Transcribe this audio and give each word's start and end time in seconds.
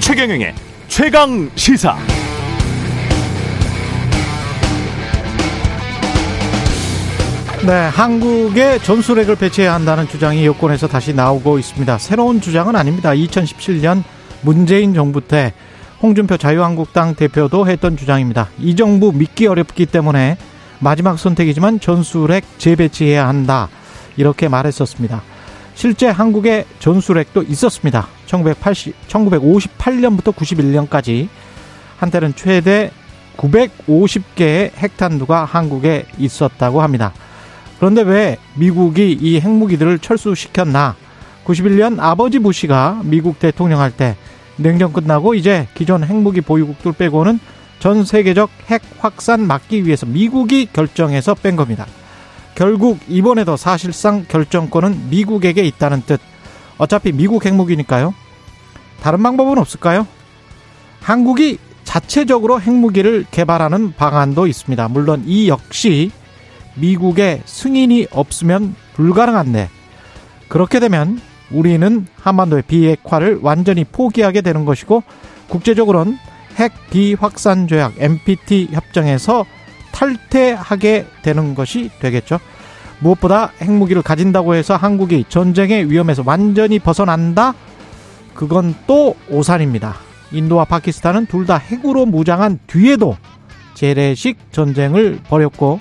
최경영의 0.00 0.54
최강 0.88 1.50
시사. 1.56 1.96
네, 7.66 7.72
한국에 7.72 8.78
전술핵을 8.78 9.34
배치해야 9.36 9.74
한다는 9.74 10.06
주장이 10.06 10.46
여권에서 10.46 10.86
다시 10.86 11.12
나오고 11.12 11.58
있습니다. 11.58 11.98
새로운 11.98 12.40
주장은 12.40 12.76
아닙니다. 12.76 13.10
2017년 13.10 14.04
문재인 14.42 14.94
정부 14.94 15.20
때 15.20 15.52
홍준표 16.00 16.36
자유한국당 16.36 17.14
대표도 17.16 17.66
했던 17.66 17.96
주장입니다. 17.96 18.48
이 18.58 18.76
정부 18.76 19.12
믿기 19.12 19.46
어렵기 19.48 19.86
때문에 19.86 20.38
마지막 20.78 21.18
선택이지만 21.18 21.80
전술핵 21.80 22.44
재배치해야 22.58 23.26
한다. 23.26 23.68
이렇게 24.16 24.48
말했었습니다. 24.48 25.22
실제 25.74 26.06
한국에 26.08 26.64
전술핵도 26.78 27.42
있었습니다. 27.42 28.08
1980, 28.26 28.94
1958년부터 29.08 30.34
91년까지 30.34 31.28
한때는 31.98 32.34
최대 32.34 32.90
950개의 33.36 34.74
핵탄두가 34.74 35.44
한국에 35.44 36.06
있었다고 36.18 36.80
합니다. 36.82 37.12
그런데 37.78 38.02
왜 38.02 38.38
미국이 38.54 39.12
이 39.12 39.38
핵무기들을 39.40 39.98
철수시켰나? 39.98 40.96
91년 41.44 42.00
아버지 42.00 42.38
부시가 42.38 43.00
미국 43.04 43.38
대통령 43.38 43.80
할 43.80 43.90
때 43.90 44.16
냉전 44.56 44.92
끝나고 44.92 45.34
이제 45.34 45.68
기존 45.74 46.02
핵무기 46.02 46.40
보유국들 46.40 46.92
빼고는 46.92 47.38
전 47.78 48.04
세계적 48.04 48.50
핵 48.66 48.82
확산 48.98 49.46
막기 49.46 49.84
위해서 49.86 50.06
미국이 50.06 50.66
결정해서 50.72 51.34
뺀 51.34 51.56
겁니다. 51.56 51.86
결국 52.54 52.98
이번에도 53.08 53.56
사실상 53.56 54.24
결정권은 54.26 55.10
미국에게 55.10 55.64
있다는 55.64 56.02
뜻. 56.06 56.20
어차피 56.78 57.12
미국 57.12 57.44
핵무기니까요. 57.44 58.14
다른 59.00 59.22
방법은 59.22 59.58
없을까요? 59.58 60.06
한국이 61.00 61.58
자체적으로 61.84 62.60
핵무기를 62.60 63.26
개발하는 63.30 63.94
방안도 63.94 64.46
있습니다. 64.46 64.88
물론 64.88 65.22
이 65.26 65.48
역시 65.48 66.10
미국의 66.74 67.42
승인이 67.44 68.08
없으면 68.10 68.74
불가능한데 68.94 69.68
그렇게 70.48 70.80
되면 70.80 71.20
우리는 71.50 72.06
한반도의 72.20 72.64
비핵화를 72.66 73.38
완전히 73.42 73.84
포기하게 73.84 74.40
되는 74.40 74.64
것이고 74.64 75.02
국제적으로는 75.48 76.18
핵 76.56 76.72
비확산 76.90 77.68
조약 77.68 77.94
NPT 77.98 78.68
협정에서 78.72 79.44
탈퇴하게 79.92 81.06
되는 81.22 81.54
것이 81.54 81.90
되겠죠. 82.00 82.38
무엇보다 83.00 83.52
핵무기를 83.60 84.02
가진다고 84.02 84.54
해서 84.54 84.74
한국이 84.76 85.24
전쟁의 85.28 85.90
위험에서 85.90 86.22
완전히 86.24 86.78
벗어난다? 86.78 87.54
그건 88.34 88.74
또 88.86 89.16
오산입니다. 89.28 89.96
인도와 90.32 90.64
파키스탄은 90.64 91.26
둘 91.26 91.46
다 91.46 91.56
핵으로 91.56 92.06
무장한 92.06 92.58
뒤에도 92.66 93.16
재래식 93.74 94.38
전쟁을 94.52 95.20
벌였고 95.28 95.80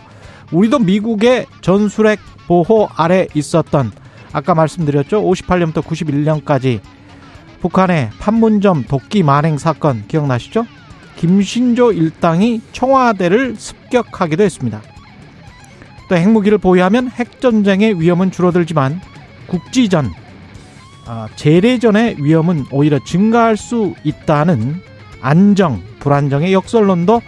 우리도 0.52 0.80
미국의 0.80 1.48
전술핵 1.62 2.20
보호 2.48 2.88
아래 2.95 3.28
있었던 3.34 3.92
아까 4.32 4.54
말씀드렸죠. 4.54 5.23
58년부터 5.23 5.82
91년까지 5.82 6.80
북한의 7.66 8.11
판문점 8.19 8.83
도끼 8.83 9.23
만행 9.23 9.58
사건 9.58 10.03
기억나시죠? 10.08 10.67
김신조 11.16 11.94
일당이 11.94 12.61
청와대를 12.71 13.55
습격하기도 13.58 14.44
했습니다. 14.44 14.83
또 16.08 16.16
핵무기를 16.16 16.59
보유하면 16.59 17.09
핵전쟁의 17.09 17.99
위험은 17.99 18.30
줄어들지만 18.30 19.02
국지전, 19.47 20.11
아, 21.08 21.27
재래전의 21.36 22.17
위험은 22.19 22.65
오히려 22.70 22.99
증가할 23.04 23.58
수 23.58 23.95
있다는 24.04 24.80
안정, 25.21 25.81
불안정의 26.02 26.54
역설론도 26.54 27.20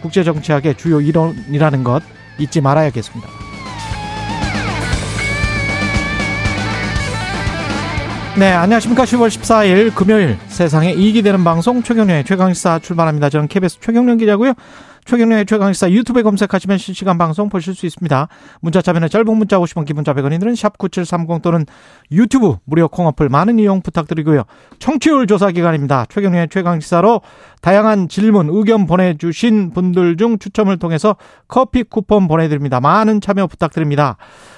국제정치학의 0.00 0.78
주요 0.78 1.02
이론이라는 1.02 1.84
것 1.84 2.02
잊지 2.38 2.62
말아야겠습니다. 2.62 3.53
네, 8.36 8.50
안녕하십니까. 8.50 9.04
10월 9.04 9.28
14일 9.28 9.94
금요일 9.94 10.36
세상에 10.48 10.92
이익이 10.92 11.22
되는 11.22 11.44
방송 11.44 11.84
최경련의 11.84 12.24
최강시사 12.24 12.80
출발합니다. 12.80 13.30
저는 13.30 13.46
KBS 13.46 13.78
최경련 13.78 14.18
기자고요. 14.18 14.54
최경련의 15.04 15.46
최강시사 15.46 15.92
유튜브에 15.92 16.24
검색하시면 16.24 16.78
실시간 16.78 17.16
방송 17.16 17.48
보실 17.48 17.76
수 17.76 17.86
있습니다. 17.86 18.26
문자 18.60 18.82
참여는 18.82 19.08
짧은 19.08 19.36
문자 19.36 19.58
50원, 19.58 19.86
기본자 19.86 20.14
100원이들은 20.14 20.54
샵9730 20.56 21.42
또는 21.42 21.64
유튜브 22.10 22.56
무료 22.64 22.88
콩어플 22.88 23.28
많은 23.28 23.60
이용 23.60 23.82
부탁드리고요. 23.82 24.42
청취율 24.80 25.28
조사 25.28 25.52
기간입니다. 25.52 26.06
최경련의 26.08 26.48
최강시사로 26.48 27.20
다양한 27.60 28.08
질문, 28.08 28.48
의견 28.50 28.86
보내주신 28.86 29.70
분들 29.72 30.16
중 30.16 30.40
추첨을 30.40 30.80
통해서 30.80 31.14
커피 31.46 31.84
쿠폰 31.84 32.26
보내드립니다. 32.26 32.80
많은 32.80 33.20
참여 33.20 33.46
부탁드립니다. 33.46 34.16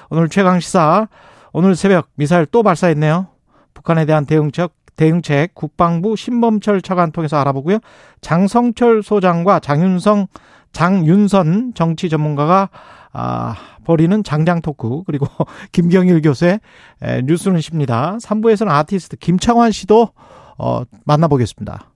오늘 0.09 0.31
최강시사 0.31 1.09
오늘 1.53 1.77
새벽 1.77 2.09
미사일 2.15 2.47
또 2.47 2.63
발사했네요. 2.63 3.36
북한에 3.77 4.07
대한 4.07 4.25
대응책 4.25 4.73
대응책 4.97 5.55
국방부 5.55 6.17
신범철 6.17 6.81
차관 6.81 7.13
통해서 7.13 7.37
알아보고요. 7.37 7.79
장성철 8.23 9.03
소장과 9.03 9.61
장윤성 9.61 10.27
장윤선 10.73 11.75
정치 11.75 12.09
전문가가 12.09 12.71
아, 13.13 13.55
벌이는 13.85 14.25
장장 14.25 14.63
토크 14.63 15.03
그리고 15.05 15.27
김경일 15.73 16.23
교수의 16.23 16.61
에, 17.03 17.23
뉴스는 17.23 17.61
십니다. 17.61 18.17
3부에서는 18.17 18.71
아티스트 18.71 19.17
김창환 19.19 19.73
씨도 19.73 20.11
어, 20.59 20.83
만나보겠습니다. 21.05 21.91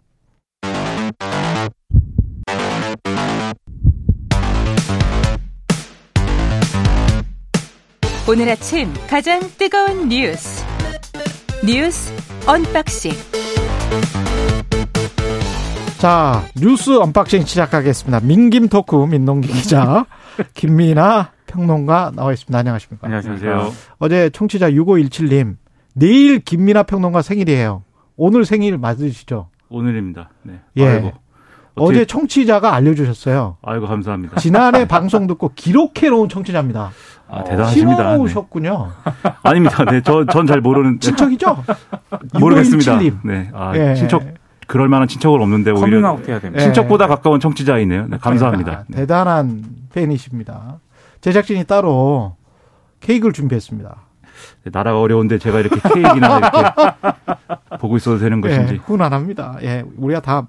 오늘 8.28 8.48
아침 8.50 8.92
가장 9.08 9.40
뜨거운 9.58 10.08
뉴스 10.08 10.69
뉴스 11.66 12.10
언박싱. 12.46 13.12
자, 15.98 16.42
뉴스 16.56 16.98
언박싱 16.98 17.44
시작하겠습니다. 17.44 18.20
민김 18.20 18.68
토크 18.68 18.96
민동기 18.96 19.48
기자, 19.48 20.06
김민아 20.54 21.32
평론가 21.46 22.12
나와 22.14 22.32
있습니다. 22.32 22.58
안녕하십니까? 22.58 23.06
안녕하세요. 23.06 23.72
어제 23.98 24.30
청취자 24.30 24.70
6517님, 24.70 25.56
내일 25.94 26.38
김민아 26.40 26.82
평론가 26.84 27.20
생일이에요. 27.20 27.84
오늘 28.16 28.44
생일 28.46 28.78
맞으시죠? 28.78 29.50
오늘입니다. 29.68 30.30
네. 30.42 30.60
예. 30.78 30.86
아이고. 30.86 31.12
어제 31.76 32.04
청취자가 32.04 32.74
알려주셨어요. 32.74 33.56
아이고 33.62 33.86
감사합니다. 33.86 34.40
지난해 34.40 34.86
방송 34.88 35.26
듣고 35.26 35.52
기록해놓은 35.54 36.28
청취자입니다. 36.28 36.90
아, 37.28 37.44
대단하십니다. 37.44 38.12
심으셨군요. 38.14 38.92
네. 39.04 39.32
아닙니다. 39.42 39.84
네, 39.84 40.02
저는 40.02 40.46
잘 40.46 40.60
모르는 40.60 41.00
친척이죠? 41.00 41.62
모르겠습니다. 42.38 42.98
6517님. 42.98 43.18
네, 43.24 43.50
아, 43.54 43.72
예. 43.76 43.94
친척 43.94 44.22
그럴 44.66 44.88
만한 44.88 45.08
친척은 45.08 45.40
없는데 45.40 45.70
오히려 45.70 46.00
커밍아웃 46.00 46.28
해야 46.28 46.38
됩니다. 46.40 46.62
친척보다 46.64 47.06
가까운 47.06 47.40
청취자이네요. 47.40 48.06
네, 48.08 48.18
감사합니다. 48.18 48.72
아, 48.72 48.84
대단한 48.92 49.64
팬이십니다. 49.92 50.80
제작진이 51.20 51.64
따로 51.64 52.36
케이크를 53.00 53.32
준비했습니다. 53.32 53.96
네, 54.64 54.70
나라가 54.72 55.00
어려운데 55.00 55.38
제가 55.38 55.60
이렇게 55.60 55.76
케이크나 55.92 56.38
이렇게 56.38 56.58
보고 57.78 57.96
있어도 57.96 58.18
되는 58.18 58.40
것인지. 58.40 58.74
예, 58.74 58.76
훈훈합니다. 58.78 59.58
예, 59.62 59.84
우리가 59.96 60.20
다 60.20 60.46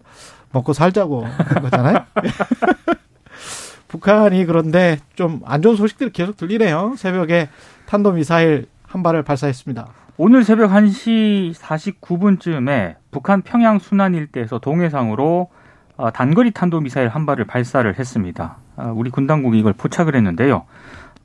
먹고 0.52 0.74
살자고 0.74 1.26
한 1.26 1.62
거잖아요. 1.62 2.06
북한이 3.88 4.46
그런데 4.46 5.00
좀 5.16 5.42
안 5.46 5.62
좋은 5.62 5.76
소식들이 5.76 6.12
계속 6.12 6.38
들리네요. 6.38 6.96
새벽에 6.98 7.50
탄도미사일 7.88 8.68
한 8.84 9.04
발을 9.04 9.24
발사했습니다. 9.24 9.88
오늘 10.18 10.44
새벽 10.44 10.72
1시 10.72 11.54
49분쯤에 11.56 12.96
북한 13.12 13.42
평양 13.42 13.80
순안 13.80 14.14
일대에서 14.14 14.60
동해상으로 14.60 15.50
어, 15.98 16.12
단거리 16.12 16.52
탄도미사일 16.52 17.10
한 17.10 17.26
발을 17.26 17.46
발사를 17.46 17.98
했습니다. 17.98 18.58
아, 18.76 18.88
우리 18.96 19.10
군 19.10 19.28
당국이 19.28 19.60
이걸 19.60 19.74
포착을 19.74 20.16
했는데요. 20.16 20.66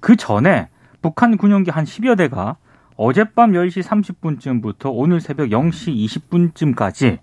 그 0.01 0.17
전에 0.17 0.69
북한 1.03 1.37
군용기 1.37 1.71
한 1.71 1.85
10여 1.85 2.17
대가 2.17 2.57
어젯밤 2.97 3.53
10시 3.53 3.83
30분쯤부터 3.83 4.91
오늘 4.93 5.21
새벽 5.21 5.49
0시 5.51 5.95
20분쯤까지 6.33 7.19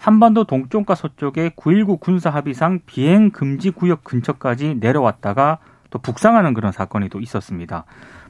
한반도 0.00 0.44
동쪽과 0.44 0.94
서쪽의 0.94 1.50
9.19 1.50 2.00
군사 2.00 2.30
합의상 2.30 2.80
비행 2.86 3.30
금지 3.30 3.70
구역 3.70 4.02
근처까지 4.02 4.76
내려왔다가 4.80 5.58
또 5.90 5.98
북상하는 5.98 6.54
그런 6.54 6.72
사건이 6.72 7.10
또 7.10 7.20
있었습니다. 7.20 7.84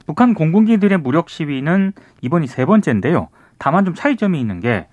북한 0.05 0.33
공군기들의 0.33 0.97
무력 0.97 1.29
시위는 1.29 1.93
이번이 2.19 2.47
세 2.47 2.65
번째인데요. 2.65 3.29
다만 3.57 3.85
좀 3.85 3.93
차이점이 3.93 4.37
있는 4.37 4.59
게 4.59 4.89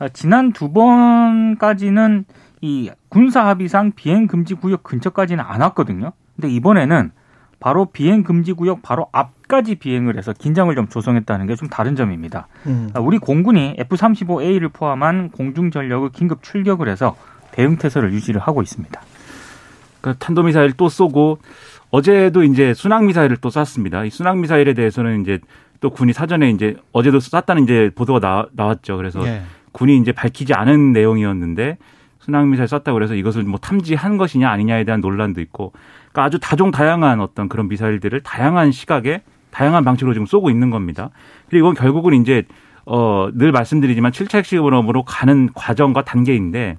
아, 0.00 0.08
지난 0.08 0.52
두 0.52 0.72
번까지는 0.72 2.24
이 2.62 2.90
군사 3.08 3.46
합의상 3.46 3.92
비행 3.92 4.26
금지 4.26 4.54
구역 4.54 4.82
근처까지는 4.82 5.44
안 5.46 5.60
왔거든요. 5.60 6.12
근데 6.34 6.48
이번에는 6.48 7.12
바로 7.60 7.86
비행 7.86 8.22
금지 8.22 8.52
구역 8.52 8.82
바로 8.82 9.08
앞까지 9.12 9.76
비행을 9.76 10.16
해서 10.16 10.32
긴장을 10.32 10.72
좀 10.74 10.88
조성했다는 10.88 11.46
게 11.46 11.56
좀 11.56 11.68
다른 11.68 11.96
점입니다. 11.96 12.46
음. 12.66 12.90
우리 13.00 13.18
공군이 13.18 13.74
F-35A를 13.78 14.72
포함한 14.72 15.30
공중 15.30 15.70
전력을 15.70 16.08
긴급 16.10 16.42
출격을 16.42 16.88
해서 16.88 17.16
대응 17.50 17.76
태세를 17.76 18.12
유지를 18.12 18.40
하고 18.40 18.62
있습니다. 18.62 19.00
그러니까 20.00 20.24
탄도미사일 20.24 20.72
또 20.76 20.88
쏘고 20.88 21.38
어제도 21.90 22.44
이제 22.44 22.74
순항 22.74 23.06
미사일을 23.06 23.38
또 23.38 23.50
쐈습니다. 23.50 24.04
이 24.04 24.10
순항 24.10 24.40
미사일에 24.40 24.74
대해서는 24.74 25.22
이제 25.22 25.40
또 25.80 25.90
군이 25.90 26.12
사전에 26.12 26.50
이제 26.50 26.76
어제도 26.92 27.18
쐈다는 27.18 27.64
이제 27.64 27.90
보도가 27.94 28.20
나, 28.20 28.46
나왔죠. 28.52 28.96
그래서 28.96 29.26
예. 29.26 29.42
군이 29.72 29.96
이제 29.98 30.12
밝히지 30.12 30.54
않은 30.54 30.92
내용이었는데 30.92 31.78
순항 32.28 32.50
미사일 32.50 32.68
쐈다고 32.68 32.92
그래서 32.92 33.14
이것을 33.14 33.42
뭐 33.44 33.58
탐지한 33.58 34.18
것이냐 34.18 34.50
아니냐에 34.50 34.84
대한 34.84 35.00
논란도 35.00 35.40
있고 35.40 35.72
그러니까 36.12 36.24
아주 36.24 36.38
다종 36.38 36.70
다양한 36.70 37.20
어떤 37.20 37.48
그런 37.48 37.68
미사일들을 37.68 38.20
다양한 38.20 38.70
시각에 38.70 39.22
다양한 39.50 39.82
방식으로 39.82 40.12
지금 40.12 40.26
쏘고 40.26 40.50
있는 40.50 40.68
겁니다. 40.68 41.08
그리고 41.48 41.68
이건 41.68 41.74
결국은 41.74 42.12
이제 42.20 42.44
어, 42.84 43.30
늘 43.32 43.50
말씀드리지만 43.50 44.12
7차 44.12 44.38
핵실험으로 44.38 45.04
가는 45.04 45.48
과정과 45.54 46.04
단계인데 46.04 46.76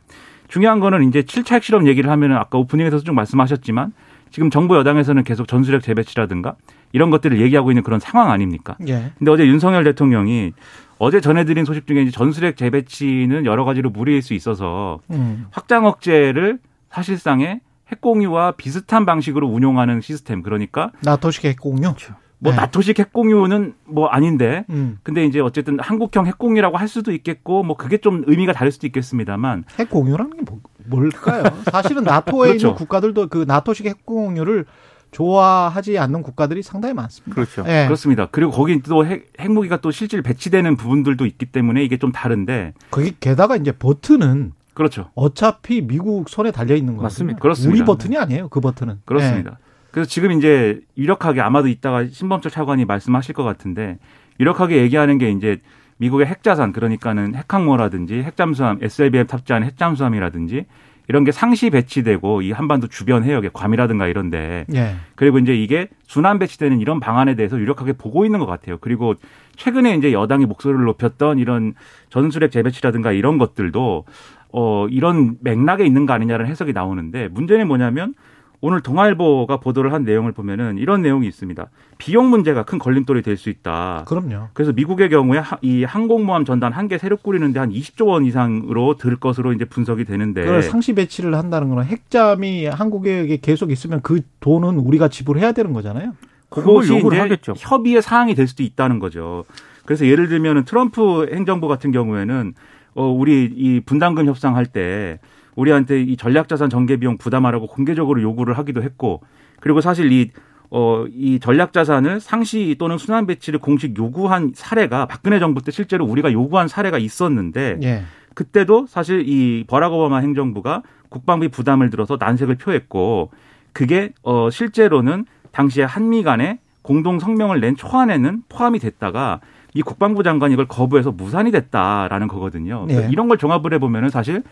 중요한 0.47 0.79
거는 0.79 1.07
이제 1.07 1.23
7차 1.23 1.53
핵실험 1.55 1.87
얘기를 1.87 2.11
하면은 2.11 2.37
아까 2.37 2.59
오프닝에서도 2.59 3.03
좀 3.03 3.15
말씀하셨지만 3.15 3.91
지금 4.29 4.51
정부 4.51 4.75
여당에서는 4.75 5.23
계속 5.23 5.47
전술핵 5.47 5.81
재배치라든가 5.81 6.55
이런 6.91 7.09
것들을 7.09 7.41
얘기하고 7.41 7.71
있는 7.71 7.81
그런 7.81 7.99
상황 7.99 8.29
아닙니까? 8.29 8.77
예. 8.87 9.11
근데 9.17 9.31
어제 9.31 9.47
윤석열 9.47 9.83
대통령이 9.83 10.53
어제 10.99 11.21
전해드린 11.21 11.63
소식 11.65 11.87
중에 11.87 12.01
이제 12.01 12.11
전술핵 12.11 12.57
재배치는 12.57 13.45
여러 13.45 13.63
가지로 13.63 13.89
무리일 13.89 14.21
수 14.21 14.33
있어서 14.33 14.99
음. 15.11 15.47
확장 15.51 15.85
억제를 15.85 16.59
사실상의 16.91 17.61
핵공유와 17.91 18.51
비슷한 18.57 19.05
방식으로 19.05 19.47
운용하는 19.47 20.01
시스템 20.01 20.43
그러니까 20.43 20.91
나토식 21.01 21.45
핵공유. 21.45 21.93
뭐 22.41 22.51
네. 22.51 22.57
나토식 22.57 22.99
핵공유는 22.99 23.73
뭐 23.85 24.07
아닌데 24.07 24.65
음. 24.69 24.97
근데 25.03 25.25
이제 25.25 25.39
어쨌든 25.39 25.79
한국형 25.79 26.25
핵공유라고 26.27 26.77
할 26.77 26.87
수도 26.87 27.11
있겠고 27.13 27.63
뭐 27.63 27.75
그게 27.77 27.97
좀 27.97 28.23
의미가 28.27 28.51
다를 28.53 28.71
수도 28.71 28.85
있겠습니다만 28.87 29.63
핵공유라는 29.79 30.37
게 30.37 30.41
뭐- 30.45 30.59
뭘까요? 30.85 31.43
사실은 31.71 32.03
나토에 32.03 32.47
그렇죠. 32.49 32.67
있는 32.67 32.75
국가들도 32.77 33.27
그 33.27 33.45
나토식 33.47 33.85
핵공유를 33.85 34.65
좋아하지 35.11 35.97
않는 35.97 36.23
국가들이 36.23 36.61
상당히 36.61 36.93
많습니다. 36.93 37.33
그렇죠. 37.33 37.63
예. 37.67 37.85
그렇습니다. 37.85 38.27
그리고 38.31 38.51
거기 38.51 38.81
또 38.81 39.05
핵, 39.05 39.31
핵무기가 39.39 39.77
또 39.77 39.91
실질 39.91 40.21
배치되는 40.21 40.75
부분들도 40.75 41.25
있기 41.25 41.47
때문에 41.47 41.83
이게 41.83 41.97
좀 41.97 42.11
다른데 42.11 42.73
거기 42.91 43.15
게다가 43.19 43.55
이제 43.55 43.71
버튼은 43.71 44.53
그렇죠. 44.73 45.09
어차피 45.15 45.81
미국 45.81 46.29
손에 46.29 46.51
달려 46.51 46.75
있는 46.75 46.93
거예요. 46.93 47.03
맞습니다. 47.03 47.39
그렇습니다. 47.39 47.75
우리 47.75 47.85
버튼이 47.85 48.17
아니에요. 48.17 48.47
그 48.49 48.61
버튼은. 48.61 48.99
그렇습니다. 49.05 49.59
그래서 49.91 50.09
지금 50.09 50.31
이제 50.31 50.79
유력하게 50.97 51.41
아마도 51.41 51.67
이따가 51.67 52.05
신범철 52.05 52.51
차관이 52.51 52.85
말씀하실 52.85 53.33
것 53.35 53.43
같은데 53.43 53.97
유력하게 54.39 54.77
얘기하는 54.77 55.17
게 55.17 55.31
이제 55.31 55.59
미국의 55.97 56.27
핵자산 56.27 56.71
그러니까는 56.71 57.35
핵항모라든지 57.35 58.21
핵잠수함 58.23 58.79
SLBM 58.81 59.27
탑재한 59.27 59.63
핵잠수함이라든지 59.63 60.65
이런 61.09 61.23
게 61.23 61.31
상시 61.31 61.71
배치되고 61.71 62.43
이 62.43 62.51
한반도 62.51 62.87
주변 62.87 63.23
해역에 63.23 63.49
괌이라든가 63.51 64.05
이런데 64.05 64.65
예. 64.73 64.77
예. 64.77 64.95
그리고 65.15 65.39
이제 65.39 65.55
이게 65.55 65.89
순환 66.03 66.37
배치되는 66.37 66.79
이런 66.79 66.99
방안에 66.99 67.33
대해서 67.33 67.59
유력하게 67.59 67.93
보고 67.93 68.25
있는 68.25 68.39
것 68.39 68.45
같아요. 68.45 68.77
그리고 68.79 69.15
최근에 69.55 69.95
이제 69.95 70.13
여당이 70.13 70.45
목소리를 70.45 70.85
높였던 70.85 71.39
이런 71.39 71.73
전술핵 72.09 72.51
재배치라든가 72.51 73.11
이런 73.11 73.39
것들도 73.39 74.05
어 74.51 74.87
이런 74.89 75.37
맥락에 75.41 75.83
있는 75.83 76.05
거 76.05 76.13
아니냐는 76.13 76.45
해석이 76.45 76.73
나오는데 76.73 77.27
문제는 77.29 77.67
뭐냐면 77.67 78.13
오늘 78.61 78.81
동아일보가 78.81 79.57
보도를 79.61 79.93
한 79.93 80.03
내용을 80.03 80.33
보면은 80.33 80.77
이런 80.77 81.01
내용이 81.01 81.25
있습니다. 81.27 81.69
비용 81.97 82.29
문제가 82.29 82.63
큰 82.63 82.77
걸림돌이 82.77 83.21
될 83.21 83.37
수 83.37 83.49
있다. 83.49 84.03
그럼요. 84.05 84.49
그래서 84.53 84.73
미국의 84.73 85.09
경우에 85.09 85.37
하- 85.39 85.57
이 85.61 85.85
항공모함 85.85 86.43
전단 86.43 86.73
한개 86.73 86.97
새로 86.97 87.15
꾸리는데 87.15 87.57
한 87.59 87.69
20조 87.71 88.07
원 88.07 88.25
이상으로 88.25 88.97
들 88.97 89.15
것으로 89.15 89.53
이제 89.53 89.63
분석이 89.63 90.03
되는데 90.03 90.41
그걸 90.41 90.61
상시 90.61 90.93
배치를 90.93 91.33
한다는 91.35 91.69
거는 91.69 91.85
핵잠이 91.85 92.65
한국에 92.65 93.37
계속 93.41 93.71
있으면 93.71 94.01
그 94.01 94.21
돈은 94.41 94.77
우리가 94.77 95.07
지불해야 95.07 95.53
되는 95.53 95.71
거잖아요. 95.71 96.13
그걸 96.49 96.63
그것이 96.65 96.97
요구를 96.97 97.17
이제 97.17 97.21
하겠죠. 97.21 97.53
협의의 97.57 98.01
사항이 98.01 98.35
될 98.35 98.47
수도 98.47 98.63
있다는 98.63 98.99
거죠. 98.99 99.45
그래서 99.85 100.05
예를 100.05 100.27
들면은 100.27 100.65
트럼프 100.65 101.29
행정부 101.31 101.67
같은 101.69 101.91
경우에는 101.93 102.53
어 102.95 103.05
우리 103.07 103.45
이 103.55 103.79
분담금 103.85 104.25
협상할 104.25 104.65
때 104.65 105.19
우리한테 105.59 106.01
이 106.01 106.15
전략자산 106.15 106.69
전개 106.69 106.97
비용 106.97 107.17
부담하라고 107.17 107.67
공개적으로 107.67 108.21
요구를 108.21 108.57
하기도 108.57 108.81
했고 108.81 109.21
그리고 109.59 109.81
사실 109.81 110.11
이 110.11 110.31
어, 110.71 111.05
이 111.11 111.39
전략자산을 111.39 112.19
상시 112.19 112.75
또는 112.77 112.97
순환 112.97 113.25
배치를 113.25 113.59
공식 113.59 113.97
요구한 113.97 114.51
사례가 114.53 115.07
박근혜 115.07 115.39
정부 115.39 115.63
때 115.63 115.71
실제로 115.71 116.05
우리가 116.05 116.31
요구한 116.31 116.67
사례가 116.67 116.99
있었는데 116.99 117.79
예. 117.81 118.03
그때도 118.35 118.85
사실 118.87 119.27
이 119.27 119.65
버락 119.67 119.93
오바마 119.93 120.19
행정부가 120.19 120.83
국방비 121.09 121.47
부담을 121.47 121.89
들어서 121.89 122.17
난색을 122.19 122.55
표했고 122.55 123.31
그게 123.73 124.13
어 124.21 124.49
실제로는 124.51 125.25
당시에 125.51 125.83
한미 125.83 126.21
간에 126.21 126.59
공동 126.83 127.19
성명을 127.19 127.59
낸 127.59 127.75
초안에는 127.75 128.43
포함이 128.47 128.79
됐다가 128.79 129.41
이 129.73 129.81
국방부 129.81 130.23
장관이 130.23 130.53
이걸 130.53 130.67
거부해서 130.67 131.11
무산이 131.11 131.51
됐다라는 131.51 132.27
거거든요. 132.27 132.85
네. 132.87 133.07
이런 133.11 133.27
걸 133.27 133.37
종합을 133.37 133.73
해보면은 133.73 134.09
사실 134.09 134.43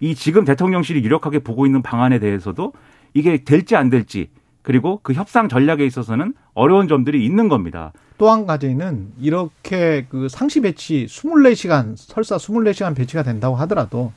이 0.00 0.14
지금 0.14 0.44
대통령실이 0.44 1.02
유력하게 1.04 1.40
보고 1.40 1.66
있는 1.66 1.82
방안에 1.82 2.18
대해서도 2.18 2.72
이게 3.14 3.44
될지 3.44 3.76
안 3.76 3.90
될지 3.90 4.30
그리고 4.62 5.00
그 5.02 5.12
협상 5.12 5.48
전략에 5.48 5.84
있어서는 5.86 6.34
어려운 6.54 6.88
점들이 6.88 7.24
있는 7.24 7.48
겁니다. 7.48 7.92
또 8.18 8.30
한 8.30 8.46
가지는 8.46 9.12
이렇게 9.18 10.06
그 10.10 10.28
상시 10.28 10.60
배치 10.60 11.06
24시간 11.06 11.94
설사 11.96 12.36
24시간 12.36 12.94
배치가 12.94 13.22
된다고 13.22 13.56
하더라도 13.56 14.12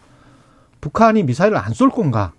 북한이 0.81 1.23
미사일을 1.23 1.57
안 1.57 1.73
쏠 1.73 1.89
건가? 1.89 2.33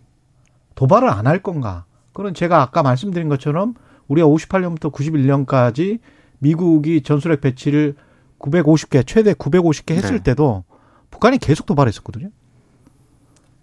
도발을 0.74 1.08
안 1.08 1.26
할 1.26 1.38
건가? 1.42 1.84
그건 2.12 2.34
제가 2.34 2.60
아까 2.60 2.82
말씀드린 2.82 3.28
것처럼 3.30 3.74
우리가 4.08 4.26
58년부터 4.28 4.92
91년까지 4.92 6.00
미국이 6.38 7.02
전술핵 7.02 7.40
배치를 7.40 7.94
950개 8.38 9.06
최대 9.06 9.32
950개 9.32 9.94
했을 9.94 10.18
네. 10.18 10.22
때도 10.22 10.64
북한이 11.10 11.38
계속 11.38 11.64
도발했었거든요. 11.64 12.28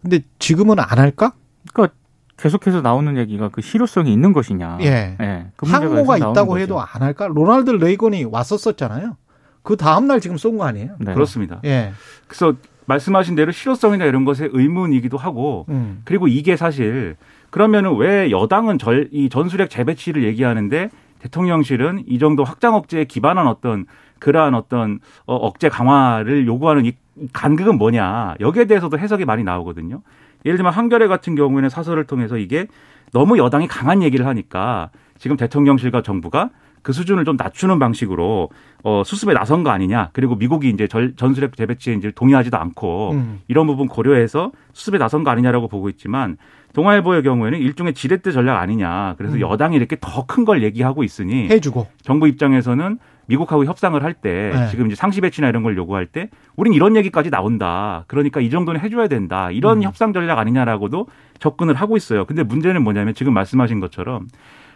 근데 0.01 0.19
지금은 0.39 0.79
안 0.79 0.99
할까? 0.99 1.33
그러니까 1.73 1.95
계속해서 2.37 2.81
나오는 2.81 3.17
얘기가 3.17 3.49
그 3.49 3.61
실효성이 3.61 4.11
있는 4.11 4.33
것이냐. 4.33 4.79
예. 4.81 5.15
그 5.55 5.65
문제가 5.65 5.85
항모가 5.85 6.17
있다고 6.17 6.47
거죠. 6.53 6.59
해도 6.59 6.79
안 6.81 7.01
할까? 7.01 7.27
로널드 7.27 7.69
레이건이 7.71 8.25
왔었었잖아요. 8.25 9.15
그 9.63 9.77
다음 9.77 10.07
날 10.07 10.19
지금 10.19 10.37
쏜 10.37 10.57
거 10.57 10.65
아니에요? 10.65 10.95
네. 10.99 11.13
그렇습니다. 11.13 11.59
예. 11.65 11.91
그래서 12.27 12.53
말씀하신 12.87 13.35
대로 13.35 13.51
실효성이나 13.51 14.05
이런 14.05 14.25
것에 14.25 14.49
의문이기도 14.51 15.17
하고 15.17 15.65
음. 15.69 16.01
그리고 16.03 16.27
이게 16.27 16.57
사실 16.57 17.15
그러면은 17.51 17.95
왜 17.97 18.31
여당은 18.31 18.79
절, 18.79 19.07
이 19.11 19.29
전술핵 19.29 19.69
재배치를 19.69 20.23
얘기하는데 20.23 20.89
대통령실은 21.19 22.05
이 22.07 22.17
정도 22.17 22.43
확장 22.43 22.73
억제에 22.73 23.05
기반한 23.05 23.45
어떤 23.47 23.85
그러한 24.21 24.55
어떤 24.55 24.99
어, 25.25 25.35
억제 25.35 25.67
강화를 25.67 26.47
요구하는 26.47 26.85
이 26.85 26.93
간극은 27.33 27.77
뭐냐 27.77 28.35
여기에 28.39 28.65
대해서도 28.65 28.97
해석이 28.97 29.25
많이 29.25 29.43
나오거든요. 29.43 30.01
예를 30.45 30.57
들면 30.57 30.71
한겨레 30.71 31.07
같은 31.07 31.35
경우에는 31.35 31.69
사설을 31.69 32.05
통해서 32.05 32.37
이게 32.37 32.67
너무 33.11 33.37
여당이 33.37 33.67
강한 33.67 34.01
얘기를 34.01 34.25
하니까 34.25 34.89
지금 35.17 35.35
대통령실과 35.37 36.01
정부가 36.01 36.49
그 36.83 36.93
수준을 36.93 37.25
좀 37.25 37.35
낮추는 37.37 37.77
방식으로 37.77 38.49
어, 38.83 39.03
수습에 39.05 39.33
나선 39.33 39.63
거 39.63 39.69
아니냐. 39.69 40.09
그리고 40.13 40.35
미국이 40.35 40.69
이제 40.69 40.87
절- 40.87 41.15
전술핵 41.15 41.55
재배치에 41.55 41.93
이제 41.93 42.11
동의하지도 42.11 42.57
않고 42.57 43.11
음. 43.11 43.39
이런 43.47 43.67
부분 43.67 43.87
고려해서 43.87 44.51
수습에 44.73 44.97
나선 44.97 45.23
거 45.23 45.29
아니냐라고 45.29 45.67
보고 45.67 45.89
있지만 45.89 46.37
동아일보의 46.73 47.23
경우에는 47.23 47.59
일종의 47.59 47.93
지렛대 47.93 48.31
전략 48.31 48.57
아니냐. 48.59 49.15
그래서 49.17 49.35
음. 49.35 49.41
여당이 49.41 49.75
이렇게 49.75 49.97
더 49.99 50.25
큰 50.25 50.45
걸 50.45 50.63
얘기하고 50.63 51.03
있으니 51.03 51.49
해주고. 51.49 51.87
정부 52.01 52.27
입장에서는 52.27 52.97
미국하고 53.27 53.65
협상을 53.65 54.01
할때 54.03 54.51
네. 54.53 54.67
지금 54.69 54.87
이제 54.87 54.95
상시 54.95 55.21
배치나 55.21 55.47
이런 55.49 55.63
걸 55.63 55.77
요구할 55.77 56.05
때 56.05 56.29
우린 56.55 56.73
이런 56.73 56.95
얘기까지 56.95 57.29
나온다. 57.29 58.03
그러니까 58.07 58.41
이 58.41 58.49
정도는 58.49 58.81
해줘야 58.81 59.07
된다. 59.07 59.51
이런 59.51 59.79
음. 59.79 59.83
협상 59.83 60.11
전략 60.13 60.39
아니냐라고도 60.39 61.07
접근을 61.39 61.75
하고 61.75 61.95
있어요. 61.97 62.25
근데 62.25 62.43
문제는 62.43 62.83
뭐냐면 62.83 63.13
지금 63.13 63.33
말씀하신 63.33 63.79
것처럼 63.79 64.27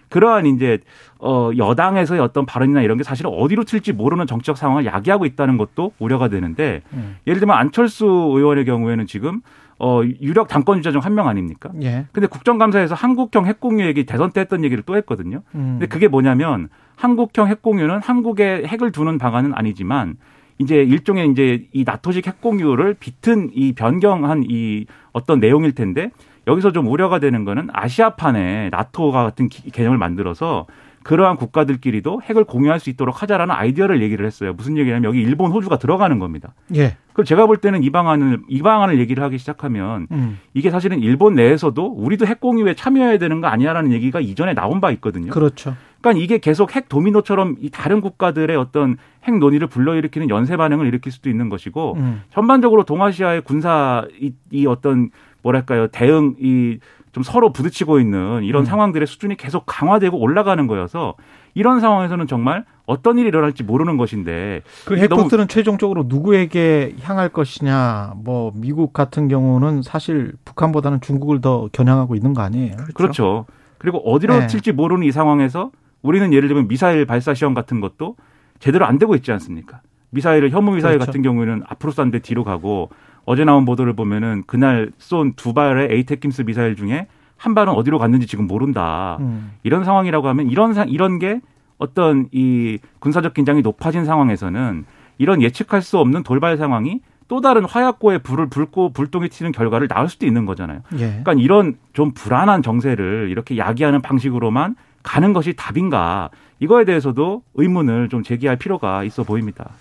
그러한 0.09 0.45
이제 0.45 0.79
어 1.19 1.49
여당에서의 1.57 2.21
어떤 2.21 2.45
발언이나 2.45 2.81
이런 2.81 2.97
게 2.97 3.03
사실은 3.03 3.31
어디로 3.33 3.63
튈지 3.63 3.93
모르는 3.93 4.27
정치적 4.27 4.55
상황을 4.57 4.85
야기하고 4.85 5.25
있다는 5.25 5.57
것도 5.57 5.93
우려가 5.99 6.27
되는데 6.27 6.81
음. 6.93 7.17
예를 7.27 7.39
들면 7.39 7.57
안철수 7.57 8.05
의원의 8.05 8.65
경우에는 8.65 9.07
지금 9.07 9.41
어 9.79 10.01
유력 10.21 10.47
당권 10.47 10.77
주자 10.77 10.91
중 10.91 11.01
한 11.01 11.13
명 11.15 11.27
아닙니까? 11.27 11.69
예. 11.81 12.05
근데 12.13 12.27
국정감사에서 12.27 12.95
한국형 12.95 13.45
핵공유 13.45 13.85
얘기 13.85 14.05
대선 14.05 14.31
때 14.31 14.41
했던 14.41 14.63
얘기를 14.63 14.83
또 14.85 14.95
했거든요. 14.97 15.41
음. 15.55 15.77
근데 15.79 15.87
그게 15.87 16.07
뭐냐면 16.07 16.69
한국형 16.95 17.47
핵공유는 17.47 17.99
한국에 18.01 18.63
핵을 18.65 18.91
두는 18.93 19.17
방안은 19.17 19.53
아니지만 19.53 20.15
이제 20.59 20.75
일종의 20.77 21.29
이제 21.31 21.67
이 21.73 21.83
나토식 21.85 22.25
핵공유를 22.25 22.95
비튼 22.99 23.49
이 23.53 23.73
변경한 23.73 24.45
이 24.47 24.85
어떤 25.11 25.41
내용일 25.41 25.73
텐데 25.73 26.09
여기서 26.47 26.71
좀 26.71 26.87
우려가 26.87 27.19
되는 27.19 27.43
거는 27.43 27.67
아시아판에 27.73 28.69
나토가 28.69 29.23
같은 29.23 29.49
개념을 29.49 29.97
만들어서 29.97 30.67
그러한 31.05 31.37
국가들끼리도 31.37 32.21
핵을 32.23 32.45
공유할 32.45 32.79
수 32.79 32.89
있도록 32.89 33.21
하자라는 33.21 33.53
아이디어를 33.53 34.01
얘기를 34.01 34.25
했어요. 34.25 34.53
무슨 34.53 34.75
얘기냐면 34.75 35.03
여기 35.03 35.21
일본, 35.21 35.51
호주가 35.51 35.77
들어가는 35.77 36.17
겁니다. 36.17 36.55
예. 36.75 36.97
그럼 37.13 37.25
제가 37.25 37.45
볼 37.45 37.57
때는 37.57 37.83
이 37.83 37.91
방안을 37.91 38.39
이 38.49 38.63
방안을 38.63 38.97
얘기를 38.97 39.23
하기 39.23 39.37
시작하면 39.37 40.07
음. 40.11 40.39
이게 40.55 40.71
사실은 40.71 40.99
일본 40.99 41.35
내에서도 41.35 41.85
우리도 41.85 42.25
핵 42.25 42.39
공유에 42.39 42.73
참여해야 42.73 43.19
되는 43.19 43.39
거 43.39 43.47
아니야라는 43.47 43.91
얘기가 43.91 44.19
이전에 44.19 44.55
나온 44.55 44.81
바 44.81 44.89
있거든요. 44.93 45.31
그렇죠. 45.31 45.75
그러니까 46.01 46.23
이게 46.23 46.39
계속 46.39 46.75
핵 46.75 46.89
도미노처럼 46.89 47.57
이 47.61 47.69
다른 47.69 48.01
국가들의 48.01 48.55
어떤 48.57 48.97
핵 49.25 49.37
논의를 49.37 49.67
불러일으키는 49.67 50.29
연쇄 50.29 50.57
반응을 50.57 50.87
일으킬 50.87 51.11
수도 51.11 51.29
있는 51.29 51.49
것이고 51.49 51.93
음. 51.97 52.23
전반적으로 52.31 52.83
동아시아의 52.83 53.41
군사 53.41 54.05
이, 54.19 54.33
이 54.49 54.65
어떤 54.65 55.11
뭐랄까요 55.43 55.87
대응 55.87 56.35
이 56.39 56.79
좀 57.15 57.23
서로 57.23 57.53
부딪히고 57.53 58.01
있는 58.01 58.43
이런 58.43 58.63
음. 58.63 58.65
상황들의 58.65 59.07
수준이 59.07 59.37
계속 59.37 59.63
강화되고 59.65 60.19
올라가는 60.19 60.67
거여서 60.67 61.13
이런 61.53 61.79
상황에서는 61.79 62.27
정말 62.27 62.65
어떤 62.85 63.17
일이 63.17 63.29
일어날지 63.29 63.63
모르는 63.63 63.95
것인데 63.95 64.63
그 64.83 64.97
핵포트는 64.97 65.47
최종적으로 65.47 66.03
누구에게 66.07 66.93
향할 67.03 67.29
것이냐, 67.29 68.15
뭐 68.17 68.51
미국 68.53 68.91
같은 68.91 69.29
경우는 69.29 69.81
사실 69.81 70.33
북한보다는 70.43 70.99
중국을 70.99 71.39
더 71.39 71.69
겨냥하고 71.71 72.15
있는 72.15 72.33
거 72.33 72.41
아니에요? 72.41 72.75
그렇죠. 72.93 73.45
그리고 73.77 73.99
어디로 73.99 74.37
네. 74.37 74.47
튈지 74.47 74.73
모르는 74.73 75.07
이 75.07 75.13
상황에서 75.13 75.71
우리는 76.01 76.33
예를 76.33 76.49
들면 76.49 76.67
미사일 76.67 77.05
발사 77.05 77.33
시험 77.33 77.53
같은 77.53 77.79
것도 77.79 78.17
제대로 78.59 78.85
안 78.85 78.99
되고 78.99 79.15
있지 79.15 79.31
않습니까? 79.31 79.79
미사일을 80.09 80.49
혐오 80.49 80.71
미사일 80.71 80.95
그렇죠. 80.95 81.05
같은 81.05 81.21
경우에는 81.21 81.63
앞으로 81.65 81.93
쐈는데 81.93 82.19
뒤로 82.19 82.43
가고 82.43 82.89
어제 83.25 83.43
나온 83.43 83.65
보도를 83.65 83.93
보면은 83.93 84.43
그날 84.47 84.91
쏜 84.97 85.33
두 85.35 85.53
발의 85.53 85.89
에이테킴스 85.91 86.43
미사일 86.43 86.75
중에 86.75 87.07
한 87.37 87.53
발은 87.53 87.73
어디로 87.73 87.99
갔는지 87.99 88.27
지금 88.27 88.47
모른다. 88.47 89.17
음. 89.19 89.51
이런 89.63 89.83
상황이라고 89.83 90.27
하면 90.29 90.49
이런 90.49 90.73
사, 90.73 90.83
이런 90.83 91.19
게 91.19 91.41
어떤 91.77 92.27
이 92.31 92.77
군사적 92.99 93.33
긴장이 93.33 93.61
높아진 93.61 94.05
상황에서는 94.05 94.85
이런 95.17 95.41
예측할 95.41 95.81
수 95.81 95.97
없는 95.97 96.23
돌발 96.23 96.57
상황이 96.57 97.01
또 97.27 97.41
다른 97.41 97.65
화약고에 97.65 98.19
불을 98.19 98.47
불고 98.49 98.89
불똥이 98.93 99.29
튀는 99.29 99.51
결과를 99.51 99.87
낳을 99.89 100.07
수도 100.09 100.25
있는 100.27 100.45
거잖아요. 100.45 100.81
예. 100.93 100.97
그러니까 101.23 101.33
이런 101.33 101.75
좀 101.93 102.11
불안한 102.13 102.61
정세를 102.61 103.27
이렇게 103.31 103.57
야기하는 103.57 104.01
방식으로만 104.01 104.75
가는 105.03 105.33
것이 105.33 105.53
답인가 105.55 106.29
이거에 106.59 106.85
대해서도 106.85 107.41
의문을 107.55 108.09
좀 108.09 108.23
제기할 108.23 108.57
필요가 108.57 109.03
있어 109.03 109.23
보입니다. 109.23 109.71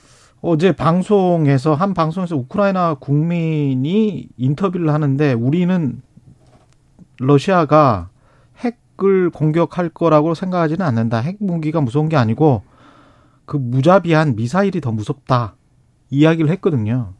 어제 0.47 0.73
방송에서 0.73 1.73
한 1.73 1.95
방송에서 1.95 2.37
우크라이나 2.37 2.97
국민이 3.01 4.29
인터뷰를 4.37 4.93
하는데 4.93 5.33
우리는 5.33 6.03
러시아가 7.19 8.11
핵을 8.59 9.31
공격할 9.31 9.89
거라고 9.89 10.35
생각하지는 10.35 10.85
않는다. 10.85 11.21
핵 11.21 11.39
무기가 11.41 11.81
무서운 11.81 12.11
게 12.11 12.17
아니고 12.17 12.61
그 13.47 13.57
무자비한 13.57 14.37
미사일이 14.37 14.83
더 14.83 14.93
무섭다. 14.93 15.57
이야기를 16.11 16.51
했거든요. 16.51 17.15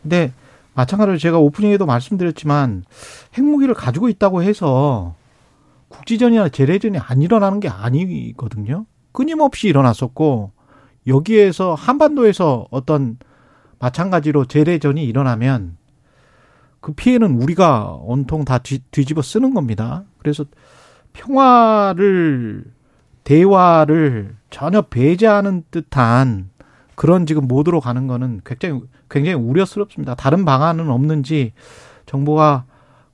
근데 0.00 0.32
마찬가지로 0.72 1.18
제가 1.18 1.38
오프닝에도 1.38 1.84
말씀드렸지만 1.84 2.84
핵무기를 3.36 3.74
가지고 3.74 4.08
있다고 4.08 4.42
해서 4.42 5.16
국지전이나 5.88 6.48
재래전이 6.48 6.96
안 6.96 7.20
일어나는 7.20 7.60
게 7.60 7.68
아니거든요. 7.68 8.86
끊임없이 9.12 9.68
일어났었고 9.68 10.52
여기에서 11.10 11.74
한반도에서 11.74 12.66
어떤 12.70 13.18
마찬가지로 13.78 14.46
재래전이 14.46 15.04
일어나면 15.04 15.76
그 16.80 16.92
피해는 16.92 17.42
우리가 17.42 17.98
온통 18.00 18.44
다 18.44 18.58
뒤, 18.58 18.78
뒤집어 18.90 19.20
쓰는 19.20 19.52
겁니다. 19.52 20.04
그래서 20.18 20.44
평화를 21.12 22.64
대화를 23.24 24.36
전혀 24.48 24.82
배제하는 24.82 25.64
듯한 25.70 26.50
그런 26.94 27.26
지금 27.26 27.46
모드로 27.46 27.80
가는 27.80 28.06
거는 28.06 28.40
굉장히 28.44 28.82
굉장히 29.08 29.34
우려스럽습니다. 29.36 30.14
다른 30.14 30.44
방안은 30.44 30.90
없는지 30.90 31.52
정부가 32.06 32.64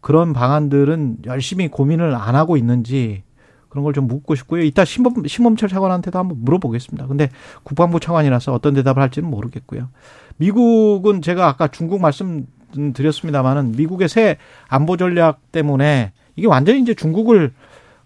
그런 0.00 0.32
방안들은 0.32 1.18
열심히 1.26 1.68
고민을 1.68 2.14
안 2.14 2.34
하고 2.34 2.56
있는지 2.56 3.24
그런 3.68 3.84
걸 3.84 3.92
좀 3.92 4.06
묻고 4.06 4.34
싶고요. 4.34 4.62
이따 4.62 4.84
신범, 4.84 5.26
신범철 5.26 5.68
차관한테도 5.68 6.18
한번 6.18 6.38
물어보겠습니다. 6.42 7.06
근데 7.06 7.30
국방부 7.62 8.00
차관이라서 8.00 8.52
어떤 8.52 8.74
대답을 8.74 9.02
할지는 9.02 9.30
모르겠고요. 9.30 9.88
미국은 10.36 11.22
제가 11.22 11.48
아까 11.48 11.68
중국 11.68 12.00
말씀 12.00 12.46
드렸습니다만은 12.94 13.72
미국의 13.72 14.08
새 14.08 14.36
안보 14.68 14.96
전략 14.96 15.50
때문에 15.52 16.12
이게 16.36 16.46
완전히 16.46 16.80
이제 16.80 16.94
중국을 16.94 17.52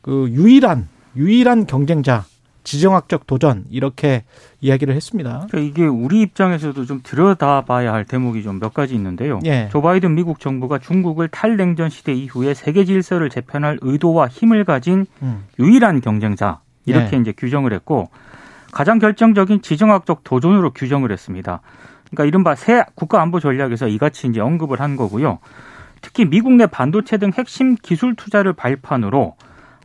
그 0.00 0.28
유일한 0.30 0.88
유일한 1.16 1.66
경쟁자 1.66 2.24
지정학적 2.62 3.26
도전 3.26 3.64
이렇게 3.70 4.24
이야기를 4.60 4.94
했습니다. 4.94 5.46
그러니까 5.48 5.58
이게 5.58 5.86
우리 5.86 6.20
입장에서도 6.22 6.84
좀 6.84 7.00
들여다봐야 7.02 7.92
할 7.92 8.04
대목이 8.04 8.42
좀 8.42 8.60
몇 8.60 8.74
가지 8.74 8.94
있는데요. 8.94 9.40
예. 9.44 9.68
조 9.70 9.80
바이든 9.80 10.14
미국 10.14 10.38
정부가 10.38 10.78
중국을 10.78 11.28
탈냉전 11.28 11.88
시대 11.88 12.12
이후에 12.12 12.52
세계 12.54 12.84
질서를 12.84 13.30
재편할 13.30 13.78
의도와 13.80 14.28
힘을 14.28 14.64
가진 14.64 15.06
음. 15.22 15.44
유일한 15.58 16.00
경쟁자 16.00 16.60
이렇게 16.84 17.16
예. 17.16 17.20
이제 17.20 17.32
규정을 17.32 17.72
했고 17.72 18.10
가장 18.72 18.98
결정적인 18.98 19.62
지정학적 19.62 20.24
도전으로 20.24 20.72
규정을 20.72 21.10
했습니다. 21.10 21.60
그러니까 22.10 22.24
이른바 22.24 22.54
새 22.54 22.84
국가 22.94 23.22
안보 23.22 23.40
전략에서 23.40 23.88
이같이 23.88 24.26
이제 24.26 24.40
언급을 24.40 24.80
한 24.80 24.96
거고요. 24.96 25.38
특히 26.02 26.24
미국 26.24 26.52
내 26.52 26.66
반도체 26.66 27.16
등 27.18 27.30
핵심 27.36 27.74
기술 27.76 28.14
투자를 28.14 28.52
발판으로 28.52 29.36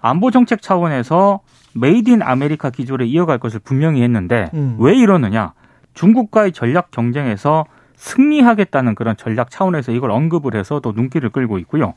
안보 0.01 0.31
정책 0.31 0.61
차원에서 0.61 1.39
Made 1.75 2.09
in 2.09 2.21
America 2.21 2.69
기조를 2.69 3.05
이어갈 3.05 3.37
것을 3.37 3.59
분명히 3.59 4.01
했는데 4.01 4.49
음. 4.53 4.77
왜 4.79 4.95
이러느냐? 4.95 5.53
중국과의 5.93 6.51
전략 6.51 6.91
경쟁에서 6.91 7.65
승리하겠다는 7.95 8.95
그런 8.95 9.15
전략 9.17 9.49
차원에서 9.51 9.91
이걸 9.91 10.11
언급을 10.11 10.55
해서 10.55 10.79
또 10.79 10.93
눈길을 10.93 11.29
끌고 11.29 11.59
있고요. 11.59 11.93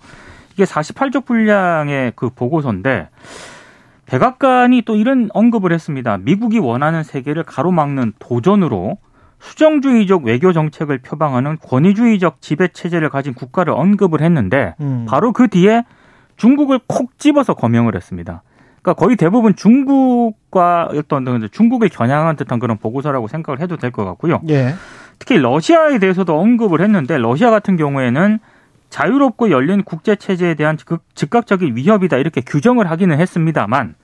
이게 0.52 0.64
48쪽 0.64 1.25
분량의 1.25 2.12
그 2.16 2.30
보고서인데 2.30 3.08
백악관이 4.06 4.82
또 4.82 4.97
이런 4.97 5.28
언급을 5.32 5.73
했습니다. 5.73 6.18
미국이 6.18 6.58
원하는 6.58 7.02
세계를 7.02 7.42
가로막는 7.44 8.14
도전으로 8.18 8.99
수정주의적 9.38 10.25
외교 10.25 10.52
정책을 10.52 10.99
표방하는 10.99 11.58
권위주의적 11.62 12.40
지배 12.40 12.68
체제를 12.68 13.11
가진 13.11 13.35
국가를 13.35 13.73
언급을 13.73 14.23
했는데 14.23 14.75
음. 14.80 15.06
바로 15.08 15.32
그 15.32 15.49
뒤에 15.49 15.85
중국을 16.37 16.80
콕 16.87 17.18
집어서 17.18 17.54
거명을 17.54 17.94
했습니다. 17.94 18.42
그러니까 18.88 18.95
거의 19.04 19.16
대부분 19.16 19.54
중국과 19.54 20.88
어떤 20.95 21.49
중국을 21.52 21.88
겨냥한 21.90 22.37
듯한 22.37 22.59
그런 22.59 22.78
보고서라고 22.78 23.28
생각을 23.28 23.61
해도 23.61 23.76
될 23.76 23.90
것 23.90 24.04
같고요. 24.04 24.40
예. 24.49 24.75
특히 25.18 25.37
러시아에 25.38 25.99
대해서도 25.99 26.38
언급을 26.38 26.80
했는데 26.80 27.18
러시아 27.18 27.50
같은 27.50 27.76
경우에는 27.76 28.38
자유롭고 28.90 29.50
열린 29.50 29.83
국제 29.83 30.14
체제에 30.16 30.54
대한 30.54 30.76
즉- 30.78 31.02
즉각적인 31.14 31.76
위협이다 31.76 32.16
이렇게 32.16 32.40
규정을 32.40 32.90
하기는 32.90 33.18
했습니다만 33.18 33.95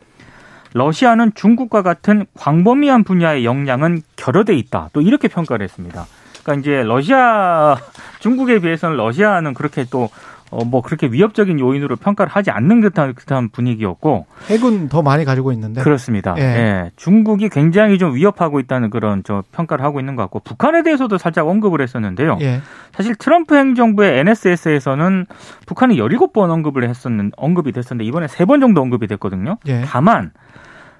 러시아는 0.74 1.32
중국과 1.34 1.82
같은 1.82 2.26
광범위한 2.36 3.04
분야의 3.04 3.44
역량은 3.46 4.02
결여돼 4.16 4.54
있다. 4.56 4.90
또 4.92 5.00
이렇게 5.00 5.28
평가를 5.28 5.64
했습니다. 5.64 6.04
그러니까 6.42 6.60
이제 6.60 6.82
러시아 6.82 7.76
중국에 8.18 8.58
비해서는 8.58 8.96
러시아는 8.96 9.54
그렇게 9.54 9.84
또 9.90 10.10
어, 10.54 10.64
뭐 10.64 10.82
그렇게 10.82 11.08
위협적인 11.08 11.58
요인으로 11.58 11.96
평가를 11.96 12.30
하지 12.30 12.50
않는 12.50 12.80
듯한 12.80 13.14
듯한 13.14 13.48
분위기였고 13.50 14.26
핵은 14.48 14.88
더 14.88 15.02
많이 15.02 15.24
가지고 15.24 15.52
있는데. 15.52 15.82
그렇습니다. 15.82 16.34
예. 16.38 16.42
예. 16.42 16.90
중국이 16.96 17.48
굉장히 17.48 17.98
좀 17.98 18.14
위협하고 18.14 18.60
있다는 18.60 18.90
그런 18.90 19.22
저 19.24 19.42
평가를 19.52 19.84
하고 19.84 20.00
있는 20.00 20.14
것 20.16 20.22
같고 20.22 20.40
북한에 20.40 20.82
대해서도 20.82 21.18
살짝 21.18 21.48
언급을 21.48 21.80
했었는데요. 21.80 22.38
예. 22.42 22.60
사실 22.92 23.14
트럼프 23.16 23.56
행정부의 23.56 24.20
NSS에서는 24.20 25.26
북한이 25.66 25.96
17번 25.96 26.50
언급을 26.50 26.88
했었는 26.88 27.32
언급이 27.36 27.72
됐었는데 27.72 28.06
이번에 28.06 28.26
3번 28.26 28.60
정도 28.60 28.80
언급이 28.80 29.06
됐거든요. 29.08 29.56
예. 29.66 29.82
다만 29.84 30.30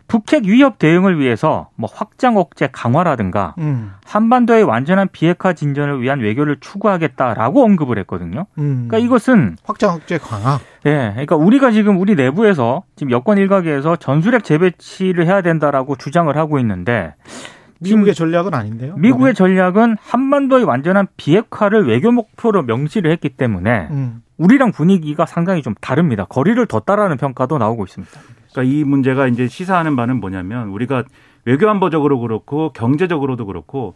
북핵 0.06 0.44
위협 0.44 0.78
대응을 0.78 1.18
위해서 1.18 1.70
뭐 1.76 1.88
확장 1.92 2.37
억제 2.37 2.68
강화라든가 2.70 3.54
음. 3.58 3.92
한반도의 4.04 4.64
완전한 4.64 5.08
비핵화 5.11 5.52
진전을 5.52 6.02
위한 6.02 6.20
외교를 6.20 6.58
추구하겠다라고 6.61 7.64
언급을 7.64 7.99
했거든요. 8.00 8.46
음. 8.58 8.87
그러니까 8.88 8.99
이것은 8.99 9.56
확장 9.64 9.94
억제 9.94 10.18
강화. 10.18 10.58
예, 10.87 11.11
그러니까 11.12 11.37
우리가 11.37 11.70
지금 11.70 11.99
우리 11.99 12.14
내부에서 12.14 12.82
지금 12.96 13.11
여권 13.11 13.38
일각에서 13.38 13.96
전술핵 13.96 14.44
재배치를 14.44 15.26
해야 15.26 15.40
된다라고 15.40 15.96
주장을 15.96 16.34
하고 16.37 16.58
있는데 16.58 17.14
미국의 17.80 18.14
전략은 18.14 18.54
아닌데요. 18.54 18.96
미국의 18.96 19.34
전략은 19.34 19.96
한반도의 20.00 20.64
완전한 20.64 21.06
비핵화를 21.16 21.88
외교 21.88 22.12
목표로 22.12 22.62
명시를 22.62 23.11
했기 23.11 23.30
때문에 23.30 23.88
음. 23.90 24.23
우리랑 24.37 24.73
분위기가 24.73 25.26
상당히 25.26 25.62
좀 25.62 25.75
다릅니다. 25.80 26.25
거리를 26.25 26.64
뒀다라는 26.66 27.16
평가도 27.16 27.58
나오고 27.58 27.84
있습니다. 27.84 28.20
그러니까 28.54 28.62
이 28.73 28.84
문제가 28.84 29.26
이제 29.26 29.49
시사하는 29.49 29.96
바는 29.96 30.20
뭐냐면 30.20 30.68
우리가 30.68 31.02
외교안보적으로 31.44 32.20
그렇고 32.20 32.73
경제적으로도 32.73 33.46
그렇고 33.46 33.94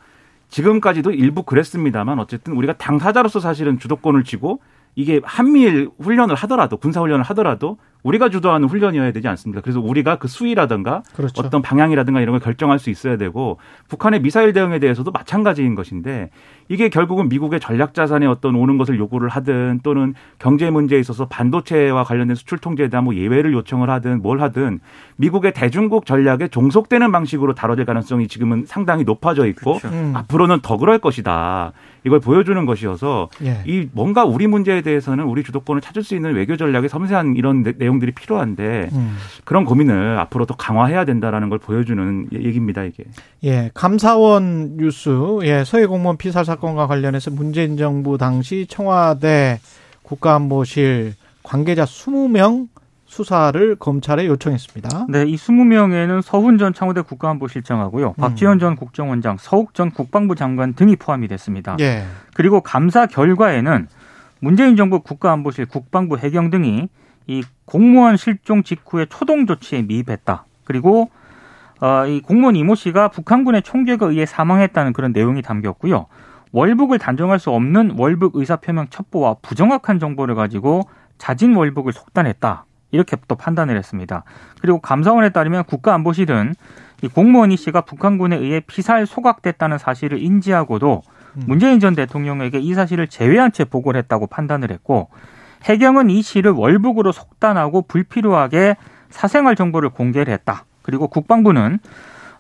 지금까지도 0.49 1.13
일부 1.13 1.45
그랬습니다만 1.45 2.19
어쨌든 2.19 2.55
우리가 2.55 2.73
당사자로서 2.75 3.39
사실은 3.39 3.79
주도권을 3.79 4.25
쥐고 4.25 4.61
이게 4.97 5.21
한미일 5.23 5.91
훈련을 6.01 6.35
하더라도 6.35 6.77
군사 6.77 7.01
훈련을 7.01 7.23
하더라도 7.25 7.79
우리가 8.03 8.29
주도하는 8.31 8.69
훈련이어야 8.69 9.13
되지 9.13 9.27
않습니까? 9.29 9.61
그래서 9.61 9.81
우리가 9.81 10.17
그 10.17 10.29
수위라든가 10.29 11.03
그렇죠. 11.15 11.43
어떤 11.43 11.63
방향이라든가 11.63 12.21
이런 12.21 12.33
걸 12.33 12.41
결정할 12.41 12.79
수 12.79 12.91
있어야 12.91 13.17
되고 13.17 13.59
북한의 13.89 14.23
미사일 14.23 14.53
대응에 14.53 14.79
대해서도 14.79 15.11
마찬가지인 15.11 15.75
것인데 15.75 16.31
이게 16.69 16.89
결국은 16.91 17.29
미국의 17.29 17.61
전략 17.61 17.95
자산에 17.95 18.27
어떤 18.27 18.55
오는 18.55 18.79
것을 18.79 18.99
요구를 18.99 19.29
하든 19.31 19.81
또는 19.83 20.15
경제 20.39 20.71
문제에 20.71 20.99
있어서 21.01 21.27
반도체와 21.27 22.05
관련된 22.05 22.35
수출 22.37 22.59
통제에 22.59 22.89
대한 22.89 23.05
뭐 23.05 23.15
예외를 23.15 23.53
요청을 23.53 23.89
하든 23.91 24.23
뭘 24.23 24.41
하든 24.43 24.81
미국의 25.17 25.53
대중국 25.55 26.07
전략에 26.07 26.49
종속되는 26.49 27.11
방식으로 27.11 27.55
다뤄질 27.55 27.85
가능성이 27.85 28.29
지금은 28.29 28.65
상당히 28.67 29.05
높아져 29.05 29.47
있고 29.47 29.79
그렇죠. 29.79 29.89
음. 29.89 30.13
앞으로는 30.15 30.61
더 30.63 30.77
그럴 30.77 30.99
것이다. 30.99 31.73
이걸 32.05 32.21
보여주는 32.21 32.65
것이어서 32.65 33.29
예. 33.43 33.63
이 33.67 33.89
뭔가 33.93 34.25
우리 34.25 34.47
문제에 34.47 34.83
대해서는 34.83 35.25
우리 35.25 35.43
주도권을 35.43 35.81
찾을 35.83 36.03
수 36.05 36.15
있는 36.15 36.35
외교 36.35 36.57
전략의 36.57 36.89
섬세한 36.89 37.35
이런 37.37 37.63
내- 37.65 37.73
내용들이 37.89 38.13
필요한데 38.13 38.91
음. 38.93 39.17
그런 39.45 39.65
고민을 39.65 40.19
앞으로 40.19 40.45
더 40.45 40.55
강화해야 40.55 41.05
된다라는 41.05 41.49
걸 41.49 41.59
보여주는 41.59 42.29
얘기입니다 42.33 42.85
이게. 42.85 43.05
예, 43.45 43.71
감사원 43.75 44.77
뉴스, 44.77 45.11
예, 45.43 45.65
서해 45.65 45.87
공무원 45.87 46.17
피살 46.17 46.45
사건과 46.45 46.87
관련해서 46.87 47.31
문재인 47.31 47.77
정부 47.77 48.19
당시 48.19 48.67
청와대 48.69 49.59
국가안보실 50.03 51.15
관계자 51.43 51.85
20명 51.85 52.69
수사를 53.07 53.75
검찰에 53.77 54.27
요청했습니다. 54.27 55.07
네, 55.09 55.25
이 55.25 55.37
20명에는 55.37 56.21
서훈 56.21 56.59
전 56.59 56.75
청와대 56.75 57.01
국가안보실장하고요. 57.01 58.13
박지원 58.15 58.59
전 58.59 58.77
국정원장, 58.77 59.39
서욱 59.41 59.73
전 59.73 59.91
국방부 59.91 60.35
장관 60.35 60.75
등이 60.75 60.97
포함이 60.97 61.27
됐습니다. 61.29 61.77
예, 61.81 62.05
그리고 62.35 62.61
감사 62.61 63.07
결과에는 63.07 63.89
문재인 64.41 64.77
정부 64.77 65.01
국가안보실, 65.01 65.67
국방부 65.67 66.19
해경 66.19 66.51
등이 66.51 66.89
이 67.29 67.43
공무원 67.67 68.17
실종 68.17 68.63
직후에 68.63 69.07
초동 69.07 69.47
조치에 69.47 69.83
미입했다. 69.83 70.45
그리고 70.65 71.11
어, 71.81 72.07
이 72.07 72.21
공무원 72.21 72.57
이모 72.57 72.75
씨가 72.75 73.09
북한군의 73.09 73.63
총격에 73.63 74.07
의해 74.07 74.27
사망했다는 74.27 74.95
그런 74.95 75.13
내용이 75.13 75.43
담겼고요. 75.43 76.07
월북을 76.51 76.99
단정할 76.99 77.39
수 77.39 77.51
없는 77.51 77.95
월북 77.99 78.37
의사표명 78.37 78.89
첩보와 78.89 79.37
부정확한 79.43 79.99
정보를 79.99 80.35
가지고 80.35 80.89
자진 81.19 81.55
월북을 81.55 81.93
속단했다. 81.93 82.65
이렇게 82.91 83.19
또 83.29 83.35
판단을 83.35 83.77
했습니다. 83.77 84.25
그리고 84.63 84.81
감사원에 84.81 85.29
따르면 85.29 85.65
국가안보실은 85.65 86.55
이 87.03 87.09
공무원 87.09 87.53
이 87.53 87.57
씨가 87.59 87.83
북한군에 87.83 88.37
의해 88.37 88.61
피살 88.61 89.07
소각됐다는 89.07 89.77
사실을 89.77 90.23
인지하고도 90.23 91.03
음. 91.37 91.43
문재인 91.47 91.81
전 91.81 91.95
대통령에게 91.95 92.59
이 92.59 92.73
사실을 92.73 93.09
제외한 93.09 93.53
채 93.53 93.65
보고를 93.65 93.99
했다고 93.99 94.29
판단을 94.29 94.71
했고 94.71 95.11
해경은 95.65 96.11
이 96.11 96.23
씨를 96.23 96.53
월북으로 96.53 97.13
속단하고 97.13 97.83
불필요하게 97.83 98.77
사생활 99.11 99.57
정보를 99.57 99.91
공개를 99.91 100.33
했다. 100.33 100.65
그리고 100.83 101.09
국방부는 101.09 101.79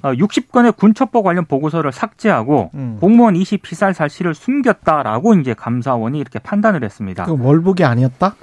60건의 0.02 0.76
군첩보 0.76 1.22
관련 1.24 1.44
보고서를 1.44 1.90
삭제하고 1.92 2.70
음. 2.74 2.98
공무원 3.00 3.34
이씨 3.36 3.56
피살 3.56 3.94
사실을 3.94 4.34
숨겼다라고 4.34 5.34
이제 5.34 5.54
감사원이 5.54 6.18
이렇게 6.18 6.38
판단을 6.38 6.84
했습니다. 6.84 7.24
그 7.24 7.36
월북이 7.40 7.84
아니었다? 7.84 8.34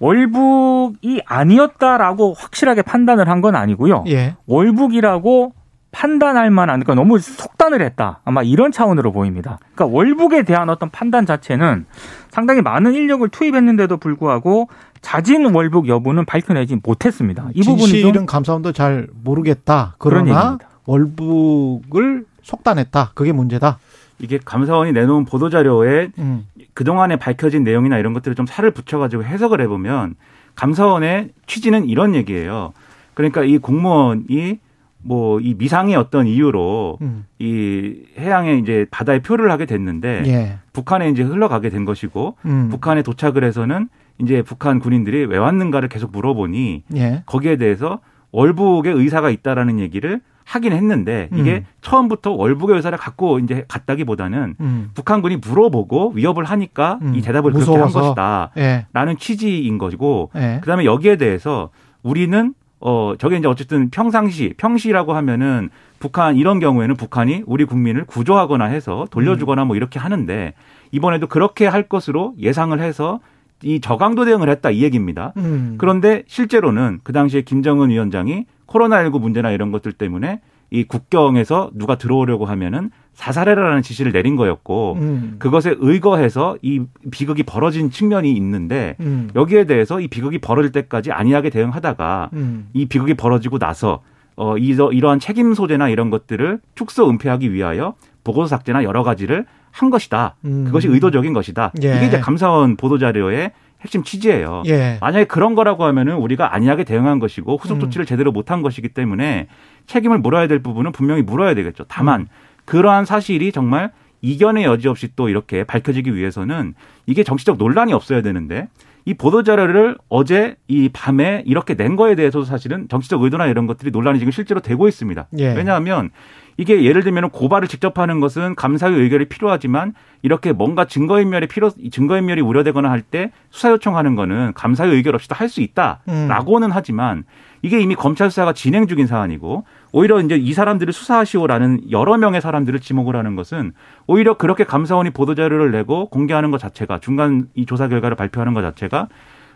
월북이 0.00 1.22
아니었다라고 1.24 2.34
확실하게 2.34 2.82
판단을 2.82 3.28
한 3.28 3.40
건 3.40 3.54
아니고요. 3.54 4.04
예, 4.08 4.34
월북이라고 4.46 5.52
판단할 5.96 6.50
만한 6.50 6.80
그러니까 6.80 6.94
너무 6.94 7.18
속단을 7.18 7.80
했다. 7.80 8.20
아마 8.26 8.42
이런 8.42 8.70
차원으로 8.70 9.12
보입니다. 9.12 9.58
그러니까 9.74 9.96
월북에 9.96 10.42
대한 10.42 10.68
어떤 10.68 10.90
판단 10.90 11.24
자체는 11.24 11.86
상당히 12.28 12.60
많은 12.60 12.92
인력을 12.92 13.26
투입했는데도 13.30 13.96
불구하고 13.96 14.68
자진 15.00 15.46
월북 15.54 15.88
여부는 15.88 16.26
밝혀내지 16.26 16.80
못했습니다. 16.82 17.48
이 17.54 17.62
부분이 17.62 17.78
좀 17.78 17.88
진실은 17.88 18.26
감사원도 18.26 18.72
잘 18.72 19.08
모르겠다. 19.24 19.94
그런 19.96 20.26
그러나. 20.26 20.58
월북을 20.84 22.26
속단했다. 22.42 23.12
그게 23.14 23.32
문제다. 23.32 23.78
이게 24.18 24.38
감사원이 24.44 24.92
내놓은 24.92 25.24
보도 25.24 25.48
자료에 25.48 26.10
음, 26.18 26.46
그동안에 26.74 27.16
밝혀진 27.16 27.64
내용이나 27.64 27.96
이런 27.96 28.12
것들을 28.12 28.34
좀 28.34 28.44
살을 28.44 28.70
붙여가지고 28.72 29.24
해석을 29.24 29.62
해보면 29.62 30.16
감사원의 30.56 31.30
취지는 31.46 31.88
이런 31.88 32.14
얘기예요. 32.14 32.74
그러니까 33.14 33.44
이 33.44 33.56
공무원이 33.56 34.58
뭐 35.06 35.36
이 35.40 35.54
미상의 35.54 35.94
어떤 35.96 36.26
이유로 36.26 36.98
음, 37.02 37.24
이 37.38 37.94
해양에 38.18 38.56
이제 38.56 38.86
바다에 38.90 39.20
표를 39.20 39.50
하게 39.50 39.66
됐는데 39.66 40.22
예, 40.26 40.58
북한에 40.72 41.08
이제 41.10 41.22
흘러가게 41.22 41.68
된 41.70 41.84
것이고 41.84 42.36
음, 42.44 42.68
북한에 42.70 43.02
도착을 43.02 43.44
해서는 43.44 43.88
이제 44.20 44.42
북한 44.42 44.78
군인들이 44.78 45.26
왜 45.26 45.38
왔는가를 45.38 45.88
계속 45.88 46.10
물어보니 46.12 46.84
예, 46.96 47.22
거기에 47.26 47.56
대해서 47.56 48.00
월북의 48.32 48.92
의사가 48.94 49.30
있다라는 49.30 49.78
얘기를 49.78 50.20
하긴 50.44 50.72
했는데 50.72 51.28
이게 51.34 51.54
음. 51.56 51.66
처음부터 51.80 52.30
월북의 52.32 52.76
의사를 52.76 52.96
갖고 52.98 53.38
이제 53.40 53.64
갔다기보다는 53.68 54.54
음, 54.60 54.90
북한군이 54.94 55.38
물어보고 55.38 56.12
위협을 56.14 56.44
하니까 56.44 56.98
음, 57.02 57.14
이 57.14 57.20
대답을 57.20 57.52
그렇게 57.52 57.70
한 57.72 57.80
무서워서. 57.80 58.14
것이다라는 58.14 59.12
예, 59.12 59.16
취지인 59.18 59.78
것이고 59.78 60.30
예, 60.36 60.58
그다음에 60.60 60.84
여기에 60.84 61.16
대해서 61.16 61.70
우리는 62.02 62.54
어 62.88 63.14
저게 63.18 63.36
이제 63.36 63.48
어쨌든 63.48 63.90
평상시 63.90 64.54
평시라고 64.56 65.12
하면은 65.14 65.70
북한 65.98 66.36
이런 66.36 66.60
경우에는 66.60 66.94
북한이 66.94 67.42
우리 67.44 67.64
국민을 67.64 68.04
구조하거나 68.04 68.66
해서 68.66 69.08
돌려주거나 69.10 69.64
뭐 69.64 69.74
이렇게 69.74 69.98
하는데 69.98 70.54
이번에도 70.92 71.26
그렇게 71.26 71.66
할 71.66 71.88
것으로 71.88 72.34
예상을 72.38 72.78
해서 72.78 73.18
이 73.64 73.80
저강도 73.80 74.24
대응을 74.24 74.48
했다 74.50 74.70
이 74.70 74.84
얘기입니다. 74.84 75.32
음, 75.36 75.74
그런데 75.78 76.22
실제로는 76.28 77.00
그 77.02 77.12
당시에 77.12 77.40
김정은 77.40 77.90
위원장이 77.90 78.46
코로나19 78.68 79.20
문제나 79.20 79.50
이런 79.50 79.72
것들 79.72 79.90
때문에 79.90 80.40
이 80.70 80.84
국경에서 80.84 81.70
누가 81.74 81.96
들어오려고 81.96 82.44
하면은 82.46 82.90
사살해라라는 83.14 83.82
지시를 83.82 84.12
내린 84.12 84.36
거였고 84.36 84.94
음, 85.00 85.36
그것에 85.38 85.74
의거해서 85.78 86.56
이 86.60 86.82
비극이 87.10 87.44
벌어진 87.44 87.90
측면이 87.90 88.32
있는데 88.32 88.96
음, 89.00 89.30
여기에 89.34 89.64
대해서 89.64 90.00
이 90.00 90.08
비극이 90.08 90.38
벌어질 90.38 90.72
때까지 90.72 91.12
안이하게 91.12 91.50
대응하다가 91.50 92.30
음, 92.34 92.68
이 92.74 92.86
비극이 92.86 93.14
벌어지고 93.14 93.58
나서 93.58 94.02
어 94.36 94.58
이러, 94.58 94.92
이러한 94.92 95.18
책임 95.18 95.54
소재나 95.54 95.88
이런 95.88 96.10
것들을 96.10 96.60
축소 96.74 97.08
은폐하기 97.08 97.52
위하여 97.54 97.94
보고서 98.22 98.48
삭제나 98.48 98.84
여러 98.84 99.02
가지를 99.02 99.46
한 99.70 99.90
것이다. 99.90 100.36
음. 100.44 100.64
그것이 100.64 100.88
의도적인 100.88 101.32
것이다. 101.32 101.72
예. 101.82 101.96
이게 101.96 102.06
이제 102.06 102.20
감사원 102.20 102.76
보도 102.76 102.98
자료의 102.98 103.52
핵심 103.86 104.02
취지예요. 104.02 104.64
예, 104.66 104.98
만약에 105.00 105.24
그런 105.24 105.54
거라고 105.54 105.84
하면은 105.84 106.16
우리가 106.16 106.54
안이하게 106.54 106.84
대응한 106.84 107.20
것이고 107.20 107.56
후속 107.56 107.76
음. 107.76 107.80
조치를 107.80 108.04
제대로 108.04 108.32
못한 108.32 108.62
것이기 108.62 108.88
때문에 108.88 109.46
책임을 109.86 110.18
물어야 110.18 110.48
될 110.48 110.58
부분은 110.58 110.92
분명히 110.92 111.22
물어야 111.22 111.54
되겠죠. 111.54 111.84
다만 111.88 112.26
그러한 112.64 113.04
사실이 113.04 113.52
정말 113.52 113.92
이견의 114.22 114.64
여지 114.64 114.88
없이 114.88 115.08
또 115.14 115.28
이렇게 115.28 115.62
밝혀지기 115.62 116.14
위해서는 116.14 116.74
이게 117.06 117.22
정치적 117.22 117.58
논란이 117.58 117.92
없어야 117.92 118.22
되는데 118.22 118.68
이 119.04 119.14
보도 119.14 119.44
자료를 119.44 119.96
어제 120.08 120.56
이 120.66 120.88
밤에 120.92 121.44
이렇게 121.46 121.76
낸 121.76 121.94
거에 121.94 122.16
대해서도 122.16 122.44
사실은 122.44 122.88
정치적 122.88 123.22
의도나 123.22 123.46
이런 123.46 123.68
것들이 123.68 123.92
논란이 123.92 124.18
지금 124.18 124.32
실제로 124.32 124.60
되고 124.60 124.88
있습니다. 124.88 125.28
예. 125.38 125.54
왜냐하면 125.54 126.10
이게 126.58 126.84
예를 126.84 127.02
들면 127.02 127.30
고발을 127.30 127.68
직접 127.68 127.98
하는 127.98 128.18
것은 128.20 128.54
감사의 128.54 128.94
의결이 128.98 129.26
필요하지만 129.26 129.92
이렇게 130.22 130.52
뭔가 130.52 130.86
증거인멸이 130.86 131.46
필요 131.48 131.70
증거인멸이 131.70 132.40
우려되거나 132.40 132.90
할 132.90 133.02
때 133.02 133.30
수사 133.50 133.70
요청하는 133.70 134.14
거는 134.16 134.52
감사의 134.54 134.92
의결 134.94 135.14
없이도 135.14 135.34
할 135.34 135.48
수 135.48 135.60
있다라고는 135.60 136.70
하지만 136.72 137.24
이게 137.62 137.80
이미 137.80 137.94
검찰 137.94 138.30
수사가 138.30 138.52
진행 138.52 138.86
중인 138.86 139.06
사안이고 139.06 139.64
오히려 139.92 140.20
이제 140.20 140.36
이 140.36 140.52
사람들을 140.52 140.92
수사하시오라는 140.92 141.90
여러 141.90 142.16
명의 142.16 142.40
사람들을 142.40 142.80
지목을 142.80 143.16
하는 143.16 143.36
것은 143.36 143.72
오히려 144.06 144.34
그렇게 144.36 144.64
감사원이 144.64 145.10
보도 145.10 145.34
자료를 145.34 145.70
내고 145.72 146.08
공개하는 146.10 146.50
것 146.50 146.58
자체가 146.58 146.98
중간 147.00 147.48
이 147.54 147.66
조사 147.66 147.86
결과를 147.88 148.16
발표하는 148.16 148.54
것 148.54 148.62
자체가 148.62 149.08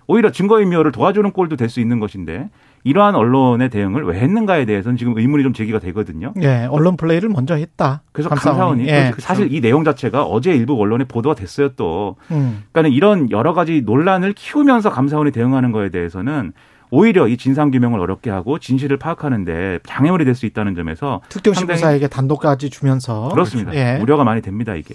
오히려 0.07 0.31
증거인멸을 0.33 0.93
도와주는 0.93 1.31
꼴도 1.33 1.57
될 1.57 1.69
수 1.69 1.81
있는 1.81 1.99
것인데 2.01 2.51
이러한 2.85 3.15
언론의 3.15 3.69
대응을 3.69 4.05
왜 4.05 4.19
했는가에 4.21 4.65
대해서는 4.65 4.97
지금 4.97 5.17
의문이 5.19 5.43
좀 5.43 5.53
제기가 5.53 5.79
되거든요. 5.81 6.33
예, 6.43 6.67
언론 6.71 6.97
플레이를 6.97 7.29
먼저 7.29 7.55
했다. 7.55 8.03
그래서 8.13 8.29
감사원이 8.31 8.87
예, 8.89 9.11
그 9.15 9.21
사실 9.21 9.53
이 9.53 9.61
내용 9.61 9.85
자체가 9.85 10.25
어제 10.25 10.53
일부 10.55 10.81
언론에 10.81 11.05
보도가 11.05 11.35
됐어요 11.35 11.71
또. 11.77 12.17
음, 12.31 12.65
그러니까 12.73 12.95
이런 12.95 13.31
여러 13.31 13.53
가지 13.53 13.83
논란을 13.85 14.33
키우면서 14.33 14.91
감사원이 14.91 15.31
대응하는 15.31 15.73
거에 15.73 15.91
대해서는 15.91 16.53
오히려 16.93 17.29
이 17.29 17.37
진상 17.37 17.71
규명을 17.71 18.01
어렵게 18.01 18.31
하고 18.31 18.59
진실을 18.59 18.97
파악하는데 18.97 19.81
장애물이 19.85 20.25
될 20.25 20.35
수 20.35 20.47
있다는 20.47 20.75
점에서 20.75 21.21
특정 21.29 21.55
신문사에게 21.55 22.09
단독까지 22.09 22.71
주면서 22.71 23.29
그렇습니다. 23.29 23.75
예, 23.75 23.99
우려가 24.01 24.25
많이 24.25 24.41
됩니다 24.43 24.75
이게. 24.75 24.95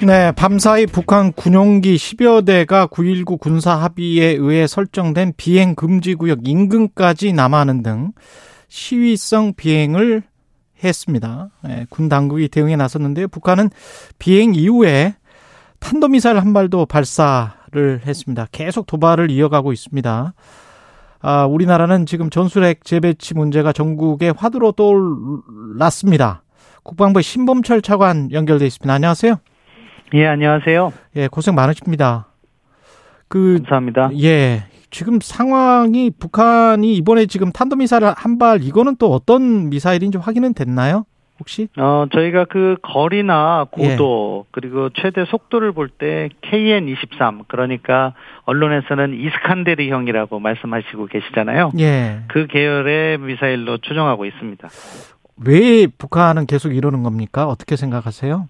네, 0.00 0.30
밤사이 0.30 0.86
북한 0.86 1.32
군용기 1.32 1.96
10여 1.96 2.44
대가 2.44 2.86
9.19 2.86 3.40
군사 3.40 3.74
합의에 3.74 4.28
의해 4.28 4.68
설정된 4.68 5.32
비행 5.36 5.74
금지 5.74 6.14
구역 6.14 6.46
인근까지 6.46 7.32
남하는 7.32 7.82
등 7.82 8.12
시위성 8.68 9.54
비행을 9.56 10.22
했습니다. 10.84 11.50
네, 11.64 11.86
군 11.90 12.08
당국이 12.08 12.48
대응에 12.48 12.76
나섰는데요. 12.76 13.26
북한은 13.26 13.70
비행 14.20 14.54
이후에 14.54 15.16
탄도미사일 15.80 16.38
한 16.38 16.52
발도 16.52 16.86
발사를 16.86 18.02
했습니다. 18.06 18.46
계속 18.52 18.86
도발을 18.86 19.32
이어가고 19.32 19.72
있습니다. 19.72 20.32
아, 21.20 21.46
우리나라는 21.46 22.06
지금 22.06 22.30
전술핵 22.30 22.84
재배치 22.84 23.34
문제가 23.34 23.72
전국의 23.72 24.34
화두로 24.36 24.72
떠올랐습니다. 24.72 26.44
국방부의 26.84 27.24
신범철 27.24 27.82
차관 27.82 28.30
연결돼 28.30 28.64
있습니다. 28.64 28.92
안녕하세요. 28.92 29.38
예, 30.14 30.26
안녕하세요. 30.26 30.92
예, 31.16 31.28
고생 31.28 31.54
많으십니다. 31.54 32.28
그, 33.28 33.58
감사합니다. 33.58 34.10
예, 34.22 34.64
지금 34.90 35.18
상황이 35.20 36.10
북한이 36.10 36.94
이번에 36.96 37.26
지금 37.26 37.52
탄도미사일 37.52 38.04
한 38.16 38.38
발, 38.38 38.62
이거는 38.62 38.96
또 38.98 39.12
어떤 39.12 39.68
미사일인지 39.68 40.16
확인은 40.18 40.54
됐나요? 40.54 41.04
혹시? 41.40 41.68
어, 41.78 42.06
저희가 42.12 42.46
그 42.46 42.76
거리나 42.82 43.66
고도 43.70 44.44
예. 44.44 44.48
그리고 44.50 44.88
최대 44.90 45.24
속도를 45.24 45.70
볼 45.72 45.88
때 45.88 46.30
KN23 46.42 47.44
그러니까 47.46 48.14
언론에서는 48.44 49.14
이스칸데르형이라고 49.14 50.40
말씀하시고 50.40 51.06
계시잖아요. 51.06 51.70
예. 51.78 52.22
그 52.26 52.48
계열의 52.48 53.18
미사일로 53.18 53.78
추정하고 53.78 54.24
있습니다. 54.24 54.68
왜 55.46 55.86
북한은 55.86 56.46
계속 56.46 56.74
이러는 56.74 57.04
겁니까? 57.04 57.46
어떻게 57.46 57.76
생각하세요? 57.76 58.48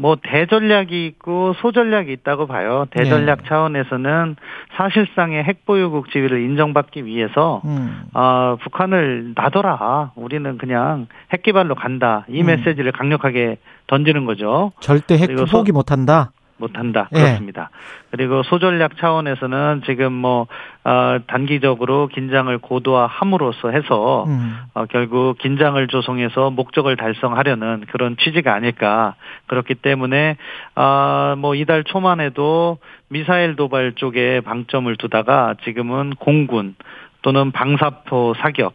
뭐 0.00 0.16
대전략이 0.22 1.06
있고 1.06 1.54
소전략이 1.60 2.12
있다고 2.12 2.46
봐요. 2.46 2.86
대전략 2.90 3.42
네. 3.42 3.48
차원에서는 3.48 4.36
사실상의 4.76 5.42
핵보유국 5.42 6.10
지위를 6.12 6.40
인정받기 6.40 7.04
위해서 7.04 7.60
음. 7.64 8.04
어, 8.14 8.56
북한을 8.62 9.34
놔둬라. 9.34 10.12
우리는 10.14 10.56
그냥 10.56 11.08
핵기발로 11.32 11.74
간다. 11.74 12.24
이 12.28 12.40
음. 12.42 12.46
메시지를 12.46 12.92
강력하게 12.92 13.58
던지는 13.88 14.24
거죠. 14.24 14.70
절대 14.80 15.18
핵 15.18 15.30
포기 15.50 15.72
못한다. 15.72 16.30
못한다. 16.58 17.08
예. 17.14 17.18
그렇습니다. 17.18 17.70
그리고 18.10 18.42
소전략 18.42 18.96
차원에서는 18.98 19.82
지금 19.86 20.12
뭐, 20.12 20.46
어, 20.88 21.18
단기적으로 21.26 22.08
긴장을 22.08 22.56
고도화함으로써 22.56 23.68
해서, 23.68 24.24
음. 24.26 24.56
어, 24.72 24.86
결국 24.86 25.36
긴장을 25.36 25.86
조성해서 25.86 26.48
목적을 26.48 26.96
달성하려는 26.96 27.84
그런 27.92 28.16
취지가 28.16 28.54
아닐까. 28.54 29.14
그렇기 29.48 29.74
때문에, 29.74 30.38
아, 30.74 31.34
뭐, 31.36 31.54
이달 31.54 31.84
초만 31.84 32.20
해도 32.20 32.78
미사일 33.08 33.54
도발 33.54 33.96
쪽에 33.96 34.40
방점을 34.40 34.96
두다가 34.96 35.56
지금은 35.64 36.14
공군 36.18 36.74
또는 37.20 37.52
방사포 37.52 38.32
사격, 38.40 38.72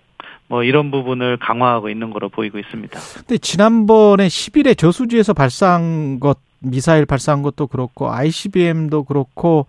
뭐 0.48 0.64
이런 0.64 0.92
부분을 0.92 1.38
강화하고 1.38 1.90
있는 1.90 2.12
거로 2.12 2.30
보이고 2.30 2.60
있습니다. 2.60 3.00
근데 3.16 3.40
지난번에 3.40 4.28
10일에 4.28 4.78
저수지에서 4.78 5.34
발사한 5.34 6.20
것 6.20 6.38
미사일 6.60 7.08
발사한 7.08 7.42
것도 7.42 7.66
그렇고 7.68 8.12
ICBM도 8.12 9.06
그렇고 9.06 9.66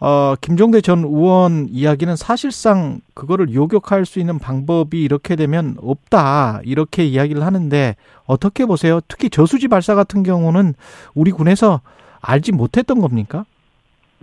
어 0.00 0.34
김종대 0.40 0.80
전 0.80 1.00
의원 1.00 1.66
이야기는 1.68 2.16
사실상 2.16 3.00
그거를 3.14 3.52
요격할 3.52 4.06
수 4.06 4.18
있는 4.18 4.38
방법이 4.38 5.02
이렇게 5.02 5.36
되면 5.36 5.76
없다 5.82 6.60
이렇게 6.64 7.04
이야기를 7.04 7.44
하는데 7.44 7.96
어떻게 8.24 8.64
보세요? 8.64 9.00
특히 9.08 9.28
저수지 9.28 9.68
발사 9.68 9.94
같은 9.94 10.22
경우는 10.22 10.72
우리 11.14 11.30
군에서 11.30 11.80
알지 12.22 12.52
못했던 12.52 13.00
겁니까? 13.00 13.44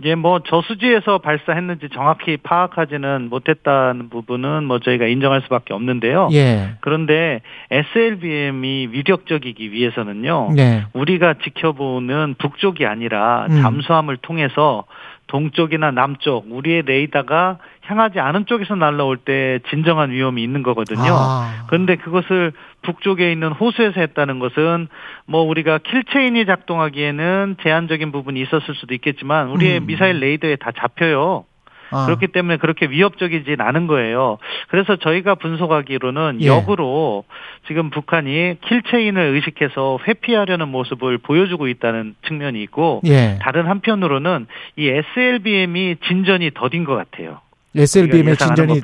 예, 0.04 0.14
뭐 0.14 0.40
저수지에서 0.40 1.18
발사했는지 1.18 1.88
정확히 1.92 2.36
파악하지는 2.36 3.28
못했다는 3.30 4.10
부분은 4.10 4.64
뭐 4.64 4.78
저희가 4.78 5.06
인정할 5.06 5.42
수밖에 5.42 5.74
없는데요. 5.74 6.28
예. 6.32 6.76
그런데 6.80 7.40
SLBM이 7.70 8.88
위력적이기 8.92 9.72
위해서는요. 9.72 10.52
네. 10.54 10.84
우리가 10.92 11.34
지켜보는 11.42 12.36
북쪽이 12.38 12.86
아니라 12.86 13.46
음. 13.50 13.60
잠수함을 13.60 14.18
통해서 14.18 14.84
동쪽이나 15.28 15.92
남쪽 15.92 16.46
우리의 16.50 16.82
레이더가 16.82 17.58
향하지 17.82 18.18
않은 18.18 18.46
쪽에서 18.46 18.74
날라올 18.74 19.18
때 19.18 19.60
진정한 19.70 20.10
위험이 20.10 20.42
있는 20.42 20.62
거거든요. 20.62 21.10
아. 21.10 21.66
그런데 21.68 21.96
그것을 21.96 22.52
북쪽에 22.82 23.30
있는 23.30 23.52
호수에서 23.52 24.00
했다는 24.00 24.40
것은 24.40 24.88
뭐 25.26 25.42
우리가 25.42 25.78
킬체인이 25.78 26.44
작동하기에는 26.46 27.56
제한적인 27.62 28.12
부분이 28.12 28.40
있었을 28.42 28.74
수도 28.74 28.94
있겠지만 28.94 29.48
우리의 29.50 29.78
음. 29.78 29.86
미사일 29.86 30.18
레이더에 30.20 30.56
다 30.56 30.70
잡혀요. 30.76 31.44
아. 31.90 32.06
그렇기 32.06 32.28
때문에 32.28 32.56
그렇게 32.58 32.86
위협적이진 32.86 33.60
않은 33.60 33.86
거예요. 33.86 34.38
그래서 34.68 34.96
저희가 34.96 35.34
분석하기로는 35.36 36.38
예. 36.42 36.46
역으로 36.46 37.24
지금 37.66 37.90
북한이 37.90 38.56
킬체인을 38.60 39.22
의식해서 39.34 39.98
회피하려는 40.06 40.68
모습을 40.68 41.18
보여주고 41.18 41.68
있다는 41.68 42.14
측면이 42.26 42.62
있고 42.64 43.00
예. 43.06 43.38
다른 43.40 43.66
한편으로는 43.66 44.46
이 44.76 44.88
SLBM이 44.88 45.96
진전이 46.06 46.52
더딘 46.54 46.84
것 46.84 46.94
같아요. 46.94 47.40
SLBM의 47.76 48.36
진전이. 48.36 48.80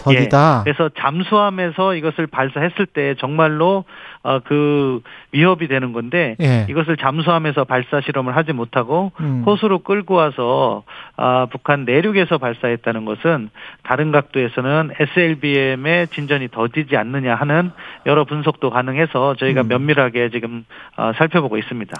더디다. 0.00 0.64
예. 0.66 0.72
그래서 0.72 0.90
잠수함에서 0.98 1.94
이것을 1.94 2.26
발사했을 2.26 2.86
때 2.86 3.14
정말로 3.18 3.84
어, 4.22 4.40
그 4.40 5.00
위협이 5.32 5.68
되는 5.68 5.92
건데 5.92 6.36
예. 6.40 6.66
이것을 6.68 6.96
잠수함에서 6.96 7.64
발사 7.64 8.00
실험을 8.00 8.36
하지 8.36 8.52
못하고 8.52 9.12
음. 9.20 9.42
호수로 9.46 9.80
끌고 9.80 10.14
와서 10.14 10.82
아, 11.16 11.46
북한 11.50 11.84
내륙에서 11.84 12.38
발사했다는 12.38 13.04
것은 13.04 13.50
다른 13.82 14.12
각도에서는 14.12 14.90
SLBM의 14.98 16.08
진전이 16.08 16.48
더디지 16.48 16.96
않느냐 16.96 17.34
하는 17.34 17.70
여러 18.06 18.24
분석도 18.24 18.70
가능해서 18.70 19.36
저희가 19.36 19.62
음. 19.62 19.68
면밀하게 19.68 20.30
지금 20.30 20.64
어, 20.96 21.12
살펴보고 21.16 21.56
있습니다. 21.56 21.96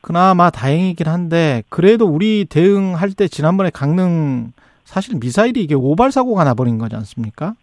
그나마 0.00 0.50
다행이긴 0.50 1.08
한데 1.08 1.62
그래도 1.70 2.06
우리 2.06 2.44
대응할 2.44 3.12
때 3.12 3.26
지난번에 3.26 3.70
강릉 3.70 4.52
사실 4.84 5.16
미사일이 5.16 5.62
이게 5.62 5.74
오발 5.74 6.12
사고가 6.12 6.44
나버린 6.44 6.78
거지 6.78 6.94
않습니까? 6.96 7.54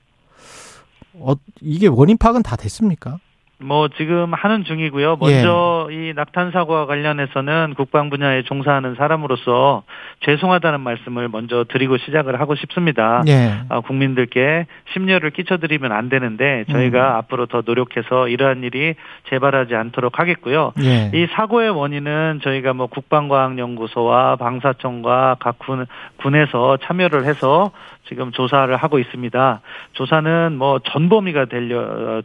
어, 1.13 1.33
이게 1.61 1.87
원인 1.87 2.17
파악은 2.17 2.43
다 2.43 2.55
됐습니까? 2.55 3.19
뭐 3.63 3.87
지금 3.89 4.33
하는 4.33 4.63
중이고요. 4.63 5.17
먼저 5.19 5.87
예. 5.91 5.95
이 6.09 6.13
낙탄 6.13 6.51
사고와 6.51 6.85
관련해서는 6.85 7.73
국방 7.75 8.09
분야에 8.09 8.43
종사하는 8.43 8.95
사람으로서 8.95 9.83
죄송하다는 10.21 10.81
말씀을 10.81 11.29
먼저 11.29 11.65
드리고 11.67 11.97
시작을 11.97 12.39
하고 12.39 12.55
싶습니다. 12.55 13.23
예. 13.27 13.53
아, 13.69 13.81
국민들께 13.81 14.65
심려를 14.93 15.31
끼쳐드리면 15.31 15.91
안 15.91 16.09
되는데 16.09 16.65
저희가 16.71 17.11
음. 17.11 17.15
앞으로 17.17 17.45
더 17.45 17.61
노력해서 17.65 18.27
이러한 18.27 18.63
일이 18.63 18.95
재발하지 19.29 19.75
않도록 19.75 20.19
하겠고요. 20.19 20.73
예. 20.83 21.11
이 21.13 21.27
사고의 21.33 21.69
원인은 21.69 22.41
저희가 22.43 22.73
뭐 22.73 22.87
국방과학연구소와 22.87 24.35
방사청과 24.37 25.37
각 25.39 25.59
군, 25.59 25.85
군에서 26.17 26.77
참여를 26.77 27.25
해서 27.25 27.71
지금 28.07 28.31
조사를 28.31 28.75
하고 28.75 28.99
있습니다. 28.99 29.61
조사는 29.93 30.57
뭐 30.57 30.79
전범위가 30.79 31.45
될, 31.45 31.69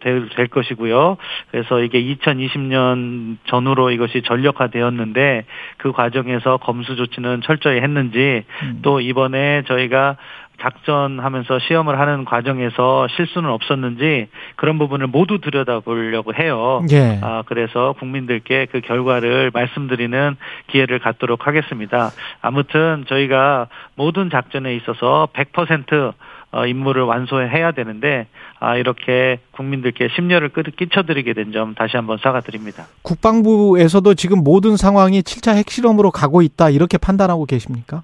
될, 0.01 0.29
될 0.31 0.47
것이고요. 0.49 1.17
그래서 1.51 1.81
이게 1.81 2.03
2020년 2.03 3.37
전후로 3.47 3.91
이것이 3.91 4.23
전력화되었는데 4.23 5.45
그 5.77 5.93
과정에서 5.93 6.57
검수 6.59 6.97
조치는 6.97 7.43
철저히 7.43 7.81
했는지 7.81 8.45
음. 8.63 8.81
또 8.83 9.01
이번에 9.01 9.63
저희가 9.67 10.17
작전하면서 10.61 11.59
시험을 11.61 11.99
하는 11.99 12.25
과정에서 12.25 13.07
실수는 13.17 13.51
없었는지 13.51 14.29
그런 14.57 14.79
부분을 14.79 15.07
모두 15.07 15.41
들여다보려고 15.41 16.35
해요. 16.35 16.83
예. 16.91 17.19
아 17.23 17.43
그래서 17.47 17.95
국민들께 17.99 18.67
그 18.73 18.81
결과를 18.81 19.51
말씀드리는 19.53 20.37
기회를 20.69 20.99
갖도록 20.99 21.47
하겠습니다. 21.47 22.11
아무튼 22.41 23.05
저희가 23.09 23.69
모든 23.95 24.31
작전에 24.31 24.75
있어서 24.77 25.29
100% 25.33 26.13
어, 26.53 26.65
임무를 26.65 27.03
완수해야 27.03 27.73
되는데 27.73 28.29
아 28.61 28.77
이렇게 28.77 29.41
국민들께 29.51 30.09
심려를 30.15 30.51
끼쳐드리게 30.51 31.33
된 31.35 31.47
점 31.53 31.75
다시 31.75 31.97
한번 31.97 32.19
사과드립니다. 32.23 32.87
국방부에서도 33.03 34.15
지금 34.15 34.43
모든 34.43 34.77
상황이 34.77 35.23
7차 35.23 35.55
핵실험으로 35.57 36.11
가고 36.11 36.43
있다 36.43 36.71
이렇게 36.71 36.99
판단하고 36.99 37.47
계십니까? 37.47 38.03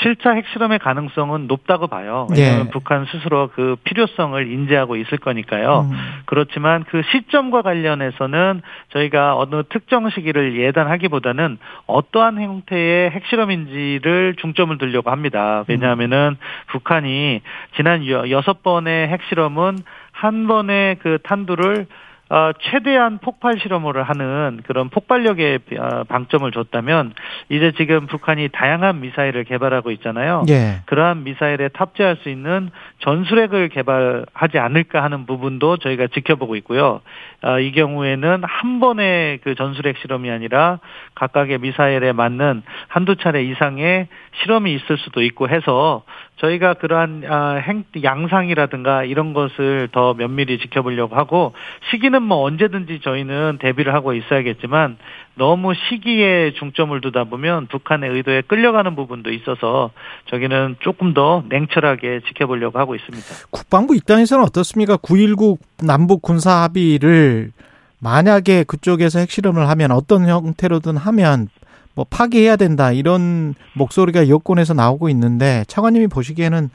7차 0.00 0.34
핵실험의 0.36 0.78
가능성은 0.78 1.46
높다고 1.46 1.86
봐요. 1.86 2.26
왜냐하면 2.30 2.66
예. 2.66 2.70
북한 2.70 3.06
스스로 3.06 3.48
그 3.54 3.76
필요성을 3.84 4.46
인지하고 4.46 4.96
있을 4.96 5.18
거니까요. 5.18 5.88
음. 5.90 5.96
그렇지만 6.26 6.84
그 6.84 7.02
시점과 7.10 7.62
관련해서는 7.62 8.60
저희가 8.92 9.36
어느 9.36 9.62
특정 9.70 10.10
시기를 10.10 10.58
예단하기보다는 10.58 11.58
어떠한 11.86 12.40
형태의 12.42 13.10
핵실험인지를 13.10 14.36
중점을 14.38 14.76
두려고 14.76 15.10
합니다. 15.10 15.64
왜냐하면은 15.66 16.36
음. 16.38 16.66
북한이 16.68 17.40
지난 17.76 18.06
여섯 18.06 18.62
번의 18.62 19.08
핵실험은 19.08 19.78
한 20.12 20.46
번에 20.46 20.96
그 21.00 21.18
탄두를 21.22 21.86
어, 22.28 22.50
최대한 22.58 23.18
폭발 23.18 23.58
실험을 23.60 24.02
하는 24.02 24.60
그런 24.66 24.88
폭발력의 24.88 25.60
어, 25.78 26.04
방점을 26.04 26.50
줬다면 26.50 27.12
이제 27.48 27.72
지금 27.76 28.06
북한이 28.06 28.48
다양한 28.48 29.00
미사일을 29.00 29.44
개발하고 29.44 29.92
있잖아요. 29.92 30.44
예. 30.48 30.80
그러한 30.86 31.22
미사일에 31.22 31.68
탑재할 31.68 32.16
수 32.22 32.28
있는 32.28 32.70
전술핵을 33.00 33.68
개발하지 33.68 34.58
않을까 34.58 35.04
하는 35.04 35.26
부분도 35.26 35.76
저희가 35.76 36.08
지켜보고 36.08 36.56
있고요. 36.56 37.00
어, 37.42 37.60
이 37.60 37.70
경우에는 37.70 38.42
한 38.42 38.80
번의 38.80 39.38
그 39.44 39.54
전술핵 39.54 39.98
실험이 39.98 40.30
아니라 40.30 40.80
각각의 41.14 41.58
미사일에 41.58 42.12
맞는 42.12 42.62
한두 42.88 43.14
차례 43.16 43.44
이상의 43.44 44.08
실험이 44.42 44.74
있을 44.74 44.98
수도 44.98 45.22
있고 45.22 45.48
해서 45.48 46.02
저희가 46.36 46.74
그러한 46.74 47.22
아, 47.28 47.54
행 47.54 47.84
양상이라든가 48.02 49.04
이런 49.04 49.32
것을 49.32 49.88
더 49.92 50.14
면밀히 50.14 50.58
지켜보려고 50.58 51.16
하고 51.16 51.54
시기는 51.90 52.22
뭐 52.22 52.42
언제든지 52.44 53.00
저희는 53.02 53.58
대비를 53.60 53.94
하고 53.94 54.12
있어야겠지만 54.12 54.98
너무 55.34 55.72
시기에 55.74 56.52
중점을 56.58 56.98
두다 57.00 57.24
보면 57.24 57.66
북한의 57.68 58.10
의도에 58.10 58.42
끌려가는 58.42 58.94
부분도 58.96 59.32
있어서 59.32 59.90
저기는 60.26 60.76
조금 60.80 61.14
더 61.14 61.42
냉철하게 61.48 62.20
지켜보려고 62.28 62.78
하고 62.78 62.94
있습니다. 62.94 63.26
국방부 63.50 63.96
입장에서는 63.96 64.44
어떻습니까? 64.44 64.96
9.19 64.96 65.58
남북 65.86 66.22
군사 66.22 66.62
합의를 66.62 67.52
만약에 67.98 68.64
그쪽에서 68.64 69.20
핵실험을 69.20 69.68
하면 69.70 69.90
어떤 69.90 70.28
형태로든 70.28 70.96
하면 70.96 71.48
뭐 71.96 72.04
파기해야 72.08 72.56
된다 72.56 72.92
이런 72.92 73.54
목소리가 73.72 74.28
여권에서 74.28 74.74
나오고 74.74 75.08
있는데 75.08 75.64
차관님이 75.66 76.06
보시기에는 76.06 76.68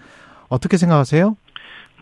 어떻게 0.49 0.75
생각하세요? 0.75 1.37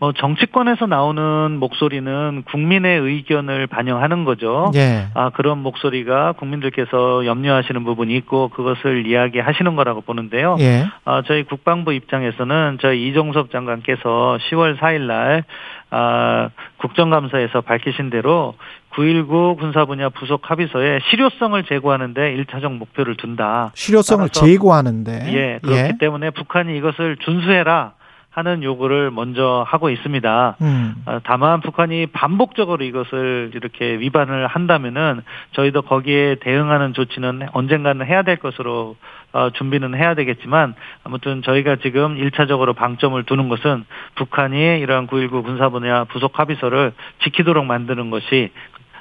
뭐 0.00 0.12
정치권에서 0.14 0.86
나오는 0.86 1.58
목소리는 1.58 2.42
국민의 2.50 3.00
의견을 3.00 3.66
반영하는 3.66 4.24
거죠. 4.24 4.70
예. 4.74 5.08
아 5.12 5.28
그런 5.28 5.58
목소리가 5.58 6.32
국민들께서 6.32 7.26
염려하시는 7.26 7.84
부분이 7.84 8.16
있고 8.16 8.48
그것을 8.48 9.06
이야기하시는 9.06 9.76
거라고 9.76 10.00
보는데요. 10.00 10.56
예. 10.60 10.86
아 11.04 11.22
저희 11.26 11.42
국방부 11.42 11.92
입장에서는 11.92 12.78
저희 12.80 13.08
이종섭 13.08 13.50
장관께서 13.50 14.38
10월 14.50 14.78
4일 14.78 15.02
날 15.02 15.44
아, 15.90 16.50
국정감사에서 16.78 17.60
밝히신 17.62 18.10
대로 18.10 18.54
9.19 18.94 19.58
군사 19.58 19.84
분야 19.84 20.08
부속 20.08 20.50
합의서에 20.50 21.00
실효성을 21.10 21.62
제고하는데 21.64 22.36
1차적 22.36 22.72
목표를 22.76 23.16
둔다. 23.16 23.72
실효성을 23.74 24.28
제고하는데. 24.30 25.32
예, 25.32 25.58
그렇기 25.62 25.98
때문에 25.98 26.30
북한이 26.30 26.76
이것을 26.76 27.16
준수해라 27.18 27.92
하는 28.32 28.62
요구를 28.62 29.10
먼저 29.10 29.64
하고 29.66 29.90
있습니다. 29.90 30.56
음. 30.60 30.94
어, 31.04 31.18
다만 31.24 31.60
북한이 31.60 32.06
반복적으로 32.06 32.84
이것을 32.84 33.50
이렇게 33.54 33.98
위반을 33.98 34.46
한다면은 34.46 35.22
저희도 35.52 35.82
거기에 35.82 36.36
대응하는 36.36 36.94
조치는 36.94 37.48
언젠가는 37.52 38.06
해야 38.06 38.22
될 38.22 38.36
것으로 38.36 38.96
어, 39.32 39.50
준비는 39.50 39.94
해야 39.94 40.14
되겠지만 40.14 40.74
아무튼 41.04 41.42
저희가 41.42 41.76
지금 41.82 42.16
1차적으로 42.16 42.74
방점을 42.74 43.20
두는 43.24 43.48
것은 43.48 43.84
북한이 44.16 44.78
이러한 44.80 45.06
9.19 45.06 45.44
군사 45.44 45.68
분야 45.68 46.04
부속 46.04 46.38
합의서를 46.38 46.92
지키도록 47.22 47.64
만드는 47.64 48.10
것이 48.10 48.50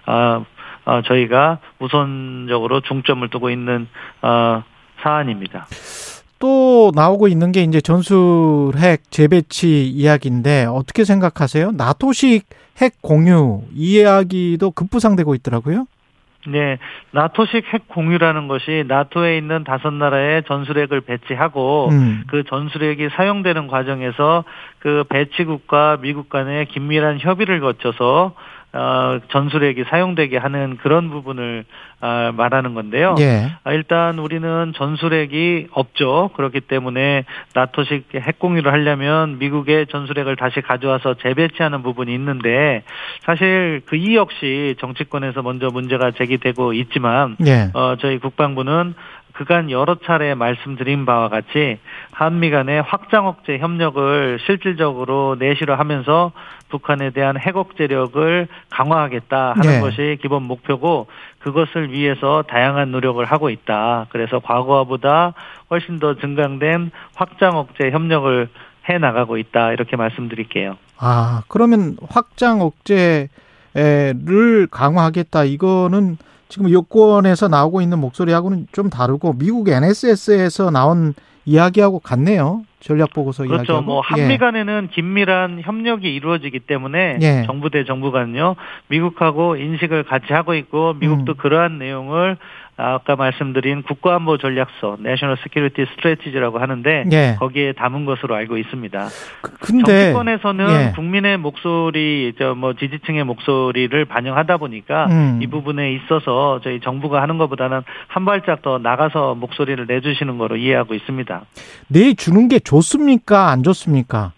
어, 0.09 0.45
어, 0.85 1.01
저희가 1.03 1.59
우선적으로 1.79 2.81
중점을 2.81 3.27
두고 3.29 3.51
있는 3.51 3.87
어, 4.21 4.63
사안입니다. 5.01 5.67
또 6.39 6.91
나오고 6.95 7.27
있는 7.27 7.51
게 7.51 7.61
이제 7.61 7.81
전술핵 7.81 9.11
재배치 9.11 9.87
이야기인데 9.87 10.65
어떻게 10.65 11.03
생각하세요? 11.03 11.71
나토식 11.71 12.45
핵 12.81 13.01
공유 13.01 13.61
이야기도 13.73 14.71
급부상되고 14.71 15.35
있더라고요. 15.35 15.85
네, 16.47 16.77
나토식 17.11 17.65
핵 17.73 17.89
공유라는 17.89 18.47
것이 18.47 18.85
나토에 18.87 19.37
있는 19.37 19.65
다섯 19.65 19.91
나라의 19.91 20.43
전술핵을 20.47 21.01
배치하고 21.01 21.89
음. 21.91 22.23
그 22.27 22.43
전술핵이 22.45 23.09
사용되는 23.09 23.67
과정에서 23.67 24.45
그 24.79 25.03
배치국과 25.09 25.97
미국 26.01 26.29
간의 26.29 26.67
긴밀한 26.67 27.19
협의를 27.19 27.59
거쳐서 27.59 28.33
어, 28.73 29.19
전술핵이 29.31 29.83
사용되게 29.89 30.37
하는 30.37 30.77
그런 30.77 31.09
부분을 31.09 31.65
어, 32.01 32.31
말하는 32.35 32.73
건데요. 32.73 33.15
예. 33.19 33.51
아, 33.63 33.73
일단 33.73 34.19
우리는 34.19 34.73
전술핵이 34.75 35.67
없죠. 35.71 36.31
그렇기 36.35 36.61
때문에 36.61 37.25
나토식 37.53 38.07
핵공유를 38.15 38.71
하려면 38.71 39.37
미국의 39.37 39.87
전술핵을 39.87 40.35
다시 40.35 40.61
가져와서 40.61 41.15
재배치하는 41.15 41.83
부분이 41.83 42.13
있는데 42.13 42.83
사실 43.23 43.81
그 43.85 43.99
이 43.99 44.15
역시 44.15 44.75
정치권에서 44.79 45.41
먼저 45.41 45.67
문제가 45.67 46.11
제기되고 46.11 46.71
있지만 46.73 47.35
예. 47.45 47.69
어, 47.73 47.97
저희 47.99 48.17
국방부는 48.17 48.93
그간 49.33 49.69
여러 49.71 49.95
차례 49.95 50.35
말씀드린 50.35 51.05
바와 51.05 51.29
같이 51.29 51.79
한미 52.11 52.49
간의 52.49 52.81
확장 52.81 53.27
억제 53.27 53.57
협력을 53.57 54.39
실질적으로 54.45 55.35
내실화 55.39 55.75
하면서 55.77 56.31
북한에 56.69 57.09
대한 57.09 57.37
핵 57.39 57.57
억제력을 57.57 58.47
강화하겠다 58.69 59.53
하는 59.55 59.61
네. 59.61 59.79
것이 59.81 60.17
기본 60.21 60.43
목표고 60.43 61.07
그것을 61.39 61.91
위해서 61.91 62.43
다양한 62.47 62.91
노력을 62.91 63.23
하고 63.25 63.49
있다. 63.49 64.07
그래서 64.09 64.39
과거보다 64.39 65.33
훨씬 65.69 65.99
더 65.99 66.15
증강된 66.15 66.91
확장 67.15 67.57
억제 67.57 67.91
협력을 67.91 68.49
해 68.89 68.97
나가고 68.97 69.37
있다. 69.37 69.71
이렇게 69.73 69.95
말씀드릴게요. 69.95 70.77
아, 70.97 71.43
그러면 71.47 71.97
확장 72.09 72.61
억제를 72.61 73.27
강화하겠다. 74.71 75.43
이거는 75.43 76.17
지금 76.49 76.71
여권에서 76.71 77.47
나오고 77.47 77.81
있는 77.81 77.99
목소리하고는 77.99 78.67
좀 78.71 78.89
다르고 78.89 79.33
미국 79.33 79.69
NSS에서 79.69 80.71
나온 80.71 81.13
이야기하고 81.45 81.99
같네요. 81.99 82.63
전략 82.79 83.11
보고서 83.13 83.43
그렇죠. 83.43 83.61
이야기하고. 83.73 83.81
뭐 83.85 84.01
예. 84.17 84.21
한미 84.21 84.37
간에는 84.37 84.89
긴밀한 84.91 85.61
협력이 85.63 86.13
이루어지기 86.13 86.59
때문에 86.61 87.17
예. 87.21 87.43
정부 87.45 87.69
대 87.69 87.83
정부 87.83 88.11
간요 88.11 88.55
미국하고 88.87 89.57
인식을 89.57 90.03
같이 90.03 90.31
하고 90.33 90.53
있고 90.55 90.93
미국도 90.93 91.33
음. 91.33 91.37
그러한 91.37 91.77
내용을 91.77 92.37
아까 92.81 93.15
말씀드린 93.17 93.83
국가안보 93.83 94.37
전략서 94.37 94.97
(National 95.01 95.37
Security 95.41 95.85
Strategy라고 95.91 96.59
하는데 96.59 97.03
예. 97.11 97.35
거기에 97.37 97.73
담은 97.73 98.05
것으로 98.05 98.35
알고 98.35 98.57
있습니다. 98.57 99.07
그- 99.41 99.51
근데 99.59 99.83
정치권에서는 100.13 100.69
예. 100.69 100.91
국민의 100.95 101.37
목소리, 101.37 102.33
저 102.39 102.55
뭐 102.55 102.73
지지층의 102.73 103.23
목소리를 103.25 104.03
반영하다 104.05 104.57
보니까 104.57 105.05
음. 105.07 105.39
이 105.41 105.47
부분에 105.47 105.91
있어서 105.93 106.59
저희 106.63 106.79
정부가 106.79 107.21
하는 107.21 107.37
것보다는 107.37 107.81
한 108.07 108.25
발짝 108.25 108.61
더 108.61 108.77
나가서 108.79 109.35
목소리를 109.35 109.85
내주시는 109.85 110.37
거로 110.37 110.55
이해하고 110.57 110.93
있습니다. 110.95 111.41
내주는 111.89 112.47
게 112.47 112.59
좋습니까? 112.59 113.49
안 113.49 113.61
좋습니까? 113.63 114.31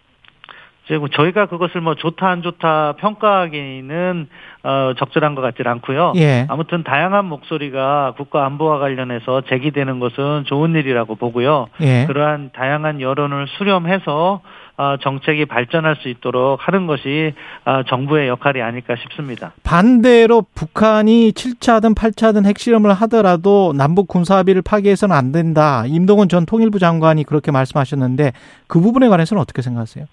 지금 0.92 1.08
저희가 1.08 1.46
그것을 1.46 1.80
뭐 1.80 1.96
좋다 1.96 2.28
안 2.28 2.42
좋다 2.42 2.96
평가하기는 2.98 4.28
어, 4.64 4.94
적절한 5.00 5.36
것 5.36 5.42
같지 5.42 5.64
않고요. 5.66 6.12
예. 6.18 6.46
아무튼 6.50 6.84
다양한 6.84 7.26
목소리가 7.26 8.16
국가 8.18 8.46
안보와 8.46 8.80
관련해서 8.80 9.44
제기되는 9.48 10.02
것은 10.02 10.44
좋은 10.48 10.76
일이라고 10.76 11.16
보고요. 11.16 11.68
예. 11.80 12.04
그러한 12.08 12.50
다양한 12.54 13.00
여론을 13.00 13.48
수렴해서 13.58 14.42
어, 14.76 14.98
정책이 15.02 15.46
발전할 15.46 15.96
수 16.02 16.10
있도록 16.10 16.60
하는 16.68 16.88
것이 16.88 17.34
어, 17.64 17.84
정부의 17.88 18.28
역할이 18.28 18.62
아닐까 18.62 18.96
싶습니다. 19.02 19.54
반대로 19.64 20.44
북한이 20.56 21.32
7차든 21.32 21.96
8차든 21.96 22.46
핵실험을 22.46 22.92
하더라도 22.94 23.72
남북 23.78 24.10
군사 24.10 24.36
합의를 24.38 24.62
파기해서는 24.62 25.16
안 25.16 25.32
된다. 25.32 25.86
임동원 25.88 26.28
전 26.28 26.46
통일부 26.46 26.80
장관이 26.80 27.24
그렇게 27.24 27.52
말씀하셨는데 27.52 28.34
그 28.68 28.82
부분에 28.82 29.08
관해서는 29.08 29.40
어떻게 29.40 29.62
생각하세요? 29.62 30.06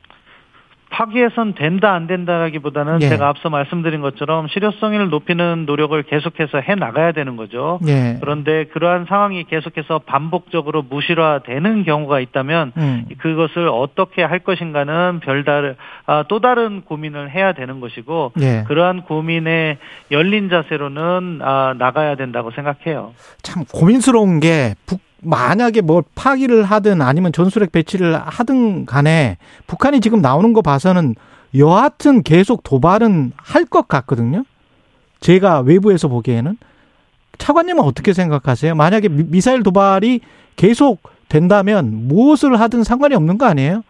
파기해선 0.91 1.55
된다 1.55 1.93
안 1.93 2.07
된다라기보다는 2.07 3.03
예. 3.03 3.09
제가 3.09 3.29
앞서 3.29 3.51
말씀드린 3.51 4.01
것처럼 4.01 4.49
실효성을 4.49 5.09
높이는 5.11 5.65
노력을 5.67 6.01
계속해서 6.03 6.61
해 6.61 6.75
나가야 6.75 7.13
되는 7.13 7.37
거죠. 7.37 7.79
예. 7.87 8.17
그런데 8.21 8.65
그러한 8.65 9.07
상황이 9.07 9.45
계속해서 9.45 10.01
반복적으로 10.01 10.83
무실화되는 10.83 11.85
경우가 11.85 12.21
있다면 12.21 12.73
음. 12.77 13.05
그것을 13.19 13.69
어떻게 13.69 14.23
할 14.23 14.39
것인가는 14.41 15.21
별다른 15.21 15.77
아, 16.07 16.25
또 16.29 16.41
다른 16.41 16.83
고민을 16.83 17.31
해야 17.31 17.53
되는 17.53 17.81
것이고 17.81 18.33
예. 18.41 18.65
그러한 18.67 19.03
고민에 19.03 19.79
열린 20.11 20.49
자세로는 20.49 21.41
아, 21.43 21.75
나가야 21.79 22.17
된다고 22.17 22.51
생각해요. 22.51 23.13
참 23.43 23.65
고민스러운 23.73 24.41
게 24.41 24.75
북, 24.87 25.01
만약에 25.23 25.81
뭐 25.81 26.03
파기를 26.15 26.65
하든 26.65 27.03
아니면 27.03 27.33
전술핵 27.33 27.73
배치를 27.73 28.17
하든 28.19 28.87
간에 28.87 29.37
북한이 29.67 30.01
지금 30.01 30.21
나오는 30.21 30.53
거 30.53 30.63
봐서는 30.63 31.15
여하튼 31.57 32.23
계속 32.23 32.63
도발은 32.63 33.33
할 33.37 33.65
것 33.65 33.89
같거든요. 33.89 34.45
제가 35.21 35.61
외부에서 35.61 36.09
보기에는 36.09 36.57
차관님은 37.39 37.83
어떻게 37.85 38.13
생각하세요? 38.13 38.75
만약에 38.75 39.09
미- 39.09 39.25
미사일 39.29 39.63
도발이 39.63 40.21
계속 40.57 41.01
된다면 41.29 42.07
무엇을 42.09 42.59
하든 42.61 42.85
상관이 42.85 43.15
없는 43.15 43.39
거 43.39 43.47
아니에요? 43.47 43.83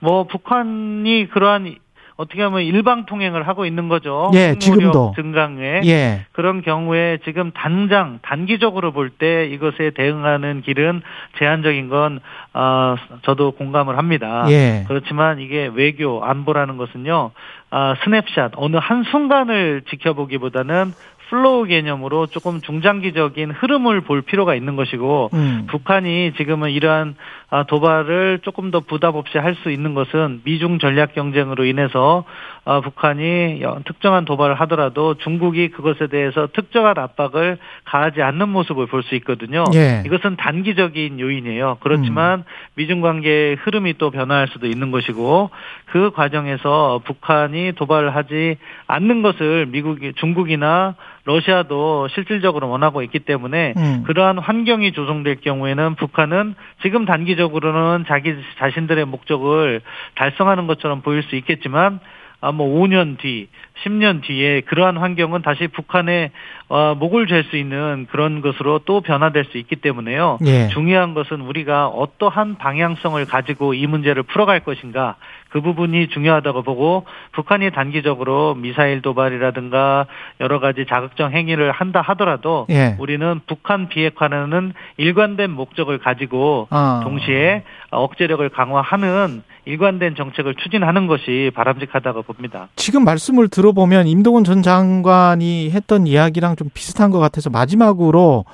뭐 0.00 0.24
북한이 0.26 1.28
그러한 1.32 1.74
어떻게 2.16 2.42
하면 2.42 2.62
일방 2.62 3.04
통행을 3.04 3.46
하고 3.46 3.66
있는 3.66 3.88
거죠. 3.88 4.30
예, 4.34 4.56
지금도 4.58 5.12
증강에 5.16 5.82
예. 5.84 6.24
그런 6.32 6.62
경우에 6.62 7.18
지금 7.24 7.50
당장 7.52 8.18
단기적으로 8.22 8.92
볼 8.92 9.10
때 9.18 9.46
이것에 9.46 9.90
대응하는 9.90 10.62
길은 10.62 11.02
제한적인 11.38 11.88
건 11.88 12.20
어, 12.54 12.96
저도 13.22 13.52
공감을 13.52 13.96
합니다. 13.98 14.44
예. 14.48 14.84
그렇지만 14.88 15.38
이게 15.40 15.70
외교 15.72 16.24
안보라는 16.24 16.76
것은요. 16.76 17.30
아, 17.70 17.94
스냅샷 18.04 18.52
어느 18.56 18.76
한 18.76 19.04
순간을 19.04 19.82
지켜보기보다는 19.90 20.92
flow 21.28 21.64
개념으로 21.64 22.26
조금 22.26 22.60
중장기적인 22.60 23.50
흐름을 23.50 24.02
볼 24.02 24.22
필요가 24.22 24.54
있는 24.54 24.76
것이고 24.76 25.30
음. 25.34 25.66
북한이 25.68 26.34
지금은 26.36 26.70
이러한 26.70 27.16
아, 27.45 27.45
도발을 27.68 28.40
조금 28.42 28.70
더 28.70 28.80
부담 28.80 29.14
없이 29.14 29.38
할 29.38 29.54
수 29.62 29.70
있는 29.70 29.94
것은 29.94 30.40
미중 30.44 30.78
전략 30.78 31.14
경쟁으로 31.14 31.64
인해서 31.64 32.24
아, 32.64 32.80
북한이 32.80 33.62
특정한 33.86 34.24
도발을 34.24 34.56
하더라도 34.62 35.14
중국이 35.14 35.68
그것에 35.68 36.08
대해서 36.08 36.48
특정한 36.52 36.98
압박을 36.98 37.58
가하지 37.84 38.22
않는 38.22 38.48
모습을 38.48 38.86
볼 38.86 39.02
수 39.04 39.14
있거든요. 39.16 39.64
예. 39.74 40.02
이것은 40.04 40.34
단기적인 40.36 41.20
요인이에요. 41.20 41.76
그렇지만 41.80 42.42
미중 42.74 43.00
관계의 43.02 43.54
흐름이 43.56 43.94
또 43.98 44.10
변화할 44.10 44.48
수도 44.48 44.66
있는 44.66 44.90
것이고 44.90 45.50
그 45.86 46.10
과정에서 46.10 47.00
북한이 47.04 47.72
도발을 47.76 48.16
하지 48.16 48.56
않는 48.88 49.22
것을 49.22 49.66
미국이 49.66 50.12
중국이나 50.16 50.96
러시아도 51.24 52.08
실질적으로 52.08 52.68
원하고 52.68 53.02
있기 53.02 53.20
때문에 53.20 53.74
음. 53.76 54.02
그러한 54.06 54.38
환경이 54.38 54.92
조성될 54.92 55.36
경우에는 55.40 55.94
북한은 55.96 56.54
지금 56.82 57.04
단기 57.04 57.35
적으로는 57.36 58.04
자기 58.06 58.34
자신들의 58.58 59.04
목적을 59.04 59.80
달성하는 60.14 60.66
것처럼 60.66 61.02
보일 61.02 61.22
수 61.22 61.36
있겠지만 61.36 62.00
아, 62.40 62.52
뭐 62.52 62.66
5년 62.80 63.18
뒤, 63.18 63.48
10년 63.84 64.22
뒤에 64.22 64.60
그러한 64.62 64.96
환경은 64.96 65.42
다시 65.42 65.68
북한의 65.68 66.30
어, 66.68 66.94
목을 66.96 67.26
잴 67.26 67.44
수 67.44 67.56
있는 67.56 68.06
그런 68.10 68.40
것으로 68.40 68.80
또 68.80 69.00
변화될 69.00 69.44
수 69.46 69.58
있기 69.58 69.76
때문에요. 69.76 70.38
예. 70.46 70.68
중요한 70.68 71.14
것은 71.14 71.40
우리가 71.40 71.86
어떠한 71.88 72.56
방향성을 72.56 73.24
가지고 73.26 73.74
이 73.74 73.86
문제를 73.86 74.24
풀어갈 74.24 74.60
것인가 74.60 75.16
그 75.50 75.60
부분이 75.60 76.08
중요하다고 76.08 76.62
보고 76.62 77.06
북한이 77.32 77.70
단기적으로 77.70 78.54
미사일 78.54 79.00
도발이라든가 79.00 80.06
여러 80.40 80.58
가지 80.58 80.86
자극적 80.86 81.32
행위를 81.32 81.70
한다 81.70 82.00
하더라도 82.00 82.66
예. 82.70 82.96
우리는 82.98 83.40
북한 83.46 83.88
비핵화는 83.88 84.72
일관된 84.96 85.50
목적을 85.50 85.98
가지고 85.98 86.66
아. 86.70 87.00
동시에 87.04 87.62
억제력을 87.90 88.48
강화하는 88.48 89.42
일관된 89.66 90.14
정책을 90.14 90.54
추진하는 90.54 91.06
것이 91.06 91.50
바람직하다고 91.54 92.22
봅니다. 92.22 92.68
지금 92.76 93.04
말씀을 93.04 93.48
들어보면 93.48 94.06
임동원 94.06 94.44
전 94.44 94.62
장관이 94.62 95.70
했던 95.70 96.06
이야기랑 96.06 96.56
좀 96.56 96.70
비슷한 96.72 97.10
것 97.10 97.18
같아서 97.18 97.50
마지막으로 97.50 98.44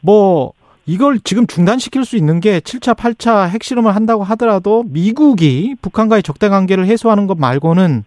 뭐 0.00 0.52
이걸 0.84 1.18
지금 1.20 1.46
중단시킬 1.46 2.04
수 2.04 2.16
있는 2.16 2.40
게 2.40 2.60
7차, 2.60 2.96
8차 2.96 3.48
핵실험을 3.48 3.94
한다고 3.94 4.22
하더라도 4.24 4.84
미국이 4.86 5.74
북한과의 5.82 6.22
적대 6.22 6.48
관계를 6.48 6.86
해소하는 6.86 7.26
것 7.26 7.38
말고는 7.38 8.04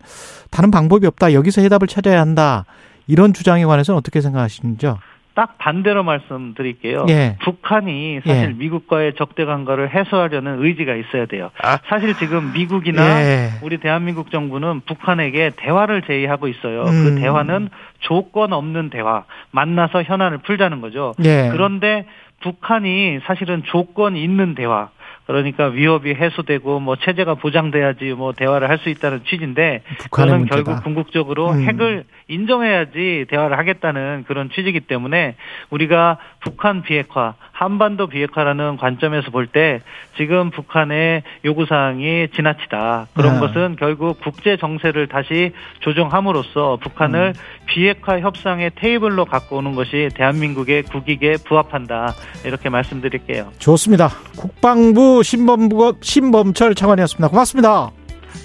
다른 0.49 0.71
방법이 0.71 1.05
없다. 1.07 1.33
여기서 1.33 1.61
해답을 1.61 1.87
찾아야 1.87 2.21
한다. 2.21 2.65
이런 3.07 3.33
주장에 3.33 3.65
관해서는 3.65 3.97
어떻게 3.97 4.21
생각하시는지요? 4.21 4.99
딱 5.39 5.57
반대로 5.57 6.03
말씀드릴게요. 6.03 7.05
예. 7.07 7.37
북한이 7.41 8.19
사실 8.25 8.49
예. 8.49 8.53
미국과의 8.57 9.13
적대 9.15 9.45
관계를 9.45 9.89
해소하려는 9.95 10.61
의지가 10.61 10.95
있어야 10.95 11.27
돼요. 11.27 11.49
아. 11.63 11.79
사실 11.87 12.13
지금 12.15 12.51
미국이나 12.51 13.21
예. 13.21 13.49
우리 13.61 13.77
대한민국 13.77 14.31
정부는 14.31 14.81
북한에게 14.81 15.51
대화를 15.55 16.01
제의하고 16.01 16.49
있어요. 16.49 16.81
음. 16.83 17.03
그 17.15 17.21
대화는 17.21 17.69
조건 18.01 18.51
없는 18.51 18.89
대화, 18.89 19.23
만나서 19.51 20.03
현안을 20.03 20.39
풀자는 20.39 20.81
거죠. 20.81 21.13
예. 21.23 21.47
그런데 21.53 22.05
북한이 22.41 23.19
사실은 23.23 23.63
조건 23.63 24.17
있는 24.17 24.55
대화, 24.55 24.89
그러니까 25.25 25.67
위협이 25.67 26.15
해소되고 26.15 26.81
뭐 26.81 26.97
체제가 26.97 27.35
보장돼야지 27.35 28.13
뭐 28.13 28.33
대화를 28.33 28.67
할 28.69 28.79
수 28.79 28.89
있다는 28.89 29.21
취지인데 29.25 29.83
문제다. 30.11 30.55
결국 30.55 30.83
궁극적으로 30.83 31.51
음. 31.51 31.61
핵을 31.63 32.03
인정해야지 32.29 33.25
대화를 33.29 33.57
하겠다는 33.57 34.23
그런 34.27 34.49
취지이기 34.49 34.81
때문에 34.81 35.35
우리가 35.69 36.17
북한 36.39 36.81
비핵화, 36.81 37.33
한반도 37.51 38.07
비핵화라는 38.07 38.77
관점에서 38.77 39.31
볼 39.31 39.49
때 39.51 39.81
지금 40.15 40.51
북한의 40.51 41.23
요구 41.43 41.65
사항이 41.65 42.27
지나치다. 42.35 43.07
그런 43.15 43.35
네. 43.35 43.39
것은 43.39 43.75
결국 43.79 44.21
국제 44.21 44.57
정세를 44.57 45.07
다시 45.07 45.53
조정함으로써 45.79 46.77
북한을 46.81 47.33
음. 47.35 47.41
비핵화 47.65 48.19
협상의 48.19 48.71
테이블로 48.75 49.25
갖고 49.25 49.57
오는 49.57 49.73
것이 49.73 50.09
대한민국의 50.13 50.83
국익에 50.83 51.37
부합한다. 51.45 52.13
이렇게 52.45 52.69
말씀드릴게요. 52.69 53.51
좋습니다. 53.57 54.09
국방부 54.37 55.23
신범부, 55.23 55.97
신범철 56.01 56.75
차관이었습니다. 56.75 57.27
고맙습니다. 57.29 57.98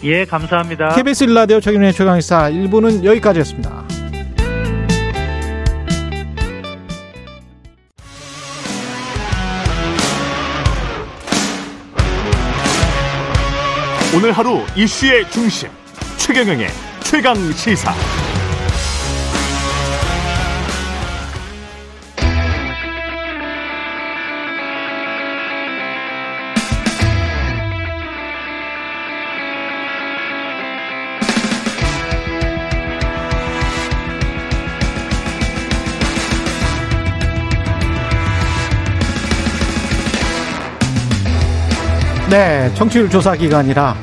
예, 0.05 0.27
감사합니다. 0.27 0.90
KBS 0.90 1.25
일라디오 1.25 1.61
최경련의 1.61 1.95
최강의사 1.95 2.51
1부는 2.51 3.05
여기까지였습니다. 3.05 3.85
오늘 14.14 14.31
하루 14.31 14.61
이슈의 14.77 15.29
중심 15.31 15.71
최경영의 16.19 16.69
최강 17.03 17.35
시사. 17.53 18.23
네, 42.35 42.68
청취율 42.75 43.09
조사 43.11 43.37
기간이라 43.37 43.94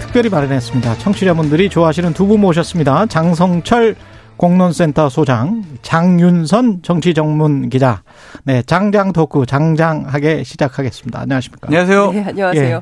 특별히 0.00 0.28
마련했습니다. 0.28 0.98
청취자분들이 0.98 1.68
좋아하시는 1.68 2.14
두 2.14 2.26
분 2.26 2.40
모셨습니다. 2.40 3.06
장성철 3.06 3.94
공론센터 4.36 5.08
소장, 5.08 5.62
장윤선 5.82 6.80
정치 6.82 7.14
전문 7.14 7.68
기자. 7.68 8.02
네, 8.42 8.62
장장 8.62 9.12
토크 9.12 9.46
장장하게 9.46 10.42
시작하겠습니다. 10.42 11.20
안녕하십니까? 11.20 11.68
안녕하세요. 11.68 12.10
네, 12.10 12.24
안녕하세요. 12.26 12.76
예. 12.76 12.80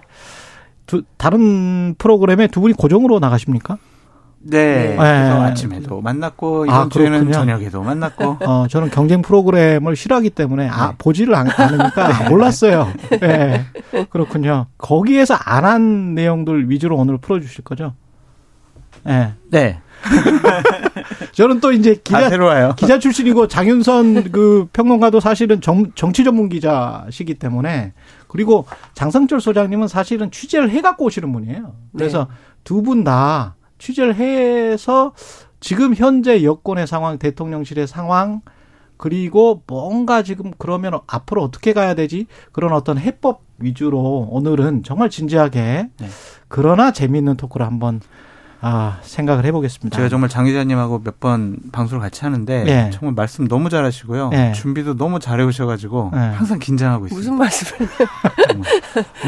두, 0.86 1.02
다른 1.18 1.94
프로그램에 1.98 2.46
두 2.46 2.62
분이 2.62 2.72
고정으로 2.72 3.18
나가십니까? 3.18 3.76
네. 4.46 4.88
네. 4.90 4.96
그래서 4.96 5.02
네. 5.38 5.40
아침에도 5.46 6.00
만났고 6.00 6.64
아, 6.68 6.74
이번 6.76 6.90
주에는 6.90 7.10
그렇군요. 7.12 7.32
저녁에도 7.32 7.82
만났고 7.82 8.36
어, 8.46 8.66
저는 8.68 8.90
경쟁 8.90 9.22
프로그램을 9.22 9.96
싫어하기 9.96 10.30
때문에 10.30 10.68
아, 10.68 10.94
보지를 10.98 11.34
않, 11.34 11.48
않으니까 11.48 12.28
몰랐어요. 12.30 12.88
네. 13.20 13.64
그렇군요. 14.10 14.66
거기에서 14.78 15.34
안 15.34 15.64
한 15.64 16.14
내용들 16.14 16.68
위주로 16.68 16.96
오늘 16.98 17.16
풀어 17.16 17.40
주실 17.40 17.64
거죠? 17.64 17.94
네. 19.02 19.32
네. 19.50 19.80
저는 21.32 21.60
또 21.60 21.72
이제 21.72 21.94
다 21.94 22.28
기자, 22.28 22.42
와요. 22.44 22.74
기자 22.76 22.98
출신이고 22.98 23.48
장윤선 23.48 24.30
그 24.30 24.68
평론가도 24.72 25.20
사실은 25.20 25.60
정, 25.62 25.90
정치 25.94 26.22
전문 26.24 26.48
기자시기 26.50 27.34
때문에 27.34 27.92
그리고 28.28 28.66
장성철 28.94 29.40
소장님은 29.40 29.88
사실은 29.88 30.30
취재를 30.30 30.70
해 30.70 30.80
갖고 30.82 31.06
오시는 31.06 31.32
분이에요. 31.32 31.72
그래서 31.96 32.28
두분다 32.64 33.56
취재를 33.84 34.14
해서 34.14 35.12
지금 35.60 35.94
현재 35.94 36.42
여권의 36.42 36.86
상황, 36.86 37.18
대통령실의 37.18 37.86
상황, 37.86 38.40
그리고 38.96 39.62
뭔가 39.66 40.22
지금 40.22 40.52
그러면 40.56 41.00
앞으로 41.06 41.42
어떻게 41.42 41.74
가야 41.74 41.94
되지? 41.94 42.26
그런 42.52 42.72
어떤 42.72 42.96
해법 42.96 43.42
위주로 43.58 44.26
오늘은 44.30 44.84
정말 44.84 45.10
진지하게 45.10 45.90
네. 45.98 46.06
그러나 46.48 46.92
재미있는 46.92 47.36
토크를 47.36 47.66
한번 47.66 48.00
아, 48.66 48.96
생각을 49.02 49.44
해보겠습니다. 49.44 49.94
제가 49.94 50.08
정말 50.08 50.30
장 50.30 50.44
기자님하고 50.46 51.00
몇 51.04 51.14
번 51.20 51.56
방송을 51.70 52.02
같이 52.02 52.22
하는데 52.24 52.64
네. 52.64 52.90
정말 52.92 53.14
말씀 53.14 53.46
너무 53.46 53.68
잘하시고요. 53.68 54.30
네. 54.30 54.52
준비도 54.52 54.96
너무 54.96 55.18
잘해 55.20 55.44
오셔가지고 55.44 56.10
네. 56.14 56.18
항상 56.18 56.58
긴장하고 56.58 57.06
있어요. 57.06 57.18
무슨 57.18 57.34
말씀을 57.36 57.88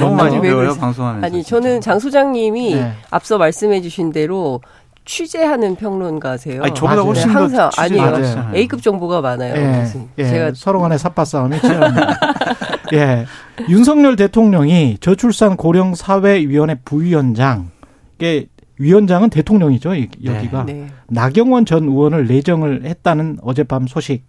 너무 0.01 0.15
많이 0.17 0.41
배워요? 0.41 0.75
방송하면서. 0.75 1.27
아니 1.27 1.43
저는 1.43 1.81
장 1.81 1.99
소장님이 1.99 2.75
네. 2.77 2.93
앞서 3.11 3.37
말씀해 3.39 3.83
주신 3.83 4.11
대로 4.11 4.61
취재하는 5.05 5.77
평론가세요. 5.77 6.63
아니 6.63 6.75
저보다 6.75 6.97
맞아요. 6.97 7.07
훨씬 7.07 7.29
네, 7.29 7.33
더 7.35 7.41
항상 7.41 7.71
취재 7.71 7.83
아니에요. 7.83 8.05
잘하시잖아요. 8.05 8.57
A급 8.57 8.83
정보가 8.83 9.21
많아요. 9.21 9.55
예. 9.55 9.85
예, 10.19 10.25
제가 10.29 10.53
서로 10.55 10.81
간의 10.81 10.99
삽바 10.99 11.25
싸움이. 11.25 11.57
예. 12.95 13.27
윤석열 13.69 14.17
대통령이 14.17 14.99
저출산 15.01 15.57
고령 15.57 15.95
사회위원회 15.95 16.77
부위원장, 16.85 17.71
위원장은 18.79 19.31
대통령이죠. 19.31 19.97
여기가 20.25 20.65
네. 20.65 20.73
네. 20.73 20.87
나경원 21.09 21.65
전 21.65 21.85
의원을 21.85 22.27
내정을 22.27 22.85
했다는 22.85 23.39
어젯밤 23.43 23.87
소식. 23.87 24.27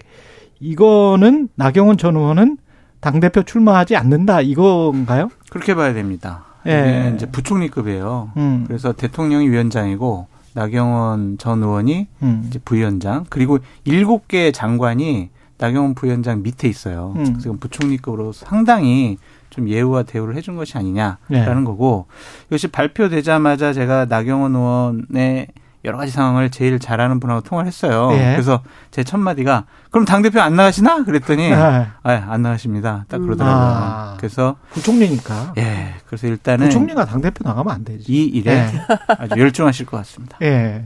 이거는 0.60 1.50
나경원 1.56 1.98
전 1.98 2.16
의원은 2.16 2.58
당 3.00 3.20
대표 3.20 3.44
출마하지 3.44 3.96
않는다 3.96 4.42
이건가요? 4.42 5.30
그렇게 5.50 5.76
봐야 5.76 5.94
됩니다. 5.94 6.46
예. 6.66 7.14
이제 7.16 7.26
부총리급이에요. 7.28 8.32
음. 8.38 8.64
그래서 8.68 8.92
대통령이 8.92 9.50
위원장이고 9.50 10.28
나경원 10.54 11.38
전 11.38 11.62
의원이 11.62 12.08
음. 12.24 12.44
이제 12.48 12.60
부위원장 12.64 13.26
그리고 13.30 13.60
일곱 13.86 14.28
개의 14.28 14.52
장관이 14.52 15.30
나경원 15.60 15.94
부위원장 15.94 16.42
밑에 16.42 16.68
있어요. 16.68 17.14
음. 17.16 17.26
그래서 17.26 17.54
부총리급으로 17.60 18.32
상당히 18.32 19.18
좀 19.58 19.68
예우와 19.68 20.04
대우를 20.04 20.36
해준 20.36 20.56
것이 20.56 20.78
아니냐라는 20.78 21.18
네. 21.30 21.64
거고 21.66 22.06
이것이 22.48 22.68
발표되자마자 22.68 23.74
제가 23.74 24.06
나경원 24.06 24.56
의원의 24.56 25.48
여러 25.84 25.98
가지 25.98 26.12
상황을 26.12 26.50
제일 26.52 26.80
잘하는 26.80 27.20
분하고 27.20 27.42
통화를 27.42 27.68
했어요. 27.68 28.10
예. 28.14 28.34
그래서 28.34 28.62
제 28.92 29.04
첫 29.04 29.18
마디가 29.18 29.66
그럼 29.90 30.06
당 30.06 30.22
대표 30.22 30.40
안 30.42 30.56
나가시나? 30.56 31.06
그랬더니 31.06 31.50
네. 31.50 31.56
아안 31.56 32.42
나가십니다. 32.42 33.06
딱 33.08 33.18
그러더라고요. 33.20 33.66
아. 33.66 34.16
그래서 34.18 34.58
부총리니까. 34.72 35.54
예 35.58 35.96
그래서 36.06 36.28
일단은 36.28 36.66
부총리가 36.68 37.06
당 37.06 37.22
대표 37.22 37.48
나가면 37.48 37.74
안 37.74 37.84
되지. 37.84 38.12
이 38.12 38.26
일에 38.26 38.52
예. 38.52 38.72
아주 39.08 39.40
열중하실 39.40 39.86
것 39.88 39.98
같습니다. 39.98 40.38
예. 40.44 40.86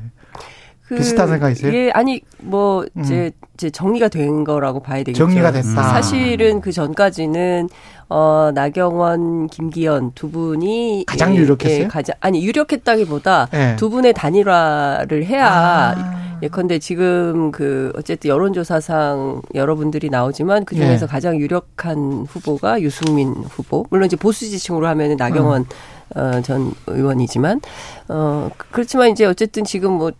그, 0.92 0.98
비슷한 0.98 1.30
생각이세요? 1.30 1.74
예, 1.74 1.90
아니 1.92 2.22
뭐 2.40 2.86
음. 2.98 3.02
이제 3.02 3.32
이제 3.54 3.70
정리가 3.70 4.10
된 4.10 4.44
거라고 4.44 4.82
봐야 4.82 4.98
되겠죠. 5.00 5.24
정리가 5.24 5.54
됐다. 5.54 5.70
음. 5.70 5.74
사실은 5.74 6.60
그 6.60 6.74
전까지는 6.74 7.70
어 8.10 8.52
나경원, 8.54 9.48
김기현 9.48 10.12
두 10.16 10.30
분이 10.30 11.06
가장 11.08 11.34
예, 11.34 11.40
유력했어요? 11.40 11.84
예, 11.84 11.88
가장 11.88 12.14
아니 12.20 12.46
유력했다기보다 12.46 13.48
예. 13.54 13.76
두 13.78 13.90
분의 13.90 14.14
단일화를 14.14 15.24
해야 15.24 15.48
아. 15.50 16.22
예컨대 16.44 16.80
지금 16.80 17.52
그 17.52 17.94
어쨌든 17.96 18.30
여론조사상 18.30 19.44
여러분들이 19.56 20.10
나오지만 20.10 20.66
그 20.66 20.76
중에서 20.76 21.06
예. 21.06 21.08
가장 21.08 21.38
유력한 21.38 22.26
후보가 22.28 22.82
유승민 22.82 23.30
후보. 23.50 23.86
물론 23.90 24.08
이제 24.08 24.18
보수 24.18 24.40
지층으로 24.50 24.88
하면은 24.88 25.16
나경원 25.16 25.68
어, 26.16 26.42
전 26.44 26.74
의원이지만 26.88 27.62
어 28.10 28.50
그렇지만 28.72 29.12
이제 29.12 29.24
어쨌든 29.24 29.64
지금 29.64 29.94
뭐 29.94 30.12
대, 30.12 30.18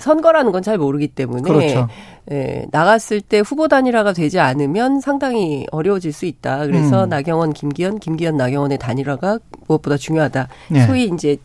선거라는 0.00 0.52
건 0.52 0.60
잘 0.62 0.76
모르기 0.76 1.08
때문에 1.08 1.42
그렇죠. 1.42 1.88
예, 2.30 2.66
나갔을 2.70 3.20
때 3.22 3.40
후보 3.40 3.66
단일화가 3.66 4.12
되지 4.12 4.38
않으면 4.38 5.00
상당히 5.00 5.66
어려워질 5.70 6.12
수 6.12 6.26
있다. 6.26 6.66
그래서 6.66 7.04
음. 7.04 7.08
나경원, 7.08 7.54
김기현, 7.54 7.98
김기현, 7.98 8.36
나경원의 8.36 8.76
단일화가 8.78 9.38
무엇보다 9.66 9.96
중요하다. 9.96 10.48
네. 10.68 10.86
소위 10.86 11.04
이제 11.04 11.38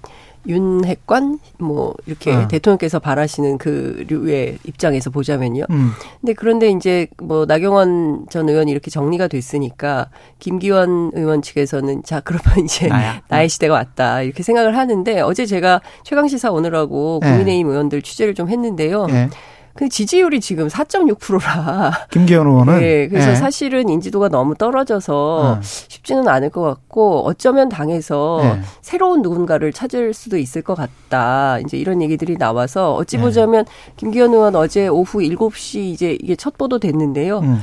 윤핵관 0.48 1.40
뭐 1.60 1.94
이렇게 2.06 2.34
어. 2.34 2.48
대통령께서 2.48 3.00
바라시는 3.00 3.58
그 3.58 4.06
류의 4.08 4.60
입장에서 4.64 5.10
보자면요. 5.10 5.66
음. 5.70 5.92
근데 6.22 6.34
그런데 6.34 6.70
이제 6.70 7.08
뭐 7.22 7.46
나경원 7.46 8.28
전 8.30 8.50
의원이 8.50 8.72
이렇게 8.72 8.92
정리가 8.92 9.28
됐으니까 9.28 10.10
김기현 10.40 11.12
의원 11.14 11.42
측에서는 11.42 12.04
자 12.04 12.20
그러면 12.20 12.66
이제 12.66 12.88
나야. 12.88 13.22
나의 13.28 13.50
시대가 13.50 13.76
왔다 13.76 14.22
이렇게 14.22 14.44
생각을 14.44 14.78
하는데 14.78 15.22
어제 15.22 15.46
제가 15.46 15.82
최강 16.04 16.28
시사 16.28 16.52
오늘하고 16.52 17.20
네. 17.22 17.30
국민의힘 17.30 17.70
의원들 17.70 18.02
취재를 18.02 18.36
좀 18.36 18.50
했는데요. 18.50 19.08
예. 19.10 19.30
근데 19.76 19.90
지지율이 19.90 20.40
지금 20.40 20.70
4.6%라. 20.70 22.08
김기현 22.10 22.48
의원은 22.48 22.80
네, 22.80 23.08
그래서 23.10 23.32
예. 23.32 23.36
사실은 23.36 23.90
인지도가 23.90 24.30
너무 24.30 24.56
떨어져서 24.56 25.58
어. 25.58 25.60
쉽지는 25.62 26.30
않을 26.30 26.50
것 26.50 26.62
같고 26.62 27.26
어쩌면 27.26 27.68
당에서 27.68 28.40
예. 28.44 28.62
새로운 28.82 29.22
누군가를 29.22 29.74
찾을 29.74 30.14
수도 30.14 30.38
있을 30.38 30.62
것 30.62 30.76
같다. 30.76 31.60
이제 31.60 31.76
이런 31.76 32.02
얘기들이 32.02 32.38
나와서 32.38 32.96
어찌 32.96 33.18
네. 33.18 33.24
보자면 33.24 33.66
김기현 33.98 34.34
의원 34.34 34.56
어제 34.56 34.88
오후 34.88 35.20
7시 35.20 35.80
이제 35.80 36.18
이게 36.22 36.38
첫 36.38 36.58
보도 36.58 36.80
됐는데요. 36.80 37.40
음. 37.40 37.60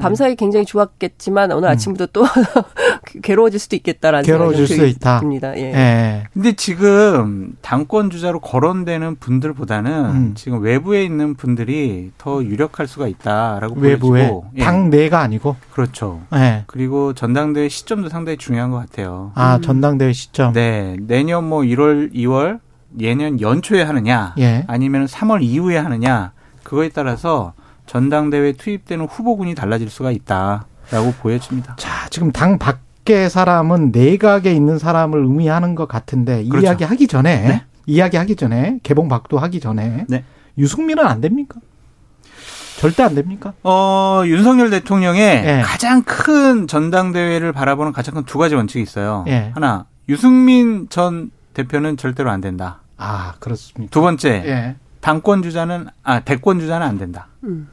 밤사이 0.00 0.36
굉장히 0.36 0.64
좋았겠지만 0.66 1.52
오늘 1.52 1.68
아침부터 1.68 2.06
또 2.12 2.24
괴로워질 3.22 3.58
수도 3.58 3.76
있겠다라는 3.76 4.24
괴로워질 4.24 4.66
생각이 4.66 4.90
수 4.90 4.96
있다. 4.96 5.20
듭니다. 5.20 5.56
예. 5.56 5.62
예. 5.62 6.24
근데 6.32 6.52
지금 6.52 7.56
당권 7.60 8.10
주자로 8.10 8.40
거론되는 8.40 9.16
분들보다는 9.16 9.92
음. 9.92 10.32
지금 10.34 10.60
외부에 10.60 11.04
있는 11.04 11.34
분들이 11.34 12.12
더 12.18 12.42
유력할 12.42 12.86
수가 12.86 13.08
있다라고 13.08 13.76
외부에 13.76 14.28
보여지고 14.28 14.44
예. 14.56 14.62
당 14.62 14.90
내가 14.90 15.20
아니고 15.20 15.56
그렇죠. 15.72 16.20
예. 16.34 16.64
그리고 16.66 17.12
전당대회 17.12 17.68
시점도 17.68 18.08
상당히 18.08 18.38
중요한 18.38 18.70
것 18.70 18.78
같아요. 18.78 19.32
아 19.34 19.56
음. 19.56 19.62
전당대회 19.62 20.12
시점 20.12 20.52
네, 20.52 20.96
내년 21.00 21.48
뭐 21.48 21.60
1월, 21.62 22.12
2월, 22.14 22.60
예년 23.00 23.40
연초에 23.40 23.82
하느냐, 23.82 24.34
예. 24.38 24.64
아니면 24.66 25.06
3월 25.06 25.42
이후에 25.42 25.78
하느냐, 25.78 26.32
그거에 26.62 26.90
따라서 26.90 27.54
전당대회 27.92 28.52
투입되는 28.52 29.04
후보군이 29.04 29.54
달라질 29.54 29.90
수가 29.90 30.12
있다라고 30.12 31.12
보여집니다. 31.20 31.76
자 31.76 32.08
지금 32.08 32.32
당 32.32 32.58
밖의 32.58 33.28
사람은 33.28 33.90
내각에 33.92 34.50
있는 34.50 34.78
사람을 34.78 35.18
의미하는 35.24 35.74
것 35.74 35.88
같은데 35.88 36.42
그렇죠. 36.48 36.66
이야기 36.66 36.84
하기 36.84 37.06
전에 37.06 37.40
네. 37.48 37.64
이야기 37.86 38.16
하기 38.16 38.36
전에 38.36 38.78
개봉 38.82 39.08
박도 39.08 39.38
하기 39.38 39.60
전에 39.60 40.06
네. 40.08 40.24
유승민은 40.56 41.04
안 41.06 41.20
됩니까? 41.20 41.60
절대 42.78 43.02
안 43.02 43.14
됩니까? 43.14 43.52
어, 43.62 44.22
윤석열 44.24 44.70
대통령의 44.70 45.20
예. 45.44 45.62
가장 45.62 46.02
큰 46.02 46.66
전당대회를 46.66 47.52
바라보는 47.52 47.92
가장 47.92 48.14
큰 48.14 48.24
두 48.24 48.38
가지 48.38 48.54
원칙이 48.54 48.82
있어요. 48.82 49.24
예. 49.28 49.52
하나, 49.54 49.84
유승민 50.08 50.88
전 50.88 51.30
대표는 51.52 51.98
절대로 51.98 52.30
안 52.30 52.40
된다. 52.40 52.80
아 52.96 53.34
그렇습니까? 53.38 53.90
두 53.90 54.00
번째, 54.00 54.42
예. 54.46 54.76
당권 55.00 55.42
주자는 55.42 55.88
아 56.02 56.20
대권 56.20 56.58
주자는 56.58 56.86
안 56.86 56.96
된다. 56.98 57.28
음. 57.44 57.68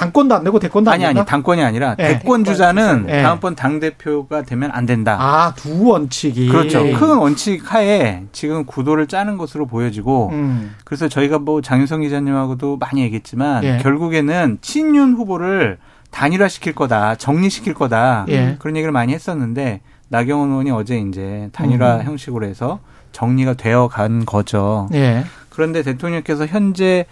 당권도 0.00 0.34
안 0.34 0.44
되고 0.44 0.58
대권도 0.58 0.90
안 0.90 0.94
아니 0.94 1.04
된다. 1.04 1.20
아니 1.20 1.26
당권이 1.26 1.62
아니라 1.62 1.94
예. 1.98 2.08
대권 2.08 2.44
주자는 2.44 3.06
예. 3.08 3.22
다음번 3.22 3.54
당 3.54 3.80
대표가 3.80 4.42
되면 4.42 4.70
안 4.72 4.86
된다. 4.86 5.16
아 5.20 5.52
두 5.56 5.86
원칙이 5.88 6.48
그렇죠. 6.48 6.86
예. 6.86 6.92
큰 6.92 7.16
원칙 7.18 7.72
하에 7.72 8.24
지금 8.32 8.64
구도를 8.64 9.06
짜는 9.06 9.36
것으로 9.36 9.66
보여지고 9.66 10.30
음. 10.32 10.74
그래서 10.84 11.08
저희가 11.08 11.38
뭐 11.38 11.60
장윤성 11.60 12.00
기자님하고도 12.00 12.78
많이 12.78 13.02
얘기했지만 13.02 13.62
예. 13.64 13.78
결국에는 13.82 14.58
친윤 14.62 15.14
후보를 15.14 15.78
단일화 16.10 16.48
시킬 16.48 16.74
거다, 16.74 17.14
정리시킬 17.16 17.74
거다 17.74 18.24
예. 18.30 18.56
그런 18.58 18.76
얘기를 18.76 18.90
많이 18.92 19.12
했었는데 19.12 19.80
나경원 20.08 20.50
의원이 20.50 20.70
어제 20.72 20.96
이제 20.98 21.48
단일화 21.52 21.96
음. 21.98 22.02
형식으로 22.04 22.46
해서 22.46 22.80
정리가 23.12 23.54
되어 23.54 23.88
간 23.88 24.24
거죠. 24.24 24.88
예. 24.94 25.24
그런데 25.50 25.82
대통령께서 25.82 26.46
현재 26.46 27.06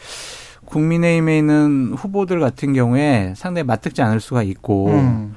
국민의힘에 0.69 1.39
있는 1.39 1.95
후보들 1.97 2.41
같은 2.41 2.73
경우에 2.73 3.33
상당히 3.37 3.67
맞듣지 3.67 4.03
않을 4.03 4.21
수가 4.21 4.43
있고 4.43 4.89
음. 4.89 5.35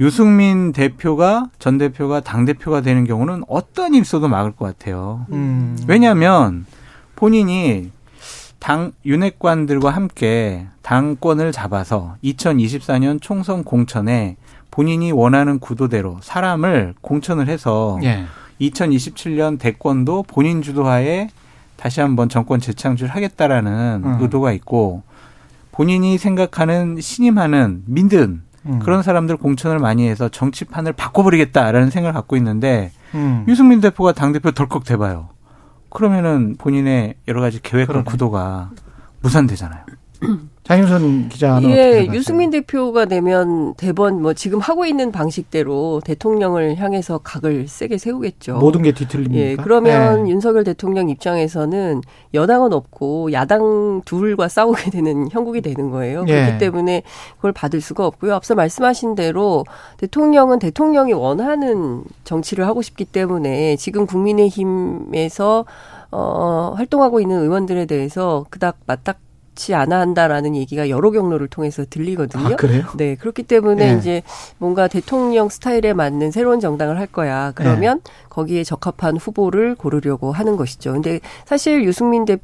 유승민 0.00 0.72
대표가 0.72 1.48
전 1.58 1.78
대표가 1.78 2.20
당 2.20 2.44
대표가 2.44 2.80
되는 2.80 3.04
경우는 3.04 3.44
어떤 3.48 3.94
일 3.94 4.02
있어도 4.02 4.28
막을 4.28 4.52
것 4.52 4.66
같아요. 4.66 5.26
음. 5.32 5.78
왜냐하면 5.86 6.66
본인이 7.16 7.90
당 8.58 8.92
윤핵관들과 9.04 9.90
함께 9.90 10.66
당권을 10.82 11.52
잡아서 11.52 12.16
2024년 12.24 13.20
총선 13.20 13.62
공천에 13.62 14.36
본인이 14.70 15.12
원하는 15.12 15.58
구도대로 15.60 16.18
사람을 16.20 16.94
공천을 17.00 17.48
해서 17.48 17.98
예. 18.02 18.24
2027년 18.60 19.58
대권도 19.58 20.24
본인 20.24 20.62
주도하에 20.62 21.28
다시 21.84 22.00
한번 22.00 22.30
정권 22.30 22.60
재창출 22.60 23.08
하겠다라는 23.08 24.02
음. 24.06 24.18
의도가 24.22 24.52
있고 24.52 25.02
본인이 25.70 26.16
생각하는 26.16 26.98
신임하는 26.98 27.82
민든 27.84 28.40
음. 28.64 28.78
그런 28.78 29.02
사람들 29.02 29.36
공천을 29.36 29.78
많이 29.80 30.08
해서 30.08 30.30
정치판을 30.30 30.94
바꿔버리겠다라는 30.94 31.90
생각을 31.90 32.14
갖고 32.14 32.38
있는데 32.38 32.90
음. 33.14 33.44
유승민 33.48 33.82
대표가 33.82 34.12
당대표 34.12 34.52
덜컥 34.52 34.84
돼봐요. 34.84 35.28
그러면은 35.90 36.56
본인의 36.56 37.16
여러 37.28 37.42
가지 37.42 37.60
계획과 37.60 37.92
그러네. 37.92 38.04
구도가 38.06 38.70
무산되잖아요. 39.20 39.84
장윤선 40.64 41.28
기자는 41.28 41.58
어떻게 41.58 41.76
예? 41.76 42.06
유승민 42.06 42.50
대표가 42.50 43.04
되면 43.04 43.74
대번 43.74 44.22
뭐 44.22 44.32
지금 44.32 44.60
하고 44.60 44.86
있는 44.86 45.12
방식대로 45.12 46.00
대통령을 46.02 46.76
향해서 46.76 47.18
각을 47.18 47.68
세게 47.68 47.98
세우겠죠. 47.98 48.56
모든 48.56 48.80
게 48.80 48.92
뒤틀립니까? 48.92 49.38
예, 49.38 49.56
그러면 49.56 50.26
예. 50.26 50.30
윤석열 50.30 50.64
대통령 50.64 51.10
입장에서는 51.10 52.00
여당은 52.32 52.72
없고 52.72 53.32
야당 53.32 54.00
둘과 54.06 54.48
싸우게 54.48 54.90
되는 54.90 55.28
형국이 55.30 55.60
되는 55.60 55.90
거예요. 55.90 56.24
예. 56.28 56.46
그렇기 56.46 56.58
때문에 56.58 57.02
그걸 57.36 57.52
받을 57.52 57.82
수가 57.82 58.06
없고요. 58.06 58.34
앞서 58.34 58.54
말씀하신 58.54 59.16
대로 59.16 59.66
대통령은 59.98 60.60
대통령이 60.60 61.12
원하는 61.12 62.04
정치를 62.24 62.66
하고 62.66 62.80
싶기 62.80 63.04
때문에 63.04 63.76
지금 63.76 64.06
국민의힘에서 64.06 65.66
어, 66.10 66.72
활동하고 66.76 67.20
있는 67.20 67.42
의원들에 67.42 67.84
대해서 67.84 68.46
그닥 68.48 68.78
맞닥 68.86 69.18
그렇지 69.54 69.74
않아 69.74 70.00
한다라는 70.00 70.54
얘기가 70.56 70.88
여러 70.88 71.10
경로를 71.10 71.48
통해서 71.48 71.84
들리거든요. 71.88 72.46
아, 72.46 72.56
그래요? 72.56 72.84
네, 72.96 73.14
그렇기 73.14 73.44
때문에 73.44 73.92
예. 73.92 73.96
이제 73.96 74.22
뭔가 74.58 74.88
대통령 74.88 75.48
스타일에 75.48 75.92
맞는 75.94 76.30
새로운 76.32 76.60
정당을 76.60 76.98
할 76.98 77.06
거야. 77.06 77.52
그러면 77.54 78.00
거기에 78.28 78.64
적합한 78.64 79.16
후보를 79.16 79.76
고르려고 79.76 80.32
하는 80.32 80.56
것이죠. 80.56 80.92
근데 80.92 81.20
사실 81.46 81.84
유승민 81.84 82.24
대 82.24 82.36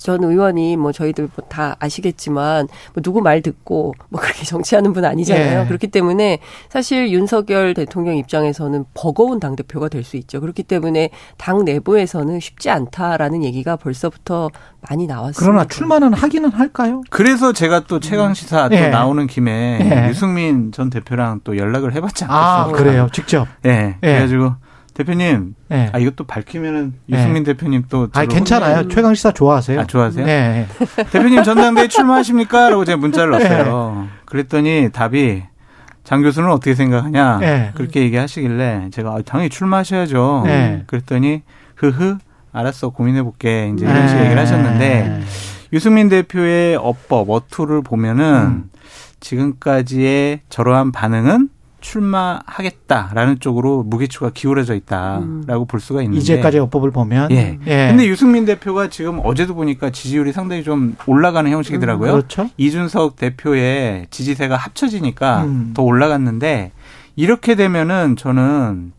전 0.00 0.24
의원이 0.24 0.76
뭐 0.76 0.92
저희들 0.92 1.28
뭐다 1.36 1.76
아시겠지만 1.78 2.68
뭐 2.94 3.02
누구 3.02 3.20
말 3.20 3.42
듣고 3.42 3.94
뭐 4.08 4.20
그렇게 4.20 4.44
정치하는 4.46 4.92
분 4.92 5.04
아니잖아요. 5.04 5.60
예. 5.62 5.66
그렇기 5.66 5.88
때문에 5.88 6.40
사실 6.68 7.10
윤석열 7.10 7.74
대통령 7.74 8.16
입장에서는 8.16 8.84
버거운 8.94 9.38
당 9.38 9.54
대표가 9.56 9.88
될 9.88 10.00
수 10.00 10.16
있죠. 10.16 10.40
그렇기 10.40 10.62
때문에 10.62 11.10
당 11.36 11.64
내부에서는 11.64 12.40
쉽지 12.40 12.70
않다라는 12.70 13.44
얘기가 13.44 13.76
벌써부터 13.76 14.48
많이 14.88 15.06
나왔습니다. 15.06 15.44
그러나 15.52 15.64
출마는 15.68 16.14
하기는 16.14 16.48
할까요? 16.50 17.02
그래서 17.10 17.52
제가 17.52 17.80
또 17.80 18.00
최강 18.00 18.32
시사 18.32 18.70
또 18.70 18.74
예. 18.76 18.88
나오는 18.88 19.26
김에 19.26 19.78
예. 19.82 20.08
유승민 20.08 20.72
전 20.72 20.88
대표랑 20.88 21.40
또 21.44 21.58
연락을 21.58 21.94
해봤지 21.94 22.24
아, 22.24 22.62
않겠습니까? 22.62 22.82
그래요. 22.82 23.08
직접. 23.12 23.46
예. 23.66 23.96
그래가지고 24.00 24.54
대표님, 25.00 25.54
예. 25.72 25.90
아 25.92 25.98
이것도 25.98 26.24
밝히면은 26.24 26.94
유승민 27.08 27.42
대표님 27.42 27.84
또 27.88 28.08
아, 28.12 28.24
괜찮아요. 28.26 28.88
최강 28.88 29.14
시사 29.14 29.32
좋아하세요? 29.32 29.80
아, 29.80 29.84
좋아하세요? 29.86 30.26
네. 30.26 30.66
대표님 31.10 31.42
전당대회 31.42 31.88
출마하십니까? 31.88 32.68
라고 32.68 32.84
제가 32.84 32.98
문자를 32.98 33.30
넣었어요. 33.30 34.08
그랬더니 34.26 34.90
답이 34.92 35.42
장 36.04 36.22
교수는 36.22 36.50
어떻게 36.50 36.74
생각하냐? 36.74 37.38
네. 37.38 37.70
그렇게 37.74 38.02
얘기하시길래 38.02 38.90
제가 38.92 39.10
아, 39.10 39.22
당연히 39.24 39.48
출마하셔야죠. 39.48 40.42
네. 40.44 40.82
그랬더니 40.86 41.42
흐흐 41.76 42.18
알았어 42.52 42.90
고민해 42.90 43.22
볼게 43.22 43.72
이제 43.74 43.86
이런 43.86 44.00
네. 44.02 44.08
식의 44.08 44.24
얘기를 44.24 44.42
하셨는데 44.42 45.20
유승민 45.72 46.08
대표의 46.08 46.76
어법 46.76 47.30
어투를 47.30 47.82
보면은 47.82 48.24
음. 48.24 48.70
지금까지의 49.20 50.40
저러한 50.48 50.92
반응은 50.92 51.48
출마하겠다라는 51.80 53.40
쪽으로 53.40 53.82
무게추가 53.82 54.30
기울어져 54.32 54.74
있다라고 54.74 55.64
볼 55.66 55.80
수가 55.80 56.02
있는데 56.02 56.20
이제까지 56.20 56.58
어법을 56.58 56.90
보면. 56.90 57.30
예. 57.30 57.58
근데 57.64 58.06
유승민 58.06 58.44
대표가 58.44 58.88
지금 58.88 59.20
어제도 59.24 59.54
보니까 59.54 59.90
지지율이 59.90 60.32
상당히 60.32 60.62
좀 60.62 60.96
올라가는 61.06 61.50
형식이더라고요. 61.50 62.12
그렇죠. 62.12 62.50
이준석 62.56 63.16
대표의 63.16 64.06
지지세가 64.10 64.56
합쳐지니까 64.56 65.44
음. 65.44 65.70
더 65.74 65.82
올라갔는데 65.82 66.72
이렇게 67.16 67.54
되면은 67.54 68.16
저는 68.16 68.92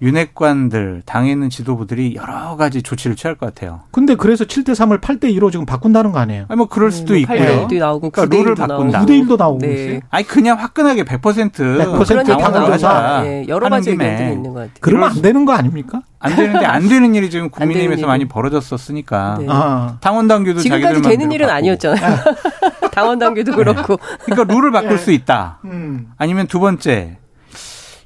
윤핵관들 0.00 1.02
당에 1.06 1.30
있는 1.32 1.50
지도부들이 1.50 2.14
여러 2.14 2.56
가지 2.56 2.82
조치를 2.82 3.16
취할 3.16 3.34
것 3.36 3.46
같아요. 3.46 3.80
근데 3.90 4.14
그래서 4.14 4.44
7대 4.44 4.70
3을 4.70 5.00
8대 5.00 5.24
2로 5.36 5.50
지금 5.50 5.66
바꾼다는 5.66 6.12
거 6.12 6.18
아니에요? 6.18 6.44
아니 6.48 6.56
뭐 6.56 6.66
그럴 6.68 6.90
수도 6.92 7.14
뭐 7.14 7.16
있고요. 7.18 7.38
8대 7.38 7.68
1도 7.68 7.78
나오고 7.78 8.10
그러니까 8.10 8.36
9대 8.36 8.38
룰을 8.42 8.54
1도 8.54 8.58
바꾼다. 8.68 8.98
나오고. 8.98 9.06
9대 9.12 9.26
1도 9.28 9.36
나오고 9.38 9.58
네. 9.58 9.72
있어요. 9.74 10.00
아니 10.10 10.26
그냥 10.26 10.58
화끈하게 10.58 11.04
100% 11.04 11.20
100% 11.20 11.52
그런 11.52 11.78
얘기가 12.20 12.24
당원들 12.36 12.60
나와서 12.60 12.76
조사. 12.78 13.22
예, 13.26 13.44
여러 13.48 13.68
가지 13.68 13.90
김에 13.90 14.04
의견들이 14.04 14.32
있는 14.36 14.52
것 14.52 14.60
같아요. 14.60 14.74
그러면 14.80 15.10
안 15.10 15.22
되는 15.22 15.44
거 15.44 15.52
아닙니까? 15.52 16.02
안 16.20 16.34
되는데 16.36 16.64
안 16.66 16.88
되는 16.88 17.14
일이 17.14 17.30
지금 17.30 17.50
국민의힘에서. 17.50 18.06
많이 18.06 18.26
벌어졌었으니까 18.26 19.36
네. 19.40 19.46
아. 19.48 19.98
당원 20.00 20.28
당규도 20.28 20.60
지금까지 20.60 21.02
되는 21.02 21.30
일은 21.32 21.46
바꾸고. 21.46 21.56
아니었잖아요. 21.56 22.16
당원 22.92 23.18
당규도 23.18 23.52
그렇고. 23.52 23.98
그러니까 24.24 24.52
룰을 24.54 24.70
바꿀 24.72 24.98
수 24.98 25.12
있다. 25.12 25.58
음. 25.64 26.08
아니면 26.16 26.46
두 26.46 26.58
번째 26.60 27.18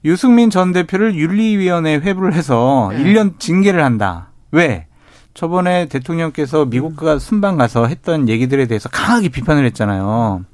유승민 0.05 0.51
전 0.51 0.73
대표를 0.73 1.15
윤리위원회 1.15 1.97
회부를 1.97 2.35
해서 2.35 2.91
네. 2.93 3.05
1년 3.05 3.39
징계를 3.39 3.85
한다. 3.85 4.29
왜? 4.51 4.87
저번에 5.35 5.87
대통령께서 5.87 6.67
미국가 6.67 7.19
순방 7.19 7.57
가서 7.57 7.87
했던 7.87 8.29
얘기들에 8.29 8.67
대해서 8.67 8.89
강하게 8.89 9.29
비판을 9.29 9.65
했잖아요. 9.67 10.45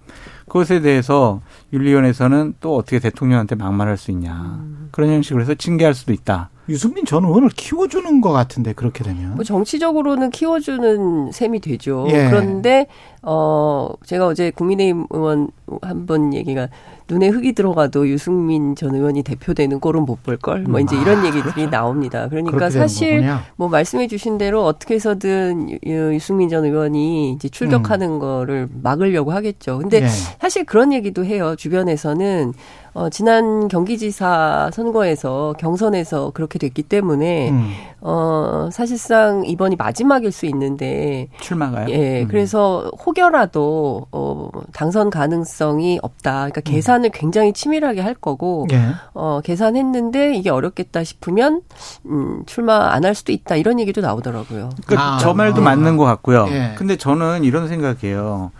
그것에 0.49 0.81
대해서 0.81 1.41
윤리위원회에서는 1.73 2.55
또 2.61 2.77
어떻게 2.77 2.99
대통령한테 2.99 3.55
막말할 3.55 3.97
수 3.97 4.11
있냐. 4.11 4.65
그런 4.91 5.11
형식으로 5.11 5.43
해서 5.43 5.55
징계할 5.55 5.95
수도 5.95 6.13
있다. 6.13 6.51
유승민 6.69 7.05
전 7.07 7.25
의원을 7.25 7.49
키워주는 7.49 8.21
것 8.21 8.31
같은데 8.33 8.73
그렇게 8.73 9.03
되면. 9.03 9.35
뭐 9.35 9.45
정치적으로는 9.45 10.31
키워주는 10.31 11.33
셈이 11.33 11.61
되죠. 11.61 12.07
예. 12.11 12.29
그런데 12.29 12.87
어 13.23 13.91
제가 14.05 14.27
어제 14.27 14.51
국민의힘 14.51 15.07
의원 15.11 15.49
한번 15.83 16.35
얘기가 16.35 16.69
눈에 17.11 17.29
흙이 17.29 17.53
들어가도 17.55 18.07
유승민 18.09 18.77
전 18.77 18.95
의원이 18.95 19.23
대표되는 19.23 19.81
꼴은 19.81 20.03
못 20.05 20.23
볼 20.23 20.37
걸. 20.37 20.63
뭐 20.65 20.79
이제 20.81 20.95
이런 21.01 21.25
얘기들이 21.25 21.71
나옵니다. 21.71 22.29
그러니까 22.29 22.69
사실. 22.71 23.25
뭐 23.57 23.69
말씀해 23.69 24.09
주신 24.09 24.37
대로 24.37 24.65
어떻게 24.65 24.95
해서든 24.97 25.71
유- 25.87 26.15
유승민 26.15 26.49
전 26.49 26.65
의원이 26.65 27.33
이제 27.33 27.49
출격하는 27.49 28.19
거를 28.19 28.69
막으려고 28.83 29.33
하겠죠. 29.33 29.79
근데 29.79 30.01
음. 30.01 30.05
예. 30.05 30.09
사실 30.41 30.65
그런 30.65 30.93
얘기도 30.93 31.25
해요. 31.25 31.55
주변에서는 31.57 32.53
어, 32.95 33.09
지난 33.11 33.68
경기지사 33.68 34.70
선거에서 34.72 35.55
경선에서 35.59 36.30
그렇게 36.34 36.59
됐기 36.59 36.84
때문에 36.84 37.51
음. 37.51 37.72
어, 38.01 38.68
사실상 38.72 39.45
이번이 39.45 39.76
마지막일 39.76 40.30
수 40.30 40.47
있는데 40.47 41.28
출마가요? 41.41 41.89
예, 41.91 42.22
음. 42.22 42.28
그래서 42.28 42.91
혹여라도 43.05 44.07
어, 44.12 44.51
당선 44.72 45.11
가능성이 45.11 45.99
없다. 46.03 46.32
그러니까 46.51 46.61
계산을 46.61 47.11
굉장히 47.11 47.53
치밀하게 47.53 48.01
할 48.01 48.14
거고 48.14 48.66
예. 48.72 48.80
어, 49.14 49.41
계산했는데 49.43 50.34
이게 50.36 50.51
어렵겠다 50.51 51.03
싶으면 51.05 51.62
음, 52.07 52.43
출마 52.47 52.93
안 52.93 53.09
할 53.09 53.14
수도 53.14 53.32
있다. 53.32 53.57
이런 53.57 53.80
얘기도 53.80 54.01
나오더라고요. 54.03 54.70
그러니까 54.86 55.14
아, 55.14 55.18
저 55.18 55.32
말도 55.32 55.62
아. 55.62 55.64
맞는 55.64 55.97
것 55.97 56.05
같고요. 56.05 56.47
예. 56.51 56.74
근데 56.76 56.97
저는 56.97 57.43
이런 57.45 57.66
생각이에요. 57.68 58.51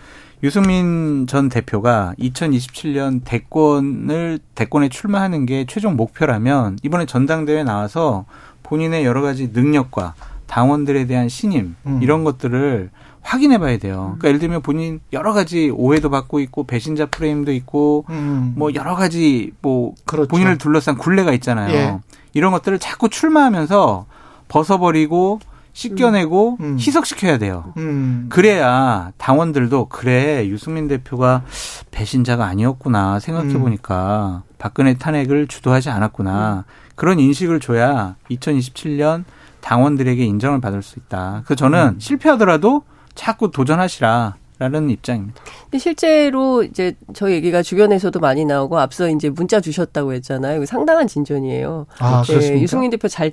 유승민 0.43 1.27
전 1.27 1.49
대표가 1.49 2.15
2027년 2.19 3.23
대권을 3.25 4.39
대권에 4.55 4.89
출마하는 4.89 5.47
게 5.47 5.67
최종 5.67 5.97
목표라면 5.97 6.79
이번에 6.83 7.07
전당대회 7.07 7.65
나와서 7.65 8.25
본인의 8.63 9.05
여러 9.05 9.21
가지 9.21 9.51
능력과 9.53 10.15
당원들에 10.47 11.07
대한 11.07 11.29
신임 11.29 11.75
음. 11.87 12.01
이런 12.03 12.25
것들을 12.25 12.91
확인해 13.21 13.59
봐야 13.59 13.77
돼요. 13.79 14.17
그러니까 14.19 14.29
예를 14.29 14.41
들면 14.41 14.63
본인 14.63 15.01
여러 15.13 15.33
가지 15.33 15.71
오해도 15.75 16.09
받고 16.09 16.41
있고 16.41 16.65
배신자 16.65 17.07
프레임도 17.07 17.53
있고 17.53 18.05
음. 18.09 18.55
뭐 18.57 18.73
여러 18.75 18.95
가지 18.95 19.53
뭐 19.61 19.95
그렇죠. 20.07 20.29
본인을 20.29 20.57
둘러싼 20.57 20.97
굴레가 20.97 21.33
있잖아요. 21.35 21.75
예. 21.75 21.99
이런 22.33 22.53
것들을 22.53 22.79
자꾸 22.79 23.09
출마하면서 23.09 24.07
벗어버리고 24.49 25.41
씻겨내고 25.79 26.57
음. 26.61 26.77
희석시켜야 26.79 27.39
돼요. 27.39 27.73
음. 27.77 28.27
그래야 28.31 29.13
당원들도 29.17 29.87
그래 29.87 30.45
유승민 30.49 30.89
대표가 30.89 31.45
배신자가 31.93 32.45
아니었구나 32.47 33.21
생각해 33.21 33.57
보니까 33.59 34.43
박근혜 34.59 34.95
탄핵을 34.95 35.47
주도하지 35.47 35.91
않았구나 35.91 36.65
그런 36.97 37.21
인식을 37.21 37.61
줘야 37.61 38.17
2027년 38.29 39.23
당원들에게 39.61 40.25
인정을 40.25 40.61
받을 40.61 40.83
수 40.83 40.99
있다. 40.99 41.43
그 41.47 41.55
저는 41.55 41.97
실패하더라도 42.01 42.83
자꾸 43.15 43.53
도전하시라 43.53 44.35
라는 44.59 44.91
입장입니다. 44.91 45.41
근데 45.65 45.79
실제로 45.79 46.65
이제 46.65 46.97
저 47.15 47.31
얘기가 47.31 47.63
주변에서도 47.63 48.19
많이 48.19 48.45
나오고 48.45 48.81
앞서 48.81 49.09
이제 49.09 49.31
문자 49.31 49.61
주셨다고 49.61 50.13
했잖아요. 50.15 50.67
상당한 50.67 51.07
진전이에요. 51.07 51.87
아, 52.01 52.25
예, 52.27 52.33
그렇습니까? 52.33 52.63
유승민 52.63 52.91
대표 52.91 53.07
잘 53.07 53.31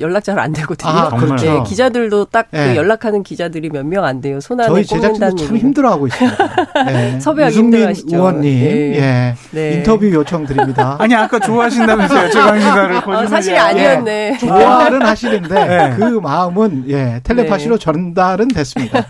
연락 0.00 0.24
잘 0.24 0.38
안 0.38 0.52
되거든요. 0.52 0.90
아, 0.90 1.08
그렇죠. 1.10 1.46
예, 1.46 1.62
기자들도 1.66 2.26
딱그 2.26 2.56
예. 2.56 2.76
연락하는 2.76 3.22
기자들이 3.22 3.70
몇 3.70 3.84
명 3.86 4.04
안 4.04 4.20
돼요. 4.20 4.40
손 4.40 4.60
안에 4.60 4.68
저희 4.68 4.84
제작진도 4.84 5.36
참. 5.46 5.56
힘들어하고 5.56 6.06
있습니다. 6.08 6.36
네. 6.86 7.20
섭외하기 7.20 7.56
힘들어하시죠. 7.56 8.16
의원님, 8.16 8.50
예. 8.52 8.96
예. 8.96 9.34
네. 9.52 9.72
인터뷰 9.74 10.10
요청 10.12 10.44
드립니다. 10.46 10.96
아니 11.00 11.14
아까 11.14 11.38
좋아하신다면서요 11.38 12.28
최강시사를 12.30 12.96
아, 12.96 13.26
사실 13.26 13.56
아니었네. 13.56 14.38
좋아는 14.38 15.02
하시는데 15.02 15.54
네. 15.66 15.94
그 15.96 16.02
마음은 16.20 16.84
예 16.88 17.20
텔레파시로 17.24 17.78
네. 17.78 17.84
전달은 17.84 18.48
됐습니다. 18.48 19.06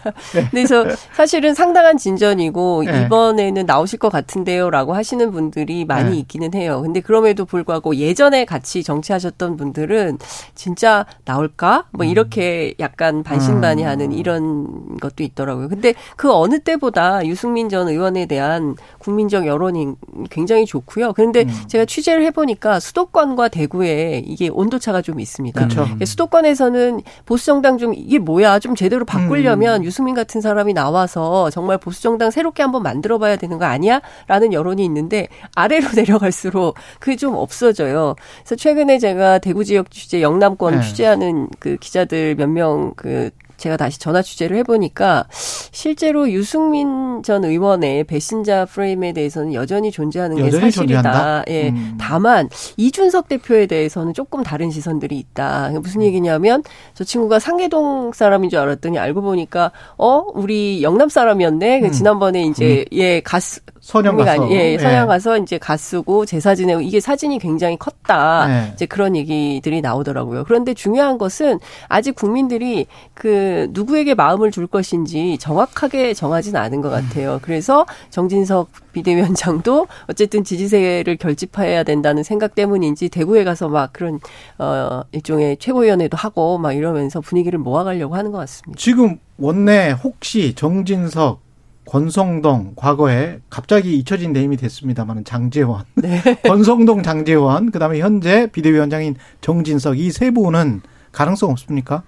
그래서 0.50 0.84
사실은 1.14 1.54
상당한 1.54 1.96
진전이고 1.96 2.84
네. 2.86 3.02
이번에는 3.06 3.66
나오실 3.66 3.98
것 3.98 4.10
같은데요라고 4.10 4.94
하시는 4.94 5.30
분들이 5.30 5.84
많이 5.84 6.10
네. 6.10 6.16
있기는 6.18 6.54
해요. 6.54 6.80
근데 6.82 7.00
그럼에도 7.00 7.44
불구하고 7.44 7.96
예전에 7.96 8.44
같이 8.44 8.82
정치하셨던 8.82 9.56
분들은 9.56 10.18
진짜 10.57 11.07
나올까? 11.24 11.84
뭐 11.92 12.04
이렇게 12.04 12.74
약간 12.80 13.22
반신반의하는 13.22 14.12
이런 14.12 14.96
것도 14.98 15.22
있더라고요. 15.22 15.68
근데 15.68 15.94
그 16.16 16.32
어느 16.32 16.59
때보다 16.59 17.24
유승민 17.26 17.68
전 17.68 17.88
의원에 17.88 18.26
대한 18.26 18.74
국민적 18.98 19.46
여론이 19.46 19.94
굉장히 20.30 20.66
좋고요. 20.66 21.12
그런데 21.12 21.46
제가 21.68 21.84
취재를 21.84 22.24
해보니까 22.24 22.80
수도권과 22.80 23.48
대구에 23.48 24.22
이게 24.26 24.48
온도차가 24.48 25.02
좀 25.02 25.20
있습니다. 25.20 25.68
그렇죠. 25.68 25.86
예, 26.00 26.04
수도권에서는 26.04 27.02
보수 27.24 27.46
정당 27.46 27.78
좀 27.78 27.94
이게 27.94 28.18
뭐야 28.18 28.59
좀 28.59 28.74
제대로 28.74 29.04
바꾸려면 29.04 29.84
유승민 29.84 30.14
같은 30.14 30.40
사람이 30.40 30.72
나와서 30.74 31.50
정말 31.50 31.78
보수 31.78 32.02
정당 32.02 32.30
새롭게 32.30 32.62
한번 32.62 32.82
만들어봐야 32.82 33.36
되는 33.36 33.59
거 33.59 33.66
아니야?라는 33.66 34.52
여론이 34.52 34.84
있는데 34.84 35.28
아래로 35.54 35.88
내려갈수록 35.94 36.76
그게 36.98 37.16
좀 37.16 37.34
없어져요. 37.34 38.16
그래서 38.40 38.57
최근에 38.57 38.98
제가 38.98 39.38
대구 39.38 39.64
지역 39.64 39.90
취재, 39.90 40.22
영남 40.22 40.45
권 40.55 40.76
네. 40.76 40.82
취재하는 40.82 41.49
그 41.59 41.76
기자들 41.76 42.36
몇 42.36 42.49
명 42.49 42.92
그 42.97 43.30
제가 43.57 43.76
다시 43.78 43.99
전화 43.99 44.20
취재를 44.20 44.57
해보니까 44.59 45.26
실제로 45.30 46.30
유승민 46.30 47.22
전 47.22 47.42
의원의 47.44 48.05
배신자 48.05 48.66
프레임에 48.66 49.12
대해서는 49.14 49.55
여전히 49.55 49.90
존재하는 49.90 50.36
게 50.36 50.42
여전히 50.42 50.70
사실이다. 50.70 51.03
존재한다? 51.03 51.44
예. 51.49 51.68
음. 51.70 51.97
다만 51.99 52.49
이준석 52.76 53.28
대표에 53.28 53.66
대해서는 53.66 54.12
조금 54.12 54.42
다른 54.42 54.70
시선들이 54.70 55.18
있다. 55.18 55.70
무슨 55.80 56.03
얘기냐면 56.03 56.62
저 56.92 57.03
친구가 57.03 57.38
상계동 57.38 58.12
사람인 58.12 58.51
줄 58.51 58.59
알았더니 58.59 58.99
알고 58.99 59.22
보니까 59.22 59.72
어 59.97 60.22
우리 60.34 60.82
영남 60.82 61.09
사람이었네. 61.09 61.80
그 61.80 61.86
음. 61.86 61.92
지난번에 61.92 62.42
이제 62.44 62.84
예 62.92 63.20
가수 63.20 63.61
선영 63.87 64.16
국민가 64.16 64.37
가서. 64.37 64.53
예, 64.53 64.72
예. 64.72 64.78
선양 64.78 65.07
가서 65.07 65.39
이제 65.39 65.59
가 65.59 65.76
쓰고 65.76 66.26
제사 66.26 66.57
지내고 66.57 66.80
이게 66.80 66.99
사진이 66.99 67.39
굉장히 67.39 67.76
컸다. 67.76 68.49
네. 68.49 68.70
이제 68.74 68.84
그런 68.84 69.14
얘기들이 69.14 69.80
나오더라고요. 69.80 70.43
그런데 70.43 70.74
중요한 70.74 71.18
것은 71.18 71.61
아직 71.87 72.16
국민들이 72.16 72.87
그 73.14 73.68
누구에게 73.70 74.14
마음을 74.14 74.51
줄 74.51 74.66
것인지 74.66 75.39
정확하게 75.39 76.14
정하지는 76.14 76.61
않은 76.61 76.80
것 76.80 76.91
같아요. 76.91 77.39
그래서 77.43 77.87
정진석 78.11 78.70
비대위원장도 78.93 79.87
어쨌든 80.09 80.43
지지세를 80.43 81.16
결집해야 81.16 81.84
된다는 81.84 82.24
생각 82.24 82.57
때문인지 82.57 83.09
대구에 83.09 83.45
가서 83.45 83.68
막 83.68 83.93
그런 83.93 84.18
어 84.59 85.03
일종의 85.12 85.59
최고위원회도 85.59 86.16
하고 86.16 86.59
막 86.59 86.72
이러면서 86.72 87.20
분위기를 87.20 87.61
모아가려고 87.61 88.16
하는 88.16 88.32
것 88.32 88.39
같습니다. 88.39 88.76
지금 88.76 89.20
원내 89.39 89.93
혹시 90.03 90.55
정진석, 90.57 91.45
권성동 91.87 92.72
과거에 92.76 93.39
갑자기 93.49 93.97
잊혀진 93.97 94.32
네임이 94.32 94.57
됐습니다만 94.57 95.24
장재원, 95.24 95.84
네. 95.95 96.20
권성동, 96.45 97.03
장재원, 97.03 97.70
그다음에 97.70 98.01
현재 98.01 98.49
비대위원장인 98.53 99.14
정진석 99.41 99.99
이 99.99 100.11
세 100.11 100.30
분은 100.30 100.82
가능성 101.12 101.51
없습니까? 101.51 102.03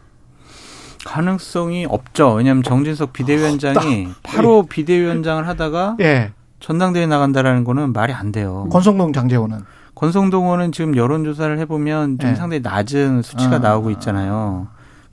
가능성이 1.05 1.87
없죠. 1.89 2.33
왜냐하면 2.35 2.63
정진석 2.63 3.13
비대위원장이 3.13 4.09
바로 4.23 4.65
비대위원장을 4.65 5.47
하다가 5.47 5.97
예, 6.01 6.33
전당대회 6.61 7.07
나간다라는 7.07 7.65
거는 7.65 7.93
말이 7.93 8.13
안 8.13 8.33
돼요. 8.33 8.69
권성동, 8.71 9.13
장재원은 9.13 9.61
권성동 9.95 10.45
의원은 10.45 10.73
지금 10.73 10.97
여론조사를 10.97 11.59
해보면 11.61 12.19
좀 12.19 12.31
네. 12.31 12.37
상당히 12.37 12.61
낮은 12.63 13.23
수치가 13.23 13.57
아. 13.57 13.59
나오고 13.59 13.91
있잖아요. 13.93 14.69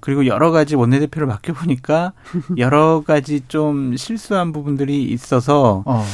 그리고 0.05 0.27
여러 0.27 0.51
가지 0.51 0.75
원내대표를 0.75 1.27
맡겨보니까 1.27 2.13
여러 2.59 3.01
가지 3.05 3.41
좀 3.47 3.97
실수한 3.97 4.51
부분들이 4.51 5.03
있어서 5.03 5.81
어, 5.85 6.05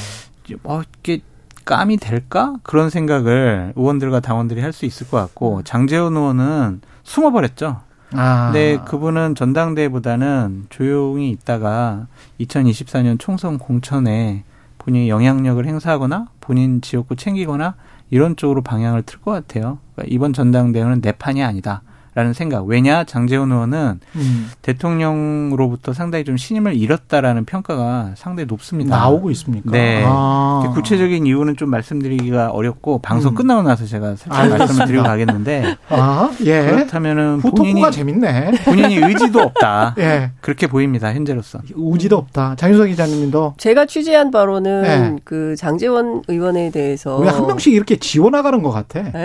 뭐 0.63 0.81
이게 0.99 1.19
감이 1.65 1.97
될까 1.97 2.55
그런 2.63 2.89
생각을 2.89 3.73
의원들과 3.75 4.21
당원들이 4.21 4.61
할 4.61 4.71
수 4.71 4.85
있을 4.85 5.09
것 5.09 5.17
같고 5.17 5.63
장재원 5.63 6.15
의원은 6.15 6.79
숨어버렸죠. 7.03 7.81
아, 8.13 8.45
근데 8.45 8.79
그분은 8.85 9.35
전당대회보다는 9.35 10.67
조용히 10.69 11.29
있다가 11.31 12.07
2024년 12.39 13.19
총선 13.19 13.57
공천에 13.57 14.43
본인이 14.77 15.09
영향력을 15.09 15.65
행사하거나 15.65 16.27
본인 16.39 16.81
지역구 16.81 17.17
챙기거나 17.17 17.75
이런 18.09 18.35
쪽으로 18.37 18.61
방향을 18.61 19.03
틀 19.03 19.19
것 19.19 19.31
같아요. 19.31 19.79
그러니까 19.95 20.13
이번 20.13 20.31
전당대회는 20.33 21.01
내 21.01 21.11
판이 21.11 21.43
아니다. 21.43 21.81
라는 22.13 22.33
생각. 22.33 22.65
왜냐? 22.65 23.03
장재원 23.05 23.51
의원은 23.51 23.99
음, 24.15 24.51
대통령으로부터 24.61 25.93
상당히 25.93 26.23
좀 26.25 26.37
신임을 26.37 26.75
잃었다라는 26.75 27.45
평가가 27.45 28.11
상당히 28.15 28.47
높습니다. 28.47 28.97
나오고 28.97 29.31
있습니까? 29.31 29.71
네. 29.71 30.03
아. 30.05 30.71
구체적인 30.73 31.25
이유는 31.25 31.55
좀 31.57 31.69
말씀드리기가 31.69 32.49
어렵고 32.51 32.99
방송 32.99 33.31
음. 33.31 33.35
끝나고 33.35 33.63
나서 33.63 33.85
제가 33.85 34.15
살짝. 34.15 34.57
말씀을 34.57 34.87
드리고 34.87 35.03
가겠는데 35.03 35.77
아, 35.89 36.29
예. 36.45 36.65
그렇다면은 36.65 37.39
본인이 37.41 37.89
재밌네. 37.91 38.51
본인이 38.65 38.95
의지도 38.97 39.39
없다. 39.39 39.95
예. 39.99 40.31
그렇게 40.41 40.67
보입니다. 40.67 41.13
현재로서. 41.13 41.59
우지도 41.75 42.17
없다. 42.17 42.55
장윤석 42.57 42.87
기자님도 42.87 43.55
제가 43.57 43.85
취재한 43.85 44.31
바로는 44.31 44.81
네. 44.81 45.15
그 45.23 45.55
장재원 45.57 46.21
의원에 46.27 46.71
대해서 46.71 47.17
왜 47.17 47.31
한 47.31 47.47
명씩 47.47 47.73
이렇게 47.73 47.95
지워 47.95 48.29
나가는 48.29 48.61
것 48.61 48.71
같아. 48.71 48.99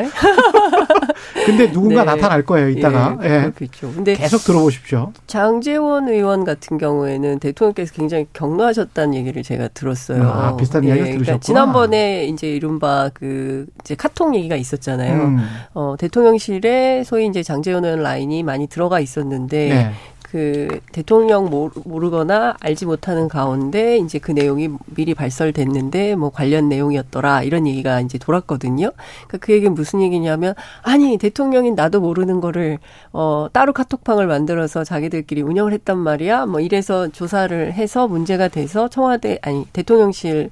네? 1.47 1.57
근데 1.57 1.73
누군가 1.73 2.05
네. 2.05 2.15
나타날 2.15 2.45
거예요, 2.45 2.69
이따가. 2.69 3.19
예, 3.23 3.27
예. 3.27 3.41
그렇겠죠. 3.43 3.93
근데 3.93 4.15
계속 4.15 4.39
들어보십시오. 4.45 5.13
장재원 5.27 6.09
의원 6.09 6.45
같은 6.45 6.79
경우에는 6.79 7.39
대통령께서 7.39 7.93
굉장히 7.95 8.27
격노하셨다는 8.33 9.15
얘기를 9.15 9.43
제가 9.43 9.69
들었어요. 9.69 10.23
아, 10.23 10.57
비슷한 10.57 10.85
이야기를 10.85 11.13
들으셨구나. 11.13 11.41
지난번에 11.41 12.25
이제 12.27 12.49
이른바 12.49 13.11
그 13.15 13.67
이제 13.81 13.95
카톡 13.95 14.35
얘기가 14.35 14.57
있었잖아요. 14.57 15.23
음. 15.23 15.39
어, 15.75 15.95
대통령실에 15.99 17.05
소위 17.05 17.27
이제 17.27 17.43
장재원 17.43 17.85
의원 17.85 18.03
라인이 18.03 18.43
많이 18.43 18.67
들어가 18.67 19.01
있었는데 19.01 19.69
네. 19.69 19.93
그 20.37 20.81
대통령 20.93 21.49
모르- 21.49 21.73
모르거나 21.87 22.57
알지 22.61 22.85
못하는 22.85 23.27
가운데 23.27 23.97
이제 23.97 24.19
그 24.19 24.33
내용이 24.33 24.69
미리 24.85 25.15
발설됐는데 25.15 26.15
뭐 26.15 26.29
관련 26.29 26.69
내용이었더라 26.69 27.43
이런 27.43 27.67
얘기가 27.67 28.03
이제 28.03 28.19
돌았거든요. 28.19 28.91
그러니까 29.29 29.39
그 29.41 29.55
얘기는 29.55 29.73
무슨 29.75 30.03
얘기냐면 30.03 30.55
아니 30.83 31.17
대통령인 31.17 31.75
나도 31.75 32.03
모르는 32.03 32.43
거를 32.43 32.79
어 33.15 33.49
따로 33.51 33.73
카톡방을 33.73 34.27
만들어서 34.27 34.85
자기들끼리 34.85 35.41
운영을 35.41 35.73
했단 35.73 35.97
말이야. 35.97 36.45
뭐 36.45 36.61
이래서 36.61 37.09
조사를 37.09 37.73
해서 37.73 38.07
문제가 38.07 38.49
돼서 38.49 38.89
청와대 38.89 39.39
아니 39.41 39.65
대통령실 39.73 40.51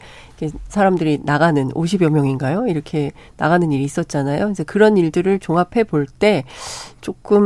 사람들이 0.68 1.20
나가는 1.24 1.68
50여 1.70 2.10
명인가요? 2.10 2.66
이렇게 2.66 3.12
나가는 3.36 3.70
일이 3.72 3.84
있었잖아요. 3.84 4.44
그래서 4.46 4.64
그런 4.64 4.96
일들을 4.96 5.38
종합해 5.38 5.84
볼 5.84 6.06
때 6.18 6.44
조금 7.00 7.42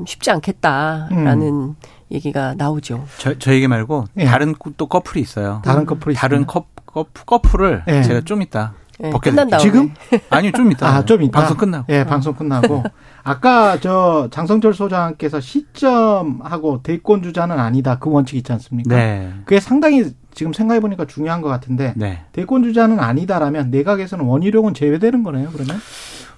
음, 0.00 0.04
쉽지 0.06 0.30
않겠다라는 0.30 1.74
얘기가 2.10 2.54
나오죠. 2.56 3.04
저, 3.18 3.38
저에게 3.38 3.66
말고 3.68 4.04
예. 4.18 4.24
다른 4.24 4.52
꾸- 4.54 4.72
또 4.76 4.86
커플이 4.86 5.20
있어요. 5.20 5.60
다른 5.64 5.86
커플이 5.86 6.14
다른. 6.14 6.46
컵, 6.46 6.66
커플, 6.86 7.24
커플을 7.24 7.82
예. 7.88 8.02
제가 8.02 8.20
좀 8.22 8.42
이따 8.42 8.74
예, 9.02 9.10
다음에. 9.10 9.58
지금? 9.62 9.92
아니요, 10.30 10.52
좀 10.52 10.70
이따. 10.70 10.86
아, 10.88 11.04
좀 11.04 11.20
이따. 11.22 11.40
방송 11.40 11.56
끝나고. 11.56 11.86
예, 11.92 12.04
방송 12.04 12.32
끝나고. 12.34 12.84
아까 13.24 13.80
저 13.80 14.28
장성철 14.30 14.72
소장께서 14.74 15.40
시점하고 15.40 16.82
대권 16.82 17.22
주자는 17.22 17.58
아니다. 17.58 17.98
그 17.98 18.10
원칙 18.10 18.36
있지 18.36 18.52
않습니까? 18.52 18.94
네. 18.94 19.32
그게 19.44 19.58
상당히 19.58 20.04
지금 20.34 20.52
생각해 20.52 20.80
보니까 20.80 21.06
중요한 21.06 21.40
것 21.40 21.48
같은데 21.48 21.92
네. 21.96 22.20
대권 22.32 22.62
주자는 22.64 23.00
아니다라면 23.00 23.70
내각에서는 23.70 24.24
원희룡은 24.24 24.74
제외되는 24.74 25.22
거네요. 25.22 25.50
그러면 25.52 25.80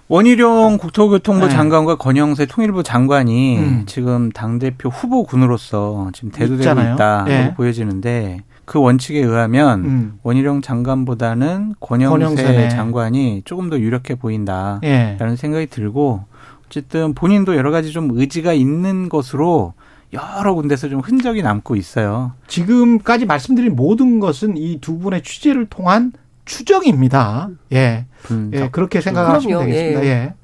원희룡 0.08 0.78
국토교통부 0.78 1.46
네. 1.46 1.52
장관과 1.52 1.96
권영세 1.96 2.46
통일부 2.46 2.82
장관이 2.82 3.58
음. 3.58 3.82
지금 3.86 4.30
당 4.30 4.58
대표 4.58 4.88
후보군으로서 4.88 6.10
지금 6.12 6.30
대두되고. 6.30 6.80
있다고 6.80 7.30
예. 7.30 7.54
보여지는데 7.56 8.42
그 8.64 8.80
원칙에 8.80 9.20
의하면 9.20 9.84
음. 9.84 10.18
원희룡 10.22 10.60
장관보다는 10.60 11.74
권영세 11.80 12.12
권영세네. 12.12 12.68
장관이 12.68 13.42
조금 13.44 13.68
더 13.68 13.78
유력해 13.78 14.14
보인다라는 14.14 14.80
예. 14.84 15.36
생각이 15.36 15.66
들고 15.66 16.24
어쨌든 16.66 17.14
본인도 17.14 17.56
여러 17.56 17.70
가지 17.70 17.92
좀 17.92 18.10
의지가 18.12 18.52
있는 18.52 19.08
것으로 19.08 19.74
여러 20.16 20.54
군데서 20.54 20.88
좀 20.88 21.00
흔적이 21.00 21.42
남고 21.42 21.76
있어요. 21.76 22.32
지금까지 22.48 23.26
말씀드린 23.26 23.76
모든 23.76 24.20
것은 24.20 24.56
이 24.56 24.78
두 24.80 24.98
분의 24.98 25.22
취재를 25.22 25.66
통한 25.66 26.12
추정입니다. 26.44 27.48
예. 27.72 28.06
분석. 28.22 28.54
예, 28.60 28.68
그렇게 28.70 29.00
생각하시면 29.00 29.58
그럼요. 29.58 29.72
되겠습니다. 29.72 30.04
예. 30.04 30.08
예. 30.08 30.34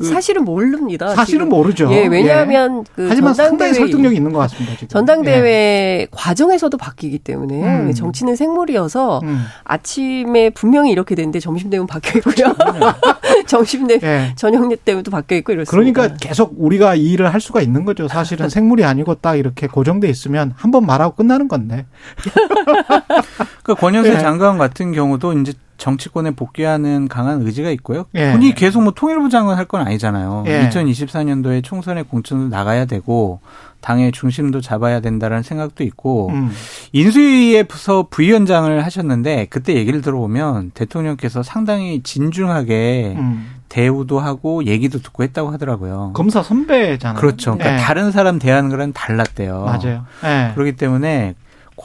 그 0.00 0.06
사실은 0.06 0.44
모릅니다. 0.44 1.14
사실은 1.14 1.46
지금. 1.46 1.48
모르죠. 1.50 1.92
예, 1.92 2.06
왜냐하면 2.06 2.84
그 2.94 3.06
하지만 3.08 3.34
상당히 3.34 3.74
설득력이 3.74 4.16
있는 4.16 4.32
것 4.32 4.38
같습니다. 4.40 4.72
지금. 4.74 4.88
전당대회 4.88 6.06
과정에서도 6.10 6.76
바뀌기 6.76 7.18
때문에 7.18 7.62
음. 7.62 7.92
정치는 7.92 8.34
생물이어서 8.36 9.20
예. 9.22 9.26
음. 9.28 9.44
아침에 9.64 10.50
분명히 10.50 10.90
이렇게 10.90 11.14
되는데 11.14 11.38
점심 11.40 11.68
되면 11.70 11.86
바뀌어 11.86 12.18
있고요. 12.18 12.54
점심 13.46 13.86
되 13.86 13.98
예. 14.02 14.32
저녁 14.36 14.60
때문에도 14.84 15.10
바뀌어 15.10 15.36
있고 15.38 15.52
이렇습니다. 15.52 15.92
그러니까 15.92 16.16
계속 16.18 16.54
우리가 16.56 16.94
이 16.94 17.10
일을 17.12 17.32
할 17.32 17.40
수가 17.40 17.60
있는 17.60 17.84
거죠. 17.84 18.08
사실은 18.08 18.48
생물이 18.50 18.84
아니고 18.84 19.16
딱 19.16 19.36
이렇게 19.36 19.66
고정돼 19.66 20.08
있으면 20.08 20.52
한 20.56 20.70
번 20.70 20.86
말하고 20.86 21.16
끝나는 21.16 21.48
건데. 21.48 21.84
그 23.64 23.74
권영세 23.74 24.14
예. 24.14 24.18
장관 24.18 24.56
같은 24.56 24.92
경우도 24.92 25.32
이제 25.40 25.52
정치권에 25.80 26.32
복귀하는 26.32 27.08
강한 27.08 27.40
의지가 27.42 27.70
있고요. 27.70 28.04
예. 28.14 28.30
본인이 28.32 28.54
계속 28.54 28.82
뭐 28.82 28.92
통일부 28.94 29.28
장관 29.30 29.56
할 29.56 29.64
건 29.66 29.80
아니잖아요. 29.86 30.44
예. 30.46 30.68
2024년도에 30.68 31.62
총선에 31.64 32.02
공천도 32.02 32.48
나가야 32.54 32.84
되고 32.84 33.40
당의 33.80 34.12
중심도 34.12 34.60
잡아야 34.60 35.00
된다는 35.00 35.42
생각도 35.42 35.84
있고 35.84 36.28
음. 36.30 36.50
인수위에서 36.92 38.06
부위원장을 38.10 38.84
하셨는데 38.84 39.46
그때 39.50 39.74
얘기를 39.74 40.02
들어보면 40.02 40.72
대통령께서 40.74 41.42
상당히 41.42 42.02
진중하게 42.02 43.14
음. 43.16 43.46
대우도 43.68 44.18
하고 44.20 44.64
얘기도 44.66 44.98
듣고 44.98 45.22
했다고 45.22 45.50
하더라고요. 45.52 46.10
검사 46.14 46.42
선배잖아요. 46.42 47.18
그렇죠. 47.20 47.52
그러니까 47.56 47.74
예. 47.74 47.78
다른 47.78 48.10
사람 48.12 48.38
대하는 48.38 48.68
거랑 48.68 48.92
달랐대요. 48.92 49.62
맞아요. 49.64 50.04
예. 50.24 50.52
그렇기 50.54 50.72
때문에 50.72 51.34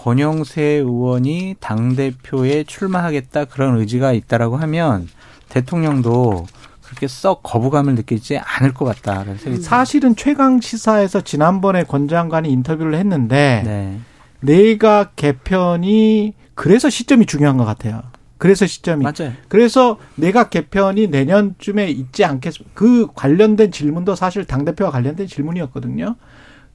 권영세 0.06 0.62
의원이 0.62 1.56
당 1.60 1.96
대표에 1.96 2.64
출마하겠다 2.64 3.46
그런 3.46 3.80
의지가 3.80 4.14
있다라고 4.14 4.56
하면 4.58 5.10
대통령도 5.50 6.46
그렇게 6.84 7.08
썩 7.08 7.42
거부감을 7.42 7.96
느끼지 7.96 8.38
않을 8.38 8.76
것 8.76 8.86
같다라는 8.86 9.40
생각이 9.40 9.64
사실은 9.64 10.16
최강 10.16 10.62
시사에서 10.62 11.22
지난번에 11.22 11.84
권 11.84 12.08
장관이 12.08 12.52
인터뷰를 12.52 12.94
했는데 12.94 13.64
네. 13.66 14.00
내각 14.42 15.16
개편이 15.16 16.36
그래서 16.54 16.88
시점이 16.92 17.26
중요한 17.26 17.58
것 17.58 17.66
같아요. 17.66 18.04
그래서 18.38 18.68
시점이 18.68 19.04
맞아요. 19.04 19.34
그래서 19.48 19.98
내각 20.14 20.52
개편이 20.52 21.08
내년쯤에 21.08 21.90
있지 21.90 22.24
않겠습니까? 22.24 22.72
그 22.76 23.08
관련된 23.16 23.72
질문도 23.72 24.14
사실 24.14 24.46
당 24.46 24.66
대표와 24.66 24.92
관련된 24.92 25.26
질문이었거든요. 25.26 26.16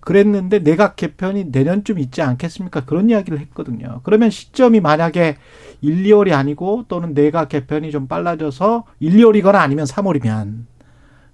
그랬는데 0.00 0.60
내각 0.60 0.96
개편이 0.96 1.46
내년쯤 1.52 1.98
있지 1.98 2.22
않겠습니까? 2.22 2.84
그런 2.84 3.10
이야기를 3.10 3.38
했거든요. 3.40 4.00
그러면 4.02 4.30
시점이 4.30 4.80
만약에 4.80 5.36
1, 5.82 6.04
2월이 6.04 6.32
아니고 6.32 6.86
또는 6.88 7.14
내각 7.14 7.50
개편이 7.50 7.90
좀 7.90 8.06
빨라져서 8.06 8.84
1, 9.00 9.12
2월이거나 9.12 9.56
아니면 9.56 9.84
3월이면 9.84 10.64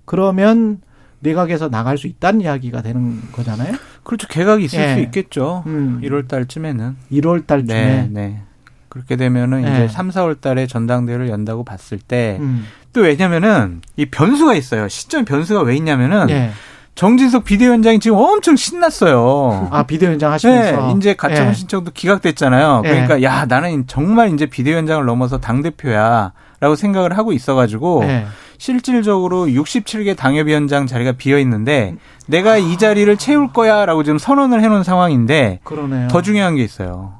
그러면 0.04 0.80
내각에서 1.20 1.68
나갈 1.68 1.98
수 1.98 2.06
있다는 2.06 2.42
이야기가 2.42 2.82
되는 2.82 3.20
거잖아요. 3.32 3.74
그렇죠. 4.02 4.28
개각이 4.28 4.64
있을 4.64 4.78
예. 4.80 4.94
수 4.94 5.00
있겠죠. 5.00 5.64
음. 5.66 6.00
1월 6.02 6.28
달쯤에는. 6.28 6.96
1월 7.12 7.46
달쯤에 7.46 7.84
네, 7.84 8.08
네. 8.10 8.42
그렇게 8.88 9.16
되면은 9.16 9.62
네. 9.62 9.68
이제 9.68 9.88
3, 9.88 10.10
4월 10.10 10.40
달에 10.40 10.66
전당대회를 10.66 11.28
연다고 11.28 11.64
봤을 11.64 11.98
때 11.98 12.38
음. 12.40 12.64
또 12.92 13.02
왜냐면은 13.02 13.82
이 13.96 14.06
변수가 14.06 14.54
있어요. 14.54 14.88
시점 14.88 15.24
변수가 15.24 15.62
왜 15.62 15.76
있냐면은 15.76 16.30
예. 16.30 16.50
정진석 16.96 17.44
비대위원장이 17.44 18.00
지금 18.00 18.16
엄청 18.16 18.56
신났어요. 18.56 19.68
아 19.70 19.82
비대위원장 19.82 20.30
네, 20.30 20.32
하시면서 20.32 20.96
이제 20.96 21.14
가처분 21.14 21.50
예. 21.50 21.52
신청도 21.52 21.90
기각됐잖아요. 21.92 22.82
예. 22.86 22.88
그러니까 22.88 23.22
야 23.22 23.44
나는 23.44 23.86
정말 23.86 24.32
이제 24.32 24.46
비대위원장을 24.46 25.04
넘어서 25.04 25.38
당 25.38 25.60
대표야라고 25.62 26.74
생각을 26.74 27.18
하고 27.18 27.32
있어가지고 27.34 28.04
예. 28.04 28.26
실질적으로 28.56 29.44
67개 29.44 30.16
당협위원장 30.16 30.86
자리가 30.86 31.12
비어 31.12 31.38
있는데 31.40 31.94
내가 32.26 32.56
이 32.56 32.78
자리를 32.78 33.14
채울 33.18 33.52
거야라고 33.52 34.02
지금 34.02 34.16
선언을 34.18 34.62
해놓은 34.62 34.82
상황인데 34.82 35.60
그러네요. 35.64 36.08
더 36.08 36.22
중요한 36.22 36.56
게 36.56 36.64
있어요. 36.64 37.12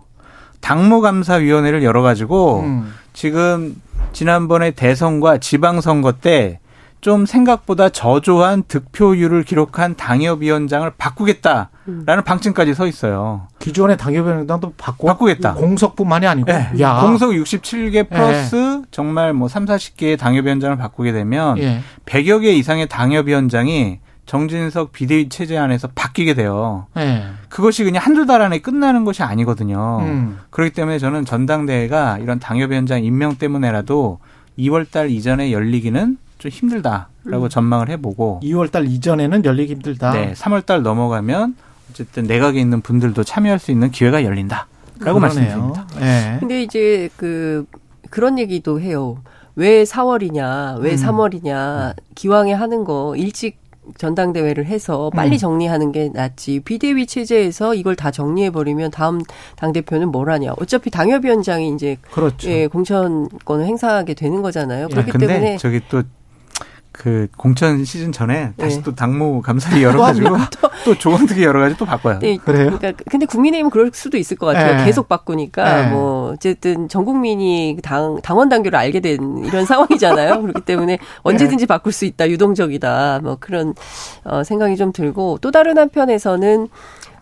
당무감사위원회를 0.61 1.85
열어가지고 1.85 2.61
음. 2.61 2.95
지금 3.13 3.77
지난번에 4.15 4.71
대선과 4.71 5.37
지방선거 5.37 6.13
때 6.13 6.61
좀 7.01 7.27
생각보다 7.27 7.89
저조한 7.89 8.65
득표율을 8.67 9.45
기록한 9.45 9.95
당협위원장을 9.97 10.91
바꾸겠다라는 10.99 12.25
방침까지 12.25 12.75
서 12.75 12.87
있어요. 12.87 13.47
기존의 13.59 13.97
당협위원장도 13.97 14.75
바꿔 14.77 15.07
바꾸겠다. 15.09 15.55
공석뿐만이 15.55 16.27
아니고 16.27 16.51
네. 16.51 16.71
야 16.81 17.01
공석 17.01 17.31
67개 17.31 18.09
플러스 18.09 18.83
정말 18.91 19.33
뭐 19.33 19.49
3, 19.49 19.67
40개의 19.67 20.19
당협위원장을 20.19 20.77
바꾸게 20.77 21.13
되면 21.13 21.59
예. 21.59 21.81
100여 22.07 22.43
개 22.43 22.53
이상의 22.53 22.89
당협위원장이 22.89 24.01
정진석 24.27 24.91
비대위 24.91 25.29
체제 25.29 25.57
안에서 25.57 25.89
바뀌게 25.95 26.35
돼요. 26.35 26.87
예. 26.97 27.27
그것이 27.49 27.85
그냥 27.85 28.03
한두 28.05 28.27
달 28.27 28.43
안에 28.43 28.59
끝나는 28.59 29.05
것이 29.05 29.23
아니거든요. 29.23 30.01
음. 30.01 30.39
그렇기 30.51 30.73
때문에 30.73 30.99
저는 30.99 31.25
전당대회가 31.25 32.19
이런 32.19 32.41
당협위원장 32.41 33.05
임명 33.05 33.37
때문에라도 33.37 34.19
2월 34.59 34.91
달 34.91 35.11
이전에 35.11 35.53
열리기는 35.53 36.19
좀 36.39 36.51
힘들다라고 36.51 37.49
전망을 37.49 37.89
해보고 37.91 38.41
2월 38.43 38.71
달 38.71 38.87
이전에는 38.87 39.45
열리기 39.45 39.75
힘들다. 39.75 40.13
네, 40.13 40.33
3월 40.35 40.65
달 40.67 40.83
넘어가면 40.83 41.57
어쨌든 41.91 42.25
내각에 42.25 42.61
있는 42.61 42.81
분들도 42.81 43.25
참여할 43.25 43.59
수 43.59 43.71
있는 43.71 43.91
기회가 43.91 44.25
열린다 44.25 44.67
라고 45.01 45.19
그러네요. 45.19 45.21
말씀드립니다. 45.21 45.87
예. 46.01 46.37
근데 46.41 46.63
이제 46.63 47.09
그 47.17 47.67
그런 48.11 48.39
얘기도 48.39 48.81
해요. 48.81 49.19
왜 49.55 49.85
4월이냐, 49.85 50.79
왜 50.81 50.93
음. 50.93 50.97
3월이냐, 50.97 51.95
기왕에 52.15 52.53
하는 52.53 52.85
거 52.85 53.15
일찍 53.17 53.59
전당대회를 53.99 54.67
해서 54.67 55.11
빨리 55.15 55.37
음. 55.37 55.39
정리하는 55.39 55.93
게 55.93 56.11
낫지. 56.13 56.61
비대위 56.61 57.07
체제에서 57.07 57.75
이걸 57.75 57.95
다 57.97 58.11
정리해 58.11 58.51
버리면 58.51 58.91
다음 58.91 59.21
당 59.55 59.73
대표는 59.73 60.09
뭘 60.11 60.31
하냐. 60.31 60.55
어차피 60.59 60.91
당협위원장이 60.91 61.73
이제 61.75 61.97
그렇죠. 62.11 62.51
예, 62.51 62.67
공천권을 62.67 63.65
행사하게 63.65 64.15
되는 64.15 64.43
거잖아요. 64.43 64.87
아, 64.87 64.89
그렇기 64.89 65.13
근데 65.13 65.27
때문에 65.27 65.57
저기 65.59 65.81
또 65.89 66.03
그 66.97 67.29
공천 67.37 67.85
시즌 67.85 68.11
전에 68.11 68.53
다시 68.57 68.79
네. 68.79 68.83
또 68.83 68.95
당무 68.95 69.43
감사위 69.43 69.83
열어가지고 69.83 70.37
또 70.85 70.95
조광특위 70.97 71.45
열어가지고 71.45 71.79
또 71.79 71.85
바꿔요. 71.85 72.19
네, 72.21 72.37
그래요? 72.39 72.77
그러니까 72.79 73.05
근데 73.11 73.27
국민의힘은 73.27 73.71
그럴 73.71 73.91
수도 73.93 74.17
있을 74.17 74.37
것 74.37 74.47
같아요. 74.47 74.79
네. 74.79 74.85
계속 74.85 75.09
바꾸니까 75.09 75.83
네. 75.83 75.91
뭐 75.91 76.33
어쨌든 76.33 76.89
전 76.89 77.05
국민이 77.05 77.77
당 77.83 78.19
당원 78.23 78.49
당규를 78.49 78.79
알게 78.79 79.01
된 79.01 79.45
이런 79.45 79.65
상황이잖아요. 79.67 80.41
그렇기 80.41 80.63
때문에 80.63 80.99
언제든지 81.23 81.67
바꿀 81.67 81.93
수 81.93 82.07
있다, 82.07 82.29
유동적이다, 82.31 83.21
뭐 83.23 83.37
그런 83.39 83.75
어, 84.25 84.43
생각이 84.43 84.77
좀 84.77 84.93
들고 84.93 85.39
또 85.43 85.51
다른 85.51 85.77
한편에서는 85.77 86.69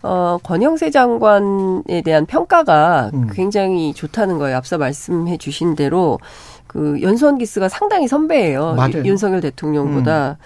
어, 0.03 0.37
권영세 0.43 0.91
장관에 0.91 2.01
대한 2.03 2.25
평가가 2.27 3.09
음. 3.13 3.27
굉장히 3.33 3.93
좋다는 3.93 4.37
거예요. 4.37 4.55
앞서 4.55 4.77
말씀해 4.77 5.37
주신 5.37 5.75
대로 5.75 6.19
그 6.75 7.01
연수원 7.01 7.37
기수가 7.37 7.69
상당히 7.69 8.05
선배예요. 8.05 8.73
맞아요. 8.75 8.91
음. 8.95 9.05
유- 9.05 9.09
윤석열 9.11 9.39
대통령보다 9.39 10.37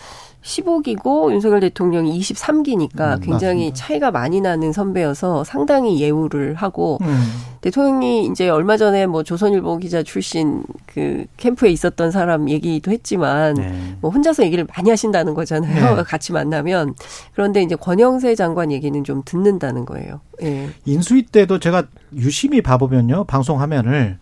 15기고 0.44 1.32
윤석열 1.32 1.60
대통령이 1.60 2.18
23기니까 2.20 3.16
음, 3.16 3.20
굉장히 3.20 3.70
맞습니다. 3.70 3.76
차이가 3.76 4.12
많이 4.12 4.40
나는 4.40 4.72
선배여서 4.72 5.44
상당히 5.44 6.00
예우를 6.00 6.54
하고 6.54 7.00
음. 7.02 7.24
대통령이 7.62 8.28
이제 8.28 8.48
얼마 8.48 8.78
전에 8.78 9.06
뭐 9.08 9.24
조선일보 9.24 9.80
기자 9.80 10.02
출신 10.04 10.64
그 10.86 11.26
캠프에 11.38 11.72
있었던 11.72 12.12
사람 12.12 12.48
얘기도 12.48 12.92
했지만 12.92 13.56
네. 13.56 13.96
뭐 14.00 14.12
혼자서 14.12 14.44
얘기를 14.44 14.66
많이 14.78 14.90
하신다는 14.92 15.34
거잖아요. 15.34 15.96
네. 15.98 16.04
같이 16.08 16.32
만나면 16.32 16.94
그런데 17.34 17.62
이제 17.64 17.76
권영세 17.76 18.36
장관 18.36 18.72
얘기는 18.72 19.04
좀 19.04 19.24
듣는다는 19.26 19.84
거예요. 19.86 20.22
예. 20.44 20.70
인수위 20.86 21.24
때도 21.24 21.60
제가 21.60 21.84
유심히 22.16 22.62
봐보면요 22.62 23.24
방송 23.26 23.60
화면을 23.60 24.20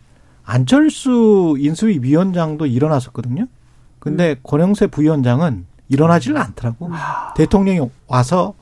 안철수 0.47 1.57
인수위 1.59 1.99
위원장도 2.01 2.67
일어났었거든요. 2.67 3.47
근데 3.99 4.37
권영세 4.43 4.87
부위원장은 4.87 5.65
일어나질 5.89 6.37
않더라고. 6.37 6.89
대통령이 7.35 7.89
와서 8.07 8.53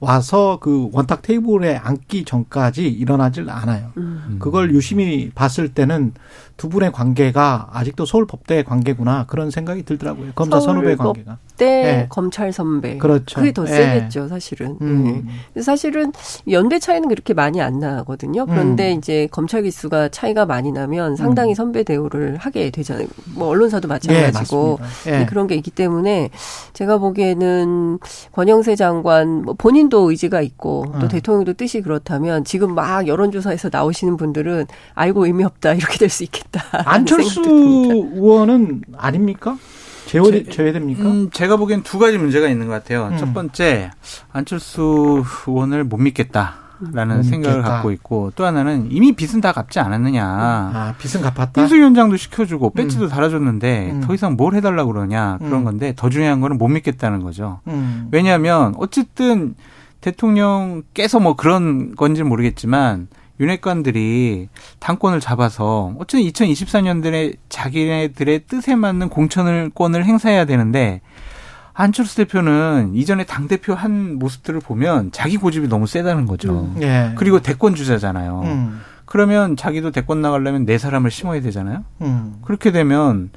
와서 0.00 0.58
그 0.60 0.88
원탁 0.92 1.22
테이블에 1.22 1.76
앉기 1.76 2.24
전까지 2.24 2.88
일어나질 2.88 3.50
않아요. 3.50 3.92
음. 3.98 4.36
그걸 4.38 4.72
유심히 4.72 5.30
봤을 5.34 5.68
때는 5.68 6.14
두 6.58 6.68
분의 6.68 6.92
관계가 6.92 7.68
아직도 7.72 8.04
서울 8.04 8.26
법대의 8.26 8.64
관계구나 8.64 9.24
그런 9.28 9.50
생각이 9.50 9.84
들더라고요. 9.84 10.32
검사 10.34 10.60
선후배 10.60 10.96
관계가. 10.96 11.38
때 11.56 11.66
네. 11.66 12.06
검찰 12.08 12.52
선배. 12.52 12.98
그렇죠. 12.98 13.38
그게 13.40 13.52
더 13.52 13.62
예. 13.64 13.68
세겠죠, 13.68 14.28
사실은. 14.28 14.76
음. 14.80 15.06
예. 15.06 15.12
근데 15.54 15.62
사실은 15.62 16.12
연배 16.50 16.78
차이는 16.78 17.08
그렇게 17.08 17.32
많이 17.34 17.60
안 17.60 17.78
나거든요. 17.78 18.46
그런데 18.46 18.92
음. 18.92 18.98
이제 18.98 19.28
검찰 19.30 19.62
기수가 19.62 20.10
차이가 20.10 20.46
많이 20.46 20.70
나면 20.72 21.16
상당히 21.16 21.54
선배 21.54 21.82
대우를 21.84 22.36
하게 22.36 22.70
되잖아요. 22.70 23.06
뭐 23.34 23.48
언론사도 23.48 23.86
예, 23.86 23.88
마찬가지고 23.88 24.78
맞습니다. 24.80 25.20
예. 25.20 25.26
그런 25.26 25.46
게 25.46 25.54
있기 25.56 25.70
때문에 25.70 26.30
제가 26.74 26.98
보기에는 26.98 27.98
권영세 28.32 28.76
장관 28.76 29.42
뭐 29.42 29.54
본인도 29.54 30.10
의지가 30.10 30.40
있고 30.42 30.86
또 31.00 31.06
음. 31.06 31.08
대통령도 31.08 31.54
뜻이 31.54 31.82
그렇다면 31.82 32.44
지금 32.44 32.74
막 32.74 33.06
여론조사에서 33.06 33.70
나오시는 33.72 34.16
분들은 34.16 34.66
아이고 34.94 35.26
의미 35.26 35.44
없다 35.44 35.74
이렇게 35.74 35.98
될 35.98 36.08
수 36.08 36.24
있겠 36.24 36.47
다. 36.50 36.62
안철수 36.86 37.42
의원은 37.42 38.82
아닙니까? 38.96 39.56
제외, 40.06 40.44
제- 40.44 40.50
제외됩니까? 40.50 41.02
음, 41.02 41.30
제가 41.30 41.56
보기엔 41.56 41.82
두 41.82 41.98
가지 41.98 42.16
문제가 42.18 42.48
있는 42.48 42.66
것 42.66 42.72
같아요. 42.72 43.08
음. 43.12 43.16
첫 43.18 43.34
번째, 43.34 43.90
안철수 44.32 45.22
의원을 45.46 45.84
못 45.84 45.98
믿겠다 45.98 46.54
라는 46.92 47.18
못 47.18 47.22
생각을 47.24 47.58
믿겠다. 47.58 47.74
갖고 47.74 47.90
있고, 47.92 48.32
또 48.34 48.46
하나는 48.46 48.88
이미 48.90 49.12
빚은 49.12 49.40
다 49.42 49.52
갚지 49.52 49.80
않았느냐. 49.80 50.24
아, 50.24 50.94
빚은 50.98 51.22
갚았다. 51.22 51.60
인수위원장도 51.60 52.16
시켜주고 52.16 52.70
배지도 52.70 53.08
달아줬는데 53.08 53.90
음. 53.92 54.00
더 54.00 54.14
이상 54.14 54.36
뭘 54.36 54.54
해달라고 54.54 54.92
그러냐 54.92 55.36
그런 55.38 55.54
음. 55.60 55.64
건데 55.64 55.92
더 55.96 56.08
중요한 56.08 56.40
거는 56.40 56.56
못 56.56 56.68
믿겠다는 56.68 57.22
거죠. 57.22 57.60
음. 57.66 58.08
왜냐하면 58.10 58.74
어쨌든 58.78 59.54
대통령께서 60.00 61.20
뭐 61.20 61.34
그런 61.36 61.94
건지 61.96 62.22
는 62.22 62.28
모르겠지만 62.28 63.08
윤핵관들이 63.40 64.48
당권을 64.78 65.20
잡아서 65.20 65.94
어쨌든 65.98 66.28
2024년들에 66.28 67.36
자기네들의 67.48 68.40
뜻에 68.46 68.74
맞는 68.74 69.08
공천을 69.08 69.70
권을 69.74 70.04
행사해야 70.04 70.44
되는데 70.44 71.00
안철수 71.72 72.16
대표는 72.16 72.92
이전에 72.94 73.24
당 73.24 73.46
대표 73.46 73.72
한 73.72 74.18
모습들을 74.18 74.58
보면 74.60 75.12
자기 75.12 75.36
고집이 75.36 75.68
너무 75.68 75.86
세다는 75.86 76.26
거죠. 76.26 76.72
음. 76.74 76.82
예. 76.82 77.12
그리고 77.16 77.38
대권 77.38 77.76
주자잖아요. 77.76 78.42
음. 78.44 78.80
그러면 79.04 79.56
자기도 79.56 79.92
대권 79.92 80.20
나가려면 80.20 80.66
네 80.66 80.76
사람을 80.76 81.12
심어야 81.12 81.40
되잖아요. 81.40 81.84
음. 82.02 82.40
그렇게 82.42 82.72
되면 82.72 83.30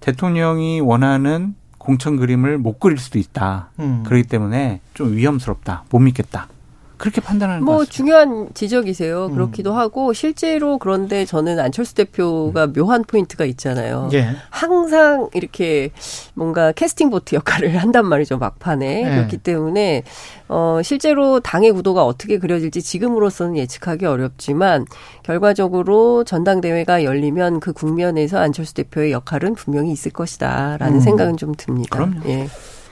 대통령이 0.00 0.80
원하는 0.80 1.54
공천 1.78 2.16
그림을 2.16 2.58
못 2.58 2.80
그릴 2.80 2.98
수도 2.98 3.20
있다. 3.20 3.70
음. 3.78 4.02
그렇기 4.04 4.24
때문에 4.24 4.80
좀 4.94 5.16
위험스럽다. 5.16 5.84
못 5.90 6.00
믿겠다. 6.00 6.48
그렇게 6.96 7.20
판단하는 7.20 7.64
뭐것 7.64 7.90
중요한 7.90 8.48
지적이세요. 8.54 9.26
음. 9.26 9.34
그렇기도 9.34 9.74
하고 9.74 10.12
실제로 10.12 10.78
그런데 10.78 11.24
저는 11.24 11.60
안철수 11.60 11.94
대표가 11.94 12.66
묘한 12.68 13.04
포인트가 13.04 13.44
있잖아요. 13.44 14.08
예. 14.14 14.28
항상 14.50 15.28
이렇게 15.34 15.90
뭔가 16.34 16.72
캐스팅 16.72 17.10
보트 17.10 17.34
역할을 17.34 17.76
한단 17.76 18.06
말이죠 18.06 18.38
막판에 18.38 19.02
네. 19.02 19.10
그렇기 19.10 19.38
때문에 19.38 20.04
어 20.48 20.80
실제로 20.82 21.40
당의 21.40 21.72
구도가 21.72 22.04
어떻게 22.04 22.38
그려질지 22.38 22.82
지금으로서는 22.82 23.56
예측하기 23.56 24.06
어렵지만 24.06 24.86
결과적으로 25.22 26.24
전당대회가 26.24 27.04
열리면 27.04 27.60
그 27.60 27.72
국면에서 27.72 28.38
안철수 28.38 28.74
대표의 28.74 29.12
역할은 29.12 29.54
분명히 29.54 29.92
있을 29.92 30.12
것이다라는 30.12 30.94
음. 30.94 31.00
생각은 31.00 31.36
좀 31.36 31.54
듭니다. 31.56 31.96
그럼요. 31.96 32.20
예. 32.28 32.48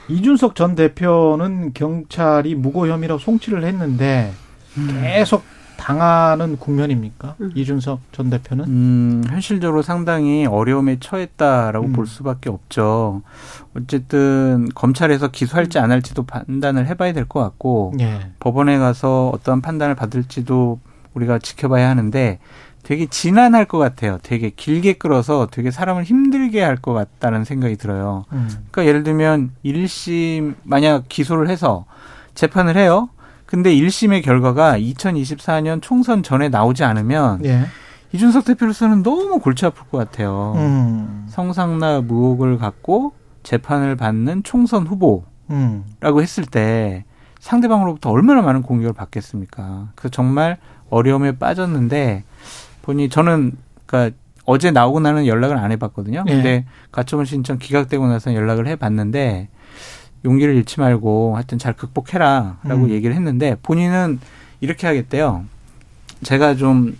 이준석 0.07 0.55
전 0.55 0.75
대표는 0.75 1.73
경찰이 1.73 2.55
무고 2.55 2.87
혐의로 2.87 3.17
송치를 3.17 3.63
했는데 3.63 4.31
계속 5.01 5.43
당하는 5.77 6.57
국면입니까? 6.57 7.35
음. 7.41 7.51
이준석 7.53 7.99
전 8.11 8.29
대표는? 8.29 8.65
음, 8.65 9.23
현실적으로 9.29 9.81
상당히 9.81 10.45
어려움에 10.45 10.97
처했다라고 10.99 11.87
음. 11.87 11.93
볼 11.93 12.07
수밖에 12.07 12.49
없죠. 12.49 13.21
어쨌든 13.75 14.69
검찰에서 14.73 15.27
기소할지 15.29 15.77
안 15.79 15.91
할지도 15.91 16.23
판단을 16.23 16.87
해봐야 16.87 17.13
될 17.13 17.25
것 17.25 17.39
같고 17.41 17.93
예. 17.99 18.31
법원에 18.39 18.77
가서 18.77 19.29
어떠한 19.33 19.61
판단을 19.61 19.95
받을지도 19.95 20.79
우리가 21.13 21.39
지켜봐야 21.39 21.89
하는데 21.89 22.39
되게 22.85 23.07
지난할 23.07 23.65
것 23.65 23.79
같아요. 23.79 24.19
되게 24.21 24.51
길게 24.51 24.93
끌어서 24.93 25.47
되게 25.49 25.71
사람을 25.71 26.03
힘들게 26.03 26.61
할 26.61 26.75
것 26.77 26.93
같다는 26.93 27.43
생각이 27.43 27.77
들어요. 27.77 28.25
음. 28.31 28.47
그러니까 28.69 28.85
예를 28.85 29.03
들면 29.03 29.51
1심 29.65 30.53
만약 30.63 31.05
기소를 31.09 31.49
해서 31.49 31.85
재판을 32.35 32.77
해요. 32.77 33.09
근데 33.47 33.73
1심의 33.73 34.23
결과가 34.23 34.77
2024년 34.77 35.81
총선 35.81 36.21
전에 36.21 36.49
나오지 36.49 36.83
않으면 36.83 37.43
예. 37.45 37.65
이준석 38.11 38.45
대표로서는 38.45 39.01
너무 39.01 39.39
골치 39.39 39.65
아플 39.65 39.83
것 39.87 39.97
같아요. 39.97 40.53
음. 40.57 41.25
성상납 41.29 42.05
의혹을 42.09 42.57
갖고 42.59 43.13
재판을 43.41 43.95
받는 43.95 44.43
총선 44.43 44.85
후보라고 44.85 45.25
음. 45.49 45.83
했을 46.03 46.45
때 46.45 47.03
상대방으로부터 47.39 48.11
얼마나 48.11 48.41
많은 48.41 48.61
공격을 48.61 48.93
받겠습니까? 48.93 49.89
그래서 49.95 50.09
정말 50.11 50.57
어려움에 50.89 51.37
빠졌는데 51.37 52.23
보니 52.85 53.09
저는 53.09 53.53
그러니까 53.85 54.15
어제 54.45 54.71
나오고 54.71 54.99
나는 54.99 55.25
연락을 55.25 55.57
안 55.57 55.71
해봤거든요. 55.71 56.23
예. 56.27 56.31
근데 56.31 56.65
가처분 56.91 57.25
신청 57.25 57.57
기각되고 57.57 58.07
나서 58.07 58.33
연락을 58.33 58.67
해봤는데 58.67 59.49
용기를 60.23 60.55
잃지 60.55 60.79
말고 60.79 61.35
하여튼 61.35 61.57
잘 61.57 61.73
극복해라라고 61.73 62.85
음. 62.85 62.89
얘기를 62.89 63.15
했는데 63.15 63.55
본인은 63.61 64.19
이렇게 64.61 64.87
하겠대요. 64.87 65.45
제가 66.23 66.55
좀 66.55 66.97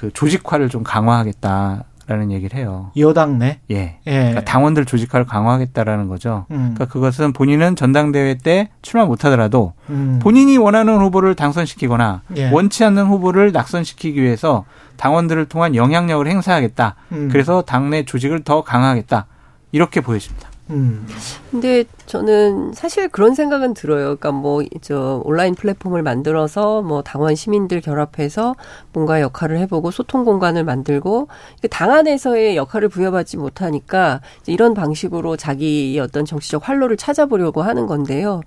그 0.00 0.10
조직화를 0.14 0.70
좀 0.70 0.82
강화하겠다 0.82 1.84
라는 2.10 2.32
얘기를 2.32 2.58
해요. 2.58 2.90
여당 2.96 3.38
내. 3.38 3.60
예. 3.70 4.00
예. 4.04 4.10
그러니까 4.10 4.44
당원들 4.44 4.84
조직화를 4.84 5.26
강화하겠다라는 5.26 6.08
거죠. 6.08 6.44
음. 6.50 6.74
그러니까 6.74 6.86
그것은 6.86 7.32
본인은 7.32 7.76
전당대회 7.76 8.34
때 8.34 8.68
출마 8.82 9.06
못하더라도 9.06 9.74
음. 9.90 10.18
본인이 10.20 10.58
원하는 10.58 10.98
후보를 10.98 11.36
당선시키거나 11.36 12.22
예. 12.36 12.50
원치 12.50 12.84
않는 12.84 13.06
후보를 13.06 13.52
낙선시키기 13.52 14.20
위해서 14.20 14.64
당원들을 14.96 15.46
통한 15.46 15.76
영향력을 15.76 16.26
행사하겠다. 16.26 16.96
음. 17.12 17.28
그래서 17.30 17.62
당내 17.62 18.04
조직을 18.04 18.42
더 18.42 18.64
강화하겠다. 18.64 19.26
이렇게 19.70 20.00
보여집니다. 20.00 20.49
음. 20.70 21.06
근데 21.50 21.84
저는 22.06 22.72
사실 22.72 23.08
그런 23.08 23.34
생각은 23.34 23.74
들어요. 23.74 24.16
그러니까 24.16 24.32
뭐 24.32 24.62
저 24.82 25.20
온라인 25.24 25.54
플랫폼을 25.54 26.02
만들어서 26.02 26.82
뭐 26.82 27.02
당원 27.02 27.34
시민들 27.34 27.80
결합해서 27.80 28.54
뭔가 28.92 29.20
역할을 29.20 29.58
해보고 29.58 29.90
소통 29.90 30.24
공간을 30.24 30.64
만들고 30.64 31.28
당 31.70 31.90
안에서의 31.92 32.56
역할을 32.56 32.88
부여받지 32.88 33.36
못하니까 33.36 34.20
이런 34.46 34.74
방식으로 34.74 35.36
자기의 35.36 35.98
어떤 36.00 36.24
정치적 36.24 36.68
활로를 36.68 36.96
찾아보려고 36.96 37.62
하는 37.62 37.86
건데요. 37.86 38.42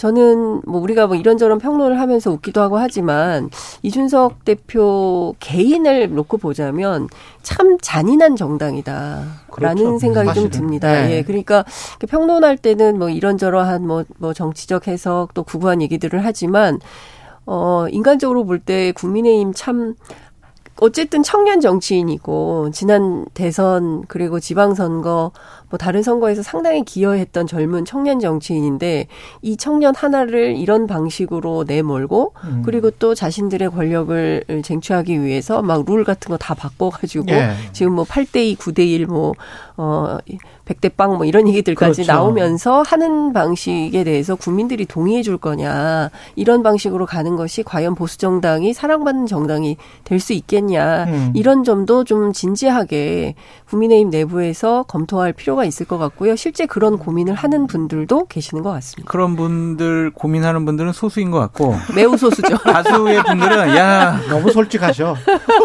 저는 0.00 0.62
뭐 0.64 0.80
우리가 0.80 1.06
뭐 1.06 1.14
이런저런 1.14 1.58
평론을 1.58 2.00
하면서 2.00 2.30
웃기도 2.30 2.62
하고 2.62 2.78
하지만 2.78 3.50
이준석 3.82 4.46
대표 4.46 5.34
개인을 5.40 6.14
놓고 6.14 6.38
보자면 6.38 7.06
참 7.42 7.76
잔인한 7.82 8.34
정당이다라는 8.34 9.28
그렇죠. 9.50 9.98
생각이 9.98 10.28
사실은. 10.28 10.50
좀 10.50 10.58
듭니다. 10.58 10.90
네. 10.90 11.16
예, 11.18 11.22
그러니까 11.22 11.66
평론할 12.08 12.56
때는 12.56 12.98
뭐 12.98 13.10
이런저런한 13.10 13.86
뭐, 13.86 14.04
뭐 14.16 14.32
정치적 14.32 14.88
해석 14.88 15.34
또 15.34 15.42
구구한 15.42 15.82
얘기들을 15.82 16.24
하지만 16.24 16.78
어 17.44 17.84
인간적으로 17.90 18.46
볼 18.46 18.60
때 18.60 18.92
국민의힘 18.92 19.52
참 19.54 19.96
어쨌든 20.80 21.22
청년 21.22 21.60
정치인이고 21.60 22.70
지난 22.72 23.26
대선 23.34 24.04
그리고 24.08 24.40
지방선거 24.40 25.32
뭐 25.70 25.78
다른 25.78 26.02
선거에서 26.02 26.42
상당히 26.42 26.84
기여했던 26.84 27.46
젊은 27.46 27.84
청년 27.84 28.18
정치인인데 28.20 29.06
이 29.42 29.56
청년 29.56 29.94
하나를 29.94 30.56
이런 30.56 30.86
방식으로 30.86 31.64
내몰고 31.66 32.34
음. 32.44 32.62
그리고 32.64 32.90
또 32.90 33.14
자신들의 33.14 33.70
권력을 33.70 34.44
쟁취하기 34.62 35.22
위해서 35.22 35.62
막 35.62 35.84
룰 35.86 36.04
같은 36.04 36.28
거 36.30 36.36
다 36.40 36.54
바꿔가지고 36.54 37.26
예. 37.30 37.52
지금 37.72 37.92
뭐 37.94 38.04
8대2, 38.04 38.56
9대1 38.56 39.06
뭐, 39.06 39.34
어, 39.76 40.18
100대 40.66 40.94
빵 40.96 41.16
뭐 41.16 41.24
이런 41.24 41.48
얘기들까지 41.48 42.02
그렇죠. 42.02 42.12
나오면서 42.12 42.82
하는 42.82 43.32
방식에 43.32 44.04
대해서 44.04 44.36
국민들이 44.36 44.86
동의해 44.86 45.22
줄 45.22 45.36
거냐. 45.38 46.10
이런 46.36 46.62
방식으로 46.62 47.06
가는 47.06 47.34
것이 47.36 47.62
과연 47.62 47.94
보수 47.96 48.18
정당이 48.18 48.72
사랑받는 48.72 49.26
정당이 49.26 49.76
될 50.04 50.20
수 50.20 50.32
있겠냐. 50.34 51.04
음. 51.04 51.32
이런 51.34 51.64
점도 51.64 52.04
좀 52.04 52.32
진지하게 52.32 53.34
국민의힘 53.68 54.10
내부에서 54.10 54.84
검토할 54.84 55.32
필요가 55.32 55.59
있을 55.64 55.86
것 55.86 55.98
같고요. 55.98 56.36
실제 56.36 56.66
그런 56.66 56.98
고민을 56.98 57.34
하는 57.34 57.66
분들도 57.66 58.26
계시는 58.26 58.62
것 58.62 58.70
같습니다. 58.72 59.10
그런 59.10 59.36
분들 59.36 60.10
고민하는 60.14 60.64
분들은 60.64 60.92
소수인 60.92 61.30
것 61.30 61.38
같고 61.38 61.74
매우 61.94 62.16
소수죠. 62.16 62.56
다수의 62.64 63.22
분들은 63.22 63.76
야, 63.76 64.20
너무 64.28 64.50
솔직하셔. 64.52 65.16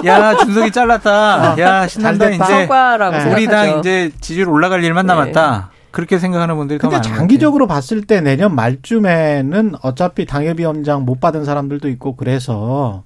야 0.06 0.36
준석이 0.38 0.72
잘랐다. 0.72 1.56
야 1.60 1.88
신난다. 1.88 2.30
이제 2.30 2.44
성과라고 2.44 3.18
네. 3.18 3.34
우리 3.34 3.48
당 3.48 3.80
이제 3.80 4.12
지지율 4.22 4.50
올라갈 4.50 4.84
일만 4.84 5.06
네. 5.06 5.14
남았다. 5.14 5.72
그렇게 5.92 6.20
생각하는 6.20 6.58
분들이 6.58 6.78
더 6.78 6.90
근데. 6.90 7.02
장기적으로 7.02 7.68
봤을 7.68 8.02
때 8.02 8.20
내년 8.20 8.54
말쯤에는 8.54 9.76
어차피 9.82 10.26
당협위원장 10.26 11.06
못 11.06 11.22
받은 11.22 11.46
사람들도 11.46 11.88
있고 11.90 12.18
그래서 12.18 13.04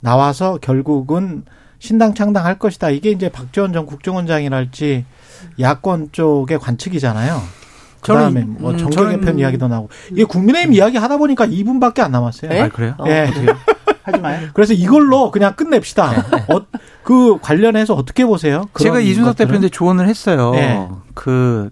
나와서 0.00 0.58
결국은 0.62 1.44
신당 1.78 2.14
창당할 2.14 2.58
것이다. 2.58 2.90
이게 2.90 3.10
이제 3.10 3.28
박지원 3.28 3.72
전 3.72 3.84
국정원장이랄지 3.86 5.04
야권 5.58 6.08
쪽의 6.12 6.58
관측이잖아요. 6.58 7.40
그다음에 8.00 8.40
저는, 8.40 8.56
뭐 8.60 8.70
음, 8.72 8.78
정계 8.78 8.96
저는- 8.96 9.10
개편 9.20 9.38
이야기도 9.38 9.68
나오고 9.68 9.90
이게 10.12 10.24
국민의힘 10.24 10.72
이야기 10.72 10.96
하다 10.96 11.18
보니까 11.18 11.46
2분밖에 11.46 12.00
안 12.00 12.12
남았어요. 12.12 12.50
네? 12.50 12.60
아, 12.62 12.68
그래요? 12.68 12.94
예. 13.06 13.28
하지 14.02 14.18
마요. 14.20 14.48
그래서 14.54 14.72
이걸로 14.72 15.30
그냥 15.30 15.54
끝냅시다. 15.54 16.10
어, 16.48 16.62
그 17.02 17.38
관련해서 17.40 17.92
어떻게 17.94 18.24
보세요? 18.24 18.64
제가 18.78 19.00
이준석 19.00 19.32
것들은? 19.32 19.46
대표한테 19.46 19.68
조언을 19.68 20.08
했어요. 20.08 20.52
네. 20.52 20.88
그 21.14 21.68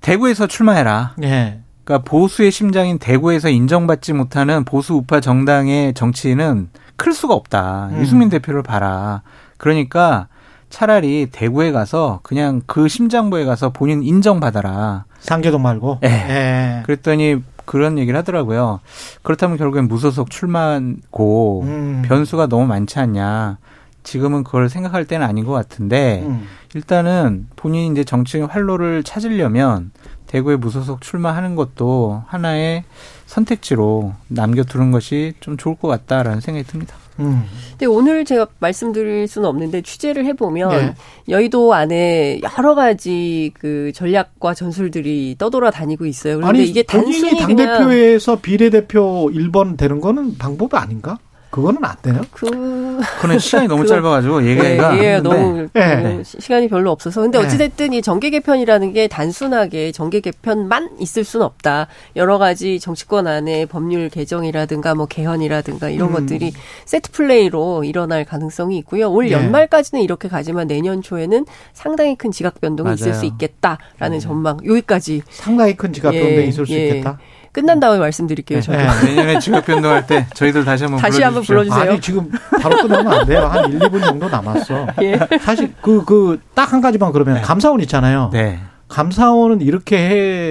대구에서 0.00 0.46
출마해라. 0.46 1.14
예. 1.24 1.60
그러니까 1.84 2.08
보수의 2.08 2.50
심장인 2.50 2.98
대구에서 2.98 3.48
인정받지 3.48 4.12
못하는 4.12 4.64
보수 4.64 4.94
우파 4.94 5.20
정당의 5.20 5.94
정치인은 5.94 6.70
클 6.96 7.12
수가 7.12 7.34
없다. 7.34 7.88
음. 7.92 8.00
유승민 8.00 8.28
대표를 8.28 8.62
봐라. 8.62 9.22
그러니까 9.58 10.28
차라리 10.74 11.28
대구에 11.30 11.70
가서 11.70 12.18
그냥 12.24 12.60
그 12.66 12.88
심장부에 12.88 13.44
가서 13.44 13.70
본인 13.70 14.02
인정받아라. 14.02 15.04
상계동 15.20 15.62
말고. 15.62 16.00
예. 16.02 16.08
예. 16.08 16.82
그랬더니 16.84 17.36
그런 17.64 17.96
얘기를 17.96 18.18
하더라고요. 18.18 18.80
그렇다면 19.22 19.56
결국엔 19.56 19.86
무소속 19.86 20.30
출마고 20.30 21.62
음. 21.62 22.02
변수가 22.04 22.48
너무 22.48 22.66
많지 22.66 22.98
않냐. 22.98 23.58
지금은 24.02 24.42
그걸 24.42 24.68
생각할 24.68 25.04
때는 25.04 25.24
아닌 25.24 25.44
것 25.44 25.52
같은데 25.52 26.24
음. 26.26 26.44
일단은 26.74 27.46
본인이 27.54 27.92
이제 27.92 28.02
정치의 28.02 28.48
활로를 28.48 29.04
찾으려면 29.04 29.92
대구에 30.26 30.56
무소속 30.56 31.02
출마하는 31.02 31.54
것도 31.54 32.24
하나의 32.26 32.82
선택지로 33.26 34.12
남겨두는 34.26 34.90
것이 34.90 35.34
좀 35.38 35.56
좋을 35.56 35.76
것 35.76 35.86
같다라는 35.86 36.40
생각이 36.40 36.66
듭니다. 36.66 36.96
음. 37.20 37.44
근데 37.70 37.86
오늘 37.86 38.24
제가 38.24 38.46
말씀드릴 38.58 39.28
수는 39.28 39.48
없는데 39.48 39.82
취재를 39.82 40.24
해보면 40.26 40.72
예. 40.72 40.94
여의도 41.28 41.74
안에 41.74 42.40
여러 42.58 42.74
가지 42.74 43.52
그 43.54 43.92
전략과 43.94 44.54
전술들이 44.54 45.36
떠돌아 45.38 45.70
다니고 45.70 46.06
있어요. 46.06 46.36
그런데 46.36 46.58
아니 46.60 46.68
이게 46.68 46.82
단순히 46.82 47.38
당 47.38 47.48
그냥 47.48 47.78
대표에서 47.78 48.36
비례대표 48.40 49.30
1번 49.32 49.76
되는 49.76 50.00
거는 50.00 50.38
방법이 50.38 50.76
아닌가? 50.76 51.18
그거는 51.54 51.84
안 51.84 51.94
돼요? 52.02 52.20
그 52.32 53.00
그는 53.20 53.38
시간이 53.38 53.68
너무 53.68 53.86
짧아가지고 53.86 54.44
얘기가 54.44 54.92
네, 54.96 55.04
예, 55.04 55.20
너무, 55.20 55.68
네. 55.72 55.96
너무 56.02 56.22
시간이 56.24 56.66
별로 56.66 56.90
없어서. 56.90 57.20
근데 57.20 57.38
네. 57.38 57.44
어찌됐든 57.46 57.92
이 57.92 58.02
정계 58.02 58.30
개편이라는 58.30 58.92
게 58.92 59.06
단순하게 59.06 59.92
정계 59.92 60.18
개편만 60.18 60.96
있을 60.98 61.22
수는 61.22 61.46
없다. 61.46 61.86
여러 62.16 62.38
가지 62.38 62.80
정치권 62.80 63.28
안에 63.28 63.66
법률 63.66 64.08
개정이라든가 64.08 64.96
뭐 64.96 65.06
개헌이라든가 65.06 65.90
이런 65.90 66.08
음. 66.08 66.14
것들이 66.14 66.52
세트 66.86 67.12
플레이로 67.12 67.84
일어날 67.84 68.24
가능성이 68.24 68.76
있고요. 68.78 69.08
올 69.12 69.26
네. 69.26 69.30
연말까지는 69.30 70.02
이렇게 70.02 70.26
가지만 70.26 70.66
내년 70.66 71.02
초에는 71.02 71.46
상당히 71.72 72.16
큰 72.16 72.32
지각 72.32 72.60
변동이 72.60 72.94
있을 72.94 73.10
맞아요. 73.10 73.20
수 73.20 73.26
있겠다라는 73.26 74.18
전망. 74.18 74.58
여기까지 74.66 75.22
상당히 75.30 75.76
큰 75.76 75.92
지각 75.92 76.10
변동이 76.10 76.36
예, 76.38 76.46
있을 76.46 76.66
수 76.66 76.72
예. 76.72 76.88
있겠다. 76.88 77.18
끝난 77.54 77.80
다음에 77.80 77.98
말씀드릴게요. 77.98 78.60
저도. 78.60 78.76
네. 78.76 78.86
내년에 79.14 79.38
지역 79.38 79.64
변동할 79.64 80.06
때 80.06 80.26
저희들 80.34 80.64
다시 80.64 80.84
한번 80.84 81.00
다시 81.00 81.22
한번 81.22 81.42
불러주십시오. 81.42 81.74
불러주세요. 81.78 81.92
아니 81.92 82.00
지금 82.00 82.30
바로 82.60 82.76
끝나면 82.82 83.12
안 83.20 83.26
돼요. 83.26 83.46
한 83.46 83.72
1, 83.72 83.78
2분 83.78 84.04
정도 84.04 84.28
남았어. 84.28 84.88
예. 85.02 85.18
사실 85.40 85.72
그 85.80 86.04
그 86.04 86.38
딱 86.54 86.72
한 86.72 86.80
가지만 86.80 87.12
그러면 87.12 87.40
감사원 87.42 87.80
있잖아요. 87.80 88.30
네. 88.32 88.58
감사원은 88.88 89.60
이렇게 89.62 89.96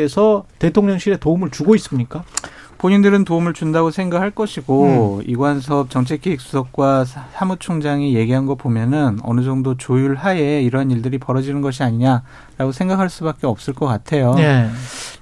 해서 0.04 0.45
대통령실에 0.60 1.18
도움을 1.18 1.51
주고 1.51 1.76
있습니까? 1.76 2.24
본인들은 2.78 3.24
도움을 3.24 3.54
준다고 3.54 3.91
생각할 3.91 4.32
것이고 4.32 5.20
음. 5.22 5.24
이관섭 5.26 5.89
정책기획수석과 5.89 7.06
사- 7.06 7.26
사무총장이 7.34 8.14
얘기한 8.16 8.45
거 8.45 8.56
보면은 8.56 9.20
어느 9.24 9.41
정도 9.43 9.78
조율하에 9.78 10.62
이러한 10.62 10.91
일들이 10.91 11.18
벌어지는 11.18 11.62
것이 11.62 11.82
아니냐 11.84 12.24
라고 12.58 12.72
생각할 12.72 13.10
수밖에 13.10 13.47
없을 13.47 13.74
것 13.74 13.86
같아요. 13.88 14.36
예. 14.38 14.68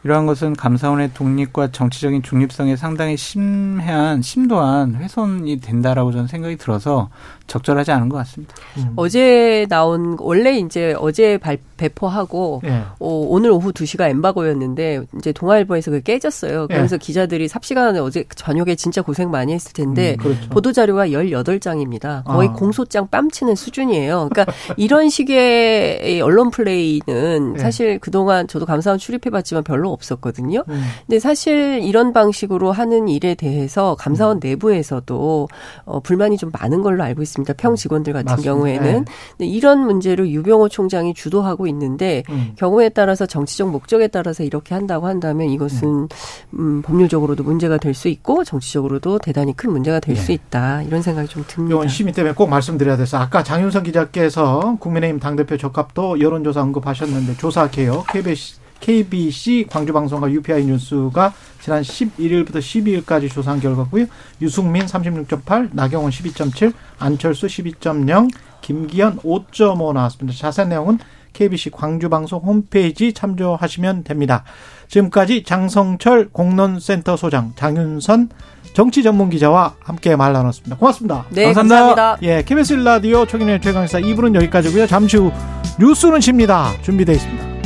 이러한 0.03 0.25
것은 0.25 0.55
감사원의 0.55 1.11
독립과 1.13 1.71
정치적인 1.71 2.23
중립성에 2.23 2.75
상당히 2.75 3.15
심해한 3.15 4.21
심도한 4.21 4.95
훼손이 4.95 5.59
된다라고 5.61 6.11
저는 6.11 6.27
생각이 6.27 6.57
들어서 6.57 7.09
적절하지 7.47 7.91
않은 7.91 8.09
것 8.09 8.17
같습니다. 8.17 8.55
음. 8.77 8.93
어제 8.95 9.67
나온 9.69 10.17
원래 10.19 10.57
이제 10.57 10.95
어제 10.97 11.37
발, 11.37 11.57
배포하고 11.77 12.61
예. 12.65 12.83
어, 12.99 13.07
오늘 13.09 13.51
오후 13.51 13.71
2시가 13.71 14.09
엠바고였는데 14.09 15.03
이제 15.17 15.31
동아일보에서 15.31 15.91
그게 15.91 16.13
깨졌어요. 16.13 16.67
그래서 16.67 16.97
기자들이 16.97 17.47
삽시간에 17.47 17.99
어제 17.99 18.23
저녁에 18.35 18.75
진짜 18.75 19.01
고생 19.01 19.29
많이 19.29 19.53
했을 19.53 19.73
텐데 19.73 20.15
음, 20.19 20.23
그렇죠. 20.23 20.49
보도 20.49 20.71
자료가 20.71 21.07
18장입니다. 21.07 22.23
거의 22.23 22.49
아. 22.49 22.53
공소장 22.53 23.07
뺨치는 23.07 23.55
수준이에요. 23.55 24.29
그러니까 24.31 24.53
이런 24.77 25.09
식의 25.09 26.17
이 26.17 26.21
언론 26.21 26.49
플레이는 26.51 27.30
네. 27.53 27.59
사실 27.59 27.99
그동안 27.99 28.47
저도 28.47 28.65
감사원 28.65 28.97
출입해 28.99 29.29
봤지만 29.31 29.63
별로 29.63 29.91
없었거든요. 29.91 30.63
음. 30.67 30.81
근데 31.07 31.19
사실 31.19 31.79
이런 31.83 32.11
방식으로 32.13 32.71
하는 32.71 33.07
일에 33.07 33.35
대해서 33.35 33.95
감사원 33.99 34.39
내부에서도 34.41 35.47
어, 35.85 35.99
불만이 35.99 36.37
좀 36.37 36.49
많은 36.51 36.81
걸로 36.81 37.03
알고 37.03 37.21
있습니다. 37.21 37.53
평 37.53 37.75
직원들 37.75 38.13
같은 38.13 38.25
맞습니다. 38.25 38.51
경우에는. 38.53 39.05
네. 39.37 39.45
이런 39.45 39.79
문제를 39.85 40.29
유병호 40.29 40.69
총장이 40.69 41.13
주도하고 41.13 41.67
있는데 41.67 42.23
음. 42.29 42.53
경우에 42.57 42.89
따라서 42.89 43.25
정치적 43.25 43.69
목적에 43.69 44.07
따라서 44.07 44.43
이렇게 44.43 44.73
한다고 44.75 45.07
한다면 45.07 45.49
이것은 45.49 46.07
음, 46.57 46.81
법률적으로도 46.81 47.43
문제가 47.43 47.77
될 47.77 47.91
수 47.91 48.07
있고 48.07 48.43
정치적으로도 48.45 49.19
대단히 49.19 49.53
큰 49.53 49.69
문제가 49.71 49.99
될수 49.99 50.27
네. 50.27 50.33
있다 50.33 50.81
이런 50.83 51.01
생각이 51.01 51.27
좀 51.27 51.43
듭니다. 51.45 51.75
이건 51.75 51.87
심의 51.89 52.13
때문에 52.13 52.33
꼭 52.33 52.47
말씀드려야 52.49 52.95
돼서 52.95 53.17
아까 53.17 53.43
장윤선 53.43 53.83
기자께서 53.83 54.77
국민의힘 54.79 55.19
당대표 55.19 55.57
적합도 55.57 56.19
여론조사 56.21 56.61
언급하셨는데 56.61 57.10
조사 57.37 57.69
개요 57.69 58.03
KBC, 58.09 58.55
KBC 58.79 59.67
광주방송과 59.69 60.31
UPI 60.31 60.65
뉴스가 60.65 61.33
지난 61.61 61.81
11일부터 61.81 62.55
12일까지 62.55 63.31
조사한 63.31 63.59
결과고요. 63.59 64.05
유승민 64.41 64.85
36.8, 64.85 65.69
나경원 65.73 66.11
12.7, 66.11 66.73
안철수 66.97 67.47
12.0, 67.47 68.29
김기현 68.61 69.19
5.5 69.19 69.93
나왔습니다. 69.93 70.37
자세한 70.37 70.69
내용은 70.69 70.99
KBC 71.33 71.69
광주방송 71.71 72.41
홈페이지 72.41 73.13
참조하시면 73.13 74.03
됩니다. 74.03 74.43
지금까지 74.87 75.43
장성철 75.43 76.29
공론센터 76.29 77.15
소장, 77.15 77.53
장윤선 77.55 78.29
정치 78.73 79.03
전문 79.03 79.29
기자와 79.29 79.75
함께 79.79 80.15
말 80.15 80.33
나눴습니다. 80.33 80.77
고맙습니다. 80.77 81.25
네, 81.29 81.53
감사합니다. 81.53 81.85
감사합니다. 81.95 82.17
예, 82.23 82.43
KBS 82.43 82.73
라디오 82.73 83.25
최근의 83.25 83.61
최강사 83.61 83.99
2부는 83.99 84.35
여기까지고요. 84.35 84.87
잠시 84.87 85.17
후 85.17 85.31
뉴스는 85.79 86.21
쉽니다. 86.21 86.71
준비되어 86.81 87.15
있습니다. 87.15 87.60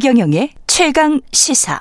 최경영의 0.00 0.50
최강 0.68 1.20
시사. 1.32 1.80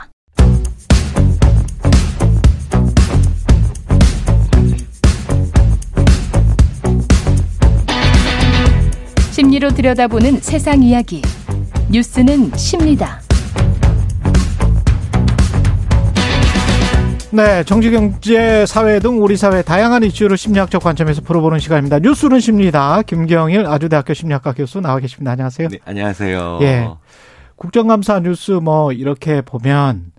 심리로 9.30 9.70
들여다보는 9.70 10.40
세상 10.40 10.82
이야기. 10.82 11.22
뉴스는 11.92 12.56
십니다. 12.56 13.22
네, 17.30 17.64
정치, 17.66 17.92
경제, 17.92 18.66
사회 18.66 19.00
등 19.00 19.22
우리 19.22 19.38
사회 19.38 19.62
다양한 19.62 20.04
이슈를 20.04 20.38
심리학적 20.38 20.82
관점에서 20.82 21.22
풀어보는 21.22 21.60
시간입니다. 21.60 22.00
뉴스는 22.00 22.40
쉽니다. 22.40 23.04
김경일 23.04 23.68
아주대학교 23.68 24.16
심리학과 24.16 24.54
교수 24.54 24.82
나와 24.82 24.98
계십니다. 24.98 25.34
안녕하세요. 25.34 25.68
네, 25.68 25.78
안녕하세요. 25.86 26.60
예. 26.64 26.88
국정감사 27.58 28.20
뉴스 28.22 28.52
뭐 28.52 28.94
이렇게 28.94 29.42
보면 29.42 30.12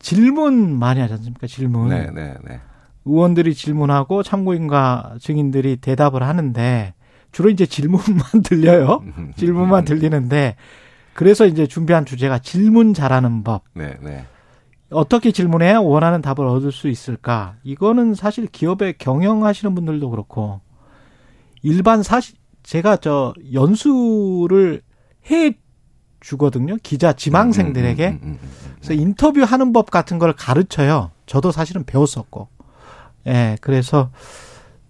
질문 0.00 0.78
많이 0.78 1.00
하지 1.00 1.14
않습니까? 1.14 1.46
질문. 1.46 1.88
네, 1.88 2.10
네, 2.10 2.34
네. 2.46 2.60
의원들이 3.06 3.54
질문하고 3.54 4.22
참고인과 4.22 5.16
증인들이 5.20 5.76
대답을 5.76 6.22
하는데 6.22 6.94
주로 7.32 7.48
이제 7.48 7.64
질문만 7.64 8.42
들려요. 8.44 9.02
질문만 9.36 9.84
들리는데 9.84 10.56
그래서 11.14 11.46
이제 11.46 11.66
준비한 11.66 12.04
주제가 12.04 12.40
질문 12.40 12.92
잘하는 12.92 13.44
법. 13.44 13.64
네, 13.72 13.96
네. 14.02 14.26
어떻게 14.90 15.32
질문해야 15.32 15.78
원하는 15.78 16.22
답을 16.22 16.46
얻을 16.46 16.70
수 16.72 16.88
있을까? 16.88 17.54
이거는 17.62 18.14
사실 18.14 18.46
기업에 18.46 18.92
경영하시는 18.98 19.74
분들도 19.74 20.10
그렇고 20.10 20.60
일반 21.62 22.02
사실 22.02 22.36
제가 22.62 22.96
저 22.98 23.32
연수를 23.52 24.82
해 25.30 25.52
주거든요. 26.28 26.76
기자 26.82 27.12
지망생들에게. 27.12 28.08
음, 28.08 28.20
음, 28.22 28.38
음. 28.42 28.48
그래서 28.76 28.94
인터뷰하는 28.94 29.74
법 29.74 29.90
같은 29.90 30.18
걸 30.18 30.32
가르쳐요. 30.32 31.10
저도 31.26 31.52
사실은 31.52 31.84
배웠었고. 31.84 32.48
예, 33.26 33.58
그래서 33.60 34.10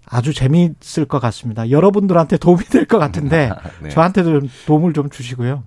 아주 0.07 0.33
재미있을 0.33 1.07
것 1.07 1.19
같습니다. 1.19 1.71
여러분들한테 1.71 2.37
도움이 2.37 2.65
될 2.67 2.87
것 2.87 2.99
같은데 2.99 3.51
네. 3.83 3.89
저한테도 3.89 4.41
좀 4.41 4.51
도움을 4.67 4.93
좀 4.93 5.11
주시고요. 5.11 5.65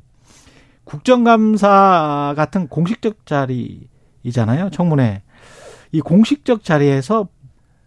국정감사 0.86 2.34
같은 2.38 2.68
공식적 2.70 3.26
자리이잖아요. 3.26 4.70
청문회. 4.72 5.22
이 5.92 6.00
공식적 6.00 6.64
자리에서 6.64 7.28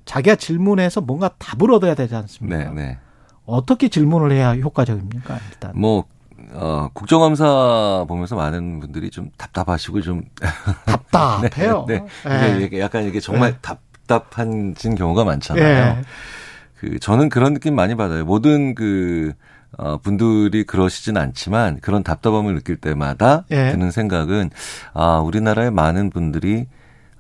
자기가 0.05 0.37
질문해서 0.37 1.01
뭔가 1.01 1.31
답을 1.39 1.73
얻어야 1.73 1.95
되지 1.95 2.15
않습니까? 2.15 2.59
네, 2.59 2.71
네. 2.75 2.99
어떻게 3.47 3.89
질문을 3.89 4.33
해야 4.33 4.55
효과적입니까? 4.55 5.39
일단. 5.51 5.73
뭐 5.75 6.05
어, 6.53 6.89
국정감사 6.93 8.05
보면서 8.09 8.37
많은 8.37 8.81
분들이 8.81 9.11
좀 9.11 9.31
답답하시고 9.37 10.01
좀 10.03 10.23
답답해요. 10.85 11.85
네, 11.89 12.05
예. 12.27 12.29
네. 12.29 12.65
이게 12.65 12.81
약간 12.81 13.05
이게 13.05 13.21
정말 13.21 13.53
네. 13.53 13.59
답답한 13.63 14.75
경우가 14.75 15.25
많잖아요. 15.25 15.65
예. 15.65 16.03
그 16.79 16.99
저는 16.99 17.29
그런 17.29 17.55
느낌 17.55 17.75
많이 17.75 17.95
받아요. 17.95 18.25
모든 18.25 18.75
그 18.75 19.33
어, 19.79 19.99
분들이 19.99 20.65
그러시진 20.65 21.17
않지만 21.17 21.79
그런 21.81 22.03
답답함을 22.03 22.55
느낄 22.55 22.77
때마다 22.77 23.45
예. 23.51 23.73
드는 23.73 23.91
생각은 23.91 24.51
아 24.95 25.19
우리나라의 25.19 25.71
많은 25.71 26.11
분들이 26.11 26.67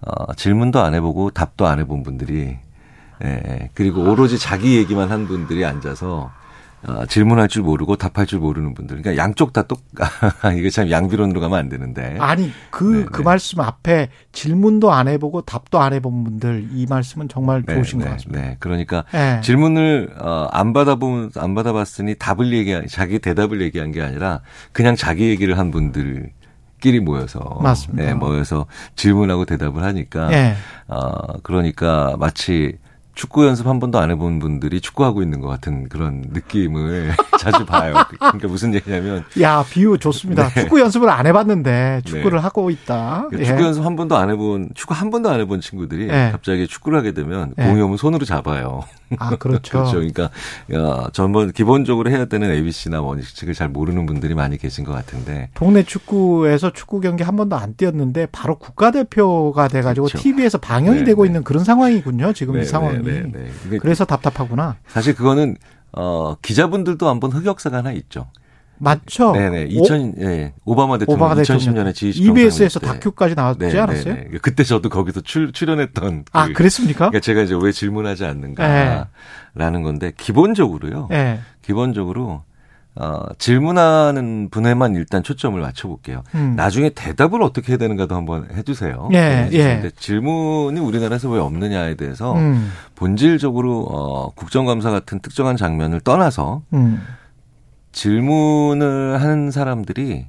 어, 0.00 0.34
질문도 0.34 0.80
안 0.80 0.94
해보고 0.94 1.30
답도 1.30 1.66
안 1.66 1.78
해본 1.78 2.02
분들이 2.02 2.56
예, 3.22 3.68
그리고 3.74 4.02
오로지 4.02 4.38
자기 4.38 4.76
얘기만 4.76 5.10
한 5.10 5.26
분들이 5.26 5.64
앉아서 5.64 6.32
어, 6.86 7.04
질문할 7.06 7.48
줄 7.48 7.62
모르고 7.62 7.96
답할 7.96 8.26
줄 8.26 8.38
모르는 8.38 8.72
분들. 8.74 9.02
그러니까 9.02 9.22
양쪽 9.22 9.52
다 9.52 9.62
똑, 9.62 9.82
이게 10.56 10.70
참 10.70 10.90
양비론으로 10.90 11.40
가면 11.40 11.58
안 11.58 11.68
되는데. 11.68 12.16
아니 12.18 12.50
그 12.70 12.84
네, 12.84 13.04
그 13.04 13.18
네. 13.18 13.24
말씀 13.24 13.60
앞에 13.60 14.08
질문도 14.32 14.90
안 14.92 15.08
해보고 15.08 15.42
답도 15.42 15.78
안 15.80 15.92
해본 15.92 16.24
분들 16.24 16.68
이 16.72 16.86
말씀은 16.88 17.28
정말 17.28 17.62
네, 17.66 17.74
좋으신 17.74 17.98
네, 17.98 18.04
것 18.06 18.10
같습니다. 18.12 18.42
네. 18.42 18.56
그러니까 18.60 19.04
예. 19.12 19.40
질문을 19.42 20.14
어, 20.18 20.48
안 20.50 20.72
받아본 20.72 21.32
안 21.36 21.54
받아봤으니 21.54 22.14
답을 22.14 22.52
얘기 22.52 22.74
자기 22.88 23.18
대답을 23.18 23.60
얘기한 23.60 23.92
게 23.92 24.00
아니라 24.00 24.40
그냥 24.72 24.96
자기 24.96 25.28
얘기를 25.28 25.58
한 25.58 25.70
분들이 25.70 26.22
끼리 26.80 27.00
모여서 27.00 27.58
맞습니다. 27.62 28.04
네, 28.04 28.14
모여서 28.14 28.64
질문하고 28.96 29.44
대답을 29.44 29.82
하니까 29.82 30.32
예. 30.32 30.54
어 30.88 31.38
그러니까 31.42 32.16
마치 32.18 32.78
축구 33.20 33.46
연습 33.46 33.66
한 33.66 33.80
번도 33.80 33.98
안 33.98 34.10
해본 34.10 34.38
분들이 34.38 34.80
축구하고 34.80 35.20
있는 35.20 35.42
것 35.42 35.48
같은 35.48 35.90
그런 35.90 36.24
느낌을 36.30 37.12
자주 37.38 37.66
봐요. 37.66 37.92
그러니까 38.18 38.48
무슨 38.48 38.72
얘기냐면 38.72 39.26
야, 39.42 39.62
비유 39.68 39.98
좋습니다. 39.98 40.48
네. 40.48 40.62
축구 40.62 40.80
연습을 40.80 41.10
안 41.10 41.26
해봤는데 41.26 42.00
축구를 42.06 42.42
하고 42.42 42.70
있다. 42.70 43.28
예. 43.38 43.44
축구 43.44 43.62
연습 43.62 43.84
한 43.84 43.94
번도 43.94 44.16
안 44.16 44.30
해본 44.30 44.70
축구 44.74 44.94
한 44.94 45.10
번도 45.10 45.28
안 45.28 45.38
해본 45.38 45.60
친구들이 45.60 46.08
예. 46.08 46.30
갑자기 46.32 46.66
축구를 46.66 46.98
하게 46.98 47.12
되면 47.12 47.52
예. 47.58 47.64
공이 47.64 47.82
오면 47.82 47.98
손으로 47.98 48.24
잡아요. 48.24 48.84
아, 49.18 49.36
그렇죠. 49.36 49.72
그렇죠. 49.72 49.92
그러니까 49.92 50.30
야, 50.72 51.08
전번 51.12 51.52
기본적으로 51.52 52.10
해야 52.10 52.26
되는 52.26 52.50
ABC나 52.50 53.00
원칙을 53.00 53.54
잘 53.54 53.68
모르는 53.68 54.06
분들이 54.06 54.34
많이 54.34 54.56
계신 54.56 54.84
것 54.84 54.92
같은데 54.92 55.50
동네 55.54 55.82
축구에서 55.82 56.72
축구 56.72 57.00
경기 57.00 57.22
한 57.22 57.36
번도 57.36 57.56
안 57.56 57.74
뛰었는데 57.74 58.26
바로 58.32 58.58
국가대표가 58.58 59.68
돼 59.68 59.82
가지고 59.82 60.06
그렇죠. 60.06 60.22
TV에서 60.22 60.58
방영이 60.58 61.00
네, 61.00 61.04
되고 61.04 61.22
네. 61.22 61.28
있는 61.28 61.42
그런 61.44 61.64
상황이군요. 61.64 62.32
지금 62.32 62.54
네, 62.54 62.62
이 62.62 62.64
상황이. 62.64 62.98
네, 62.98 63.22
네, 63.22 63.32
네. 63.32 63.50
이게 63.66 63.78
그래서 63.78 64.04
답답하구나. 64.04 64.76
사실 64.86 65.14
그거는 65.14 65.56
어 65.92 66.36
기자분들도 66.40 67.08
한번 67.08 67.32
흑역사가 67.32 67.78
하나 67.78 67.92
있죠. 67.92 68.28
맞죠? 68.80 69.32
네네. 69.32 69.66
2000, 69.70 70.14
예, 70.20 70.52
오바마 70.64 70.98
대통령 70.98 71.20
오바마 71.22 71.34
대통령. 71.40 71.74
2010년에 71.74 71.92
G20 71.92 72.16
EBS에서. 72.30 72.80
다큐까지 72.80 73.34
나왔지 73.34 73.58
네, 73.60 73.78
않았어요? 73.78 74.14
네, 74.14 74.28
네. 74.32 74.38
그때 74.40 74.64
저도 74.64 74.88
거기서 74.88 75.20
출, 75.20 75.52
출연했던. 75.52 76.24
아, 76.32 76.46
그- 76.46 76.54
그랬습니까? 76.54 77.10
그러니까 77.10 77.20
제가 77.20 77.42
이제 77.42 77.54
왜 77.60 77.72
질문하지 77.72 78.24
않는가라는 78.24 79.82
건데 79.82 80.12
기본적으로요. 80.16 81.08
예. 81.12 81.40
기본적으로 81.62 82.42
어, 82.96 83.22
질문하는 83.38 84.48
분에만 84.50 84.96
일단 84.96 85.22
초점을 85.22 85.58
맞춰볼게요. 85.60 86.22
음. 86.34 86.54
나중에 86.56 86.90
대답을 86.90 87.40
어떻게 87.42 87.72
해야 87.72 87.78
되는가도 87.78 88.16
한번 88.16 88.48
해주세요. 88.52 89.10
예, 89.12 89.48
네, 89.48 89.48
예. 89.84 89.90
질문이 89.96 90.80
우리나라에서 90.80 91.30
왜 91.30 91.38
없느냐에 91.38 91.94
대해서 91.94 92.34
음. 92.34 92.72
본질적으로 92.96 93.82
어, 93.90 94.30
국정감사 94.34 94.90
같은 94.90 95.20
특정한 95.20 95.56
장면을 95.56 96.00
떠나서 96.00 96.62
음. 96.72 97.00
질문을 97.92 99.20
하는 99.20 99.50
사람들이 99.50 100.26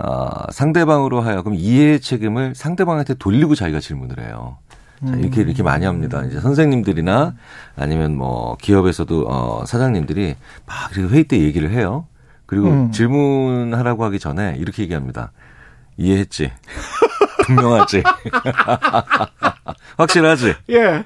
어, 0.00 0.30
상대방으로 0.50 1.20
하여금 1.20 1.54
이해의 1.54 2.00
책임을 2.00 2.54
상대방한테 2.54 3.14
돌리고 3.14 3.54
자기가 3.54 3.80
질문을 3.80 4.20
해요. 4.20 4.58
자, 5.06 5.14
이렇게 5.16 5.40
이렇게 5.42 5.62
많이 5.62 5.86
합니다. 5.86 6.22
이제 6.24 6.40
선생님들이나 6.40 7.34
아니면 7.76 8.16
뭐 8.16 8.56
기업에서도 8.60 9.26
어, 9.28 9.64
사장님들이 9.66 10.36
막 10.66 10.96
이렇게 10.96 11.14
회의 11.14 11.24
때 11.24 11.38
얘기를 11.38 11.70
해요. 11.70 12.06
그리고 12.46 12.68
음. 12.68 12.92
질문하라고 12.92 14.04
하기 14.04 14.18
전에 14.18 14.56
이렇게 14.58 14.82
얘기합니다. 14.82 15.32
이해했지? 15.96 16.50
분명하지? 17.46 18.02
확실하지? 19.96 20.54
예. 20.70 21.04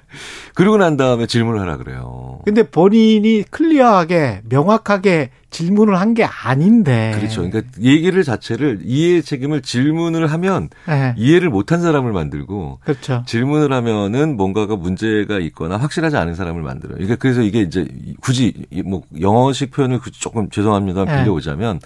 그리고 0.55 0.77
난 0.77 0.97
다음에 0.97 1.27
질문을 1.27 1.61
하라 1.61 1.77
그래요. 1.77 2.24
근데 2.45 2.63
본인이 2.63 3.43
클리어하게 3.51 4.43
명확하게 4.49 5.31
질문을 5.51 6.01
한 6.01 6.15
게 6.15 6.25
아닌데. 6.25 7.13
그렇죠. 7.17 7.49
그러니까 7.49 7.63
얘기를 7.81 8.23
자체를 8.23 8.81
이해의 8.85 9.23
책임을 9.23 9.63
질문을 9.63 10.27
하면 10.29 10.69
예. 10.89 11.15
이해를 11.17 11.49
못한 11.49 11.81
사람을 11.81 12.13
만들고 12.13 12.79
그렇죠. 12.85 13.23
질문을 13.27 13.73
하면은 13.73 14.37
뭔가가 14.37 14.77
문제가 14.77 15.39
있거나 15.41 15.77
확실하지 15.77 16.17
않은 16.17 16.35
사람을 16.35 16.63
만들어요. 16.63 16.97
그러니까 16.97 17.17
그래서 17.17 17.43
이게 17.43 17.61
이제 17.61 17.87
굳이 18.21 18.67
뭐 18.85 19.03
영어식 19.21 19.71
표현을 19.71 19.99
굳이 20.01 20.21
조금 20.21 20.51
죄송합니다 20.51 21.05
네. 21.05 21.19
빌려오자면 21.19 21.81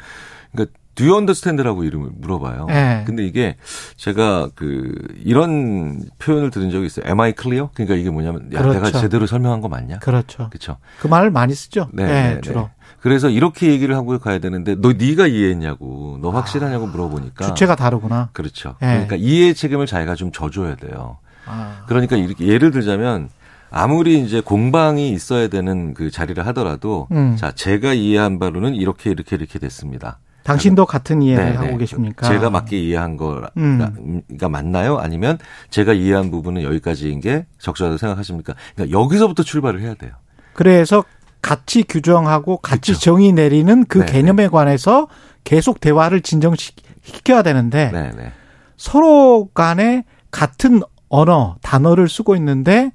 그러니까 0.52 0.77
Do 0.98 1.06
you 1.06 1.16
understand라고 1.16 1.84
이름을 1.84 2.10
물어봐요. 2.16 2.66
네. 2.66 3.04
근데 3.06 3.24
이게 3.24 3.56
제가 3.96 4.50
그 4.56 4.92
이런 5.24 6.02
표현을 6.18 6.50
들은 6.50 6.70
적이 6.70 6.86
있어요. 6.86 7.06
Am 7.06 7.20
I 7.20 7.34
clear? 7.40 7.68
그러니까 7.72 7.94
이게 7.94 8.10
뭐냐면 8.10 8.52
야 8.52 8.60
내가 8.60 8.80
그렇죠. 8.80 8.98
제대로 8.98 9.26
설명한 9.26 9.60
거 9.60 9.68
맞냐? 9.68 10.00
그렇죠. 10.00 10.48
그렇죠. 10.50 10.78
그 10.98 11.06
말을 11.06 11.30
많이 11.30 11.54
쓰죠. 11.54 11.88
네, 11.92 12.02
예, 12.02 12.34
네, 12.34 12.40
주로. 12.40 12.62
네. 12.62 12.68
그래서 13.00 13.28
이렇게 13.30 13.70
얘기를 13.70 13.94
하고 13.94 14.18
가야 14.18 14.40
되는데 14.40 14.74
너 14.74 14.92
네가 14.92 15.28
이해했냐고 15.28 16.18
너 16.20 16.30
확실하냐고 16.30 16.88
물어보니까 16.88 17.46
주체가 17.46 17.76
다르구나. 17.76 18.30
그렇죠. 18.32 18.74
예. 18.82 18.86
그러니까 18.86 19.14
이해의 19.14 19.54
책임을 19.54 19.86
자기가 19.86 20.16
좀 20.16 20.32
져줘야 20.32 20.74
돼요. 20.74 21.18
아. 21.46 21.84
그러니까 21.86 22.16
이렇게 22.16 22.48
예를 22.48 22.72
들자면 22.72 23.28
아무리 23.70 24.20
이제 24.20 24.40
공방이 24.40 25.10
있어야 25.10 25.46
되는 25.46 25.94
그 25.94 26.10
자리를 26.10 26.44
하더라도 26.48 27.06
음. 27.12 27.36
자 27.36 27.52
제가 27.52 27.94
이해한 27.94 28.40
바로는 28.40 28.74
이렇게 28.74 29.10
이렇게 29.10 29.36
이렇게 29.36 29.60
됐습니다. 29.60 30.18
당신도 30.44 30.86
같은 30.86 31.20
이해를 31.22 31.44
네, 31.50 31.56
하고 31.56 31.66
네. 31.72 31.78
계십니까? 31.78 32.26
제가 32.28 32.48
맞게 32.50 32.78
이해한 32.78 33.16
거가 33.16 33.50
음. 33.58 34.22
맞나요? 34.50 34.96
아니면 34.98 35.38
제가 35.70 35.92
이해한 35.92 36.30
부분은 36.30 36.62
여기까지인 36.62 37.20
게 37.20 37.46
적절하다고 37.58 37.98
생각하십니까? 37.98 38.54
그러니까 38.74 38.98
여기서부터 38.98 39.42
출발을 39.42 39.80
해야 39.80 39.94
돼요. 39.94 40.12
그래서 40.54 41.04
같이 41.42 41.82
규정하고 41.84 42.56
같이 42.58 42.92
그렇죠. 42.92 43.00
정의 43.04 43.32
내리는 43.32 43.84
그 43.86 43.98
네, 43.98 44.06
개념에 44.06 44.48
관해서 44.48 45.08
계속 45.44 45.80
대화를 45.80 46.22
진정시켜야 46.22 47.42
되는데 47.42 47.90
네, 47.92 48.10
네. 48.16 48.32
서로 48.76 49.48
간에 49.54 50.04
같은 50.30 50.80
언어, 51.08 51.56
단어를 51.62 52.08
쓰고 52.08 52.36
있는데 52.36 52.92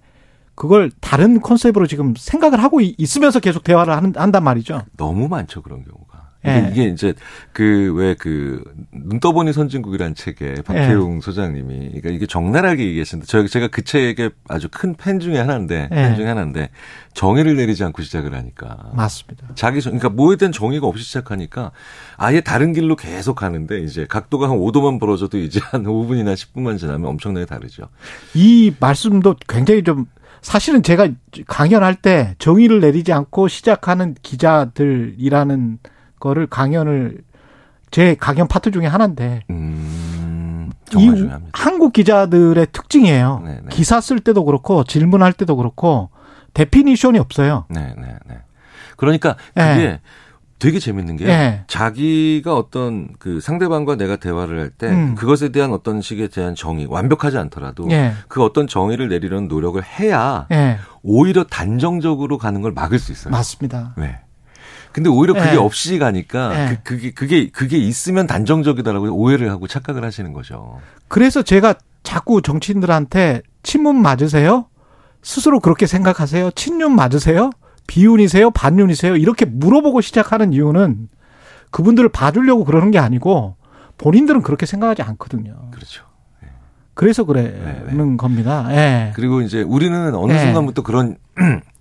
그걸 0.56 0.92
다른 1.02 1.42
컨셉으로 1.42 1.88
지금 1.88 2.14
생각을 2.18 2.62
하고 2.62 2.80
이- 2.82 2.94
있으면서 2.98 3.40
계속 3.40 3.64
대화를 3.64 3.96
한, 3.96 4.14
한단 4.16 4.44
말이죠. 4.44 4.84
너무 4.98 5.28
많죠 5.28 5.62
그런 5.64 5.84
경우가. 5.84 6.03
예. 6.46 6.70
이게, 6.72 6.84
이제 6.86 7.14
그 7.54 7.94
왜 7.96 8.16
그 8.16 8.64
눈 8.92 9.20
떠보니 9.20 9.54
선진국이라는 9.54 10.14
책에 10.16 10.56
박혜웅 10.66 11.22
소장님이 11.22 11.88
그러니까 11.90 12.10
이게 12.10 12.26
적나라하게 12.26 12.86
얘기하시는데 12.86 13.26
저 13.28 13.46
제가 13.48 13.68
그 13.70 13.84
책의 13.84 14.32
아주 14.48 14.68
큰 14.70 14.96
팬 14.96 15.20
중에 15.20 15.38
하나인데 15.38 15.90
예. 15.92 15.96
팬 15.96 16.16
중에 16.16 16.26
하나인데 16.28 16.70
정의를 17.14 17.56
내리지 17.56 17.84
않고 17.84 18.02
시작을 18.02 18.34
하니까 18.34 18.92
맞습니다. 18.94 19.48
자기 19.56 19.82
정- 19.82 19.92
그러니까 19.98 20.10
뭐에 20.10 20.36
대한 20.38 20.52
정의가 20.52 20.86
없이 20.88 21.04
시작하니까 21.04 21.72
아예 22.18 22.42
다른 22.42 22.74
길로 22.74 22.96
계속 22.96 23.36
가는데 23.36 23.80
이제 23.82 24.06
각도가 24.08 24.50
한 24.50 24.58
5도만 24.58 25.00
벌어져도 25.00 25.38
이제 25.38 25.60
한 25.64 25.84
5분이나 25.84 26.34
10분만 26.34 26.78
지나면 26.78 27.10
엄청나게 27.10 27.46
다르죠. 27.46 27.90
이 28.36 28.74
말씀도 28.80 29.36
굉장히 29.48 29.84
좀 29.84 30.06
사실은 30.42 30.84
제가 30.84 31.08
강연할 31.48 31.96
때 31.96 32.36
정의를 32.38 32.80
내리지 32.82 33.14
않고 33.14 33.48
시작하는 33.48 34.14
기자들이라는 34.22 35.80
거를 36.24 36.48
강연을 36.48 37.18
제 37.92 38.16
강연 38.16 38.48
파트 38.48 38.72
중에 38.72 38.86
하나인데 38.86 39.42
음, 39.50 40.72
이 40.72 40.92
정말 40.92 41.16
중요합니다. 41.18 41.52
한국 41.54 41.92
기자들의 41.92 42.68
특징이에요. 42.72 43.42
네, 43.44 43.60
네. 43.62 43.70
기사 43.70 44.00
쓸 44.00 44.22
때도 44.22 44.46
그렇고 44.46 44.86
질문할 44.86 45.34
때도 45.34 45.58
그렇고 45.58 46.10
definition이 46.54 47.20
없어요. 47.20 47.66
네, 47.70 47.94
네, 47.98 48.16
네. 48.26 48.38
그러니까 48.96 49.36
그게 49.54 49.82
예. 49.82 50.00
되게 50.60 50.80
재밌는 50.80 51.18
게 51.18 51.28
예. 51.28 51.64
자기가 51.68 52.56
어떤 52.56 53.10
그 53.20 53.42
상대방과 53.42 53.98
내가 53.98 54.16
대화를 54.16 54.62
할때 54.62 54.88
음. 54.88 55.16
그것에 55.16 55.50
대한 55.50 55.74
어떤 55.74 56.02
식에 56.02 56.30
대한 56.30 56.56
정의 56.56 56.86
완벽하지 56.86 57.38
않더라도 57.38 57.92
예. 57.92 58.14
그 58.30 58.42
어떤 58.42 58.66
정의를 58.66 59.10
내리려는 59.10 59.50
노력을 59.50 59.84
해야 59.84 60.48
예. 60.54 60.78
오히려 61.02 61.44
단정적으로 61.44 62.38
가는 62.38 62.62
걸 62.62 62.72
막을 62.72 62.98
수 62.98 63.12
있어요. 63.12 63.34
맞습니다. 63.34 63.94
네. 63.98 64.22
근데 64.94 65.10
오히려 65.10 65.34
그게 65.34 65.54
예. 65.54 65.56
없이 65.58 65.98
가니까 66.00 66.54
예. 66.72 66.80
그, 66.84 66.96
그게 66.96 67.12
그게 67.12 67.50
그게 67.50 67.78
있으면 67.78 68.28
단정적이다라고 68.28 69.08
오해를 69.12 69.50
하고 69.50 69.68
착각을 69.68 70.06
하시는 70.06 70.32
거죠. 70.34 70.80
그래서 71.08 71.42
제가 71.42 71.76
자꾸 72.04 72.42
정치인들한테 72.42 73.42
친문 73.64 74.02
맞으세요? 74.02 74.68
스스로 75.24 75.60
그렇게 75.60 75.88
생각하세요? 75.88 76.52
친윤 76.52 76.96
맞으세요? 76.96 77.50
비윤이세요? 77.88 78.52
반윤이세요? 78.52 79.16
이렇게 79.16 79.46
물어보고 79.46 80.02
시작하는 80.02 80.54
이유는 80.54 81.10
그분들을 81.72 82.10
봐주려고 82.10 82.64
그러는 82.64 82.92
게 82.92 83.00
아니고 83.00 83.56
본인들은 83.98 84.42
그렇게 84.42 84.66
생각하지 84.66 85.02
않거든요. 85.02 85.70
그렇죠. 85.72 86.06
그래서 86.94 87.24
그러는 87.24 87.88
네, 87.88 87.94
네. 87.94 88.18
겁니다. 88.18 88.68
예. 88.70 89.14
그리고 89.16 89.42
이제 89.42 89.62
우리는 89.64 90.14
어느 90.14 90.34
예. 90.34 90.40
순간부터 90.40 90.84
그런 90.84 91.18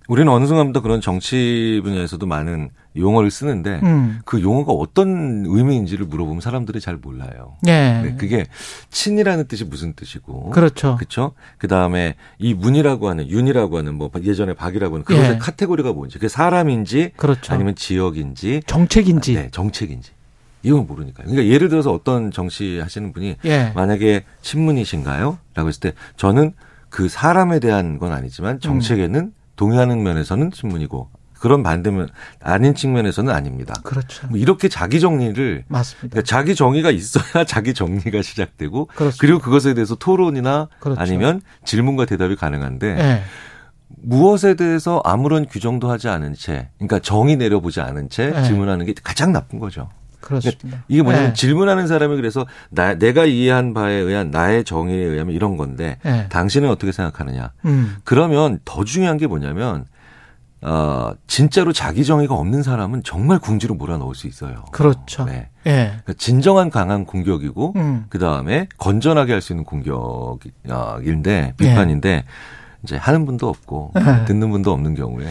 우리는 0.07 0.31
어느 0.31 0.45
순간부터 0.45 0.81
그런 0.81 1.01
정치 1.01 1.79
분야에서도 1.83 2.25
많은 2.25 2.69
용어를 2.97 3.31
쓰는데 3.31 3.79
음. 3.83 4.19
그 4.25 4.41
용어가 4.41 4.73
어떤 4.73 5.45
의미인지를 5.47 6.05
물어보면 6.05 6.41
사람들이 6.41 6.79
잘 6.81 6.97
몰라요. 6.97 7.55
예. 7.67 8.01
네, 8.03 8.15
그게 8.17 8.45
친이라는 8.89 9.47
뜻이 9.47 9.63
무슨 9.65 9.93
뜻이고, 9.93 10.51
그렇죠. 10.51 10.97
그렇죠. 10.97 11.31
그 11.57 11.67
다음에 11.67 12.15
이 12.37 12.53
문이라고 12.53 13.09
하는 13.09 13.29
윤이라고 13.29 13.77
하는 13.77 13.95
뭐 13.95 14.11
예전에 14.21 14.53
박이라고 14.53 14.95
하는 14.95 15.05
그것의 15.05 15.29
예. 15.31 15.37
카테고리가 15.37 15.93
뭔지, 15.93 16.15
그게 16.15 16.27
사람인지 16.27 17.13
그렇죠. 17.15 17.53
아니면 17.53 17.75
지역인지, 17.75 18.61
정책인지. 18.67 19.33
네, 19.35 19.49
정책인지 19.51 20.11
이건 20.63 20.85
모르니까요. 20.87 21.27
그러니까 21.27 21.51
예를 21.53 21.69
들어서 21.69 21.91
어떤 21.91 22.31
정치 22.31 22.79
하시는 22.79 23.11
분이 23.13 23.37
예. 23.45 23.71
만약에 23.75 24.23
친문이신가요? 24.41 25.37
라고 25.55 25.67
했을 25.69 25.79
때 25.79 25.93
저는 26.17 26.53
그 26.89 27.09
사람에 27.09 27.59
대한 27.59 27.97
건 27.97 28.11
아니지만 28.11 28.59
정책에는 28.59 29.33
동의하는 29.55 30.03
면에서는 30.03 30.51
친문이고 30.51 31.09
그런 31.43 31.61
반대면 31.61 32.07
아닌 32.41 32.73
측면에서는 32.73 33.33
아닙니다. 33.33 33.73
그렇죠. 33.83 34.27
뭐 34.27 34.37
이렇게 34.37 34.69
자기 34.69 35.01
정리를 35.01 35.65
맞습니다. 35.67 36.09
그러니까 36.09 36.21
자기 36.21 36.55
정의가 36.55 36.89
있어야 36.89 37.43
자기 37.45 37.73
정리가 37.73 38.21
시작되고 38.21 38.85
그렇습니다. 38.85 39.17
그리고 39.19 39.39
그것에 39.39 39.73
대해서 39.73 39.95
토론이나 39.95 40.69
그렇죠. 40.79 41.01
아니면 41.01 41.41
질문과 41.65 42.05
대답이 42.05 42.37
가능한데 42.37 42.97
예. 42.97 43.23
무엇에 43.89 44.55
대해서 44.55 45.01
아무런 45.03 45.45
규정도 45.45 45.91
하지 45.91 46.07
않은 46.07 46.33
채, 46.33 46.69
그러니까 46.77 46.99
정의 46.99 47.35
내려보지 47.35 47.81
않은 47.81 48.09
채 48.09 48.31
네. 48.31 48.43
질문하는 48.43 48.85
게 48.85 48.93
가장 49.03 49.31
나쁜 49.33 49.59
거죠. 49.59 49.89
그렇습니다. 50.23 50.83
이게 50.87 51.01
뭐냐면 51.01 51.29
예. 51.29 51.33
질문하는 51.33 51.87
사람이 51.87 52.15
그래서 52.15 52.45
나, 52.69 52.95
내가 52.95 53.25
이해한 53.25 53.73
바에 53.73 53.93
의한 53.93 54.31
나의 54.31 54.63
정의에 54.63 54.97
의하면 55.03 55.35
이런 55.35 55.57
건데 55.57 55.97
예. 56.05 56.27
당신은 56.29 56.69
어떻게 56.69 56.91
생각하느냐. 56.91 57.51
음. 57.65 57.97
그러면 58.03 58.59
더 58.65 58.83
중요한 58.83 59.17
게 59.17 59.27
뭐냐면 59.27 59.85
어, 60.61 61.11
진짜로 61.27 61.73
자기 61.73 62.05
정의가 62.05 62.35
없는 62.35 62.63
사람은 62.63 63.03
정말 63.03 63.37
궁지로 63.39 63.75
몰아넣을 63.75 64.15
수 64.15 64.27
있어요. 64.27 64.63
그렇죠. 64.71 65.25
네. 65.25 65.49
예. 65.65 65.87
그러니까 65.87 66.13
진정한 66.17 66.69
강한 66.69 67.03
공격이고 67.05 67.73
음. 67.75 68.05
그 68.07 68.17
다음에 68.17 68.67
건전하게 68.77 69.33
할 69.33 69.41
수 69.41 69.51
있는 69.51 69.65
공격인데 69.65 71.53
비판인데 71.57 72.23
이제 72.83 72.97
하는 72.97 73.25
분도 73.25 73.47
없고 73.47 73.91
네. 73.95 74.25
듣는 74.25 74.51
분도 74.51 74.71
없는 74.71 74.93
경우에 74.95 75.25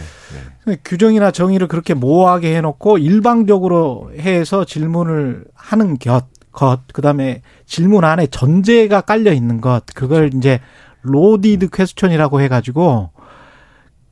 네. 0.65 0.77
규정이나 0.85 1.31
정의를 1.31 1.69
그렇게 1.69 1.93
모호하게 1.95 2.57
해놓고 2.57 2.99
일방적으로 2.99 4.11
해서 4.19 4.65
질문을 4.65 5.45
하는 5.55 5.99
것, 5.99 6.25
것, 6.51 6.81
그 6.93 7.03
다음에 7.03 7.43
질문 7.67 8.05
안에 8.05 8.27
전제가 8.29 9.03
깔려 9.03 9.33
있는 9.33 9.61
것, 9.61 9.85
그걸 9.95 10.31
이제 10.35 10.61
loaded 11.03 11.69
question이라고 11.71 12.41
해가지고 12.41 13.11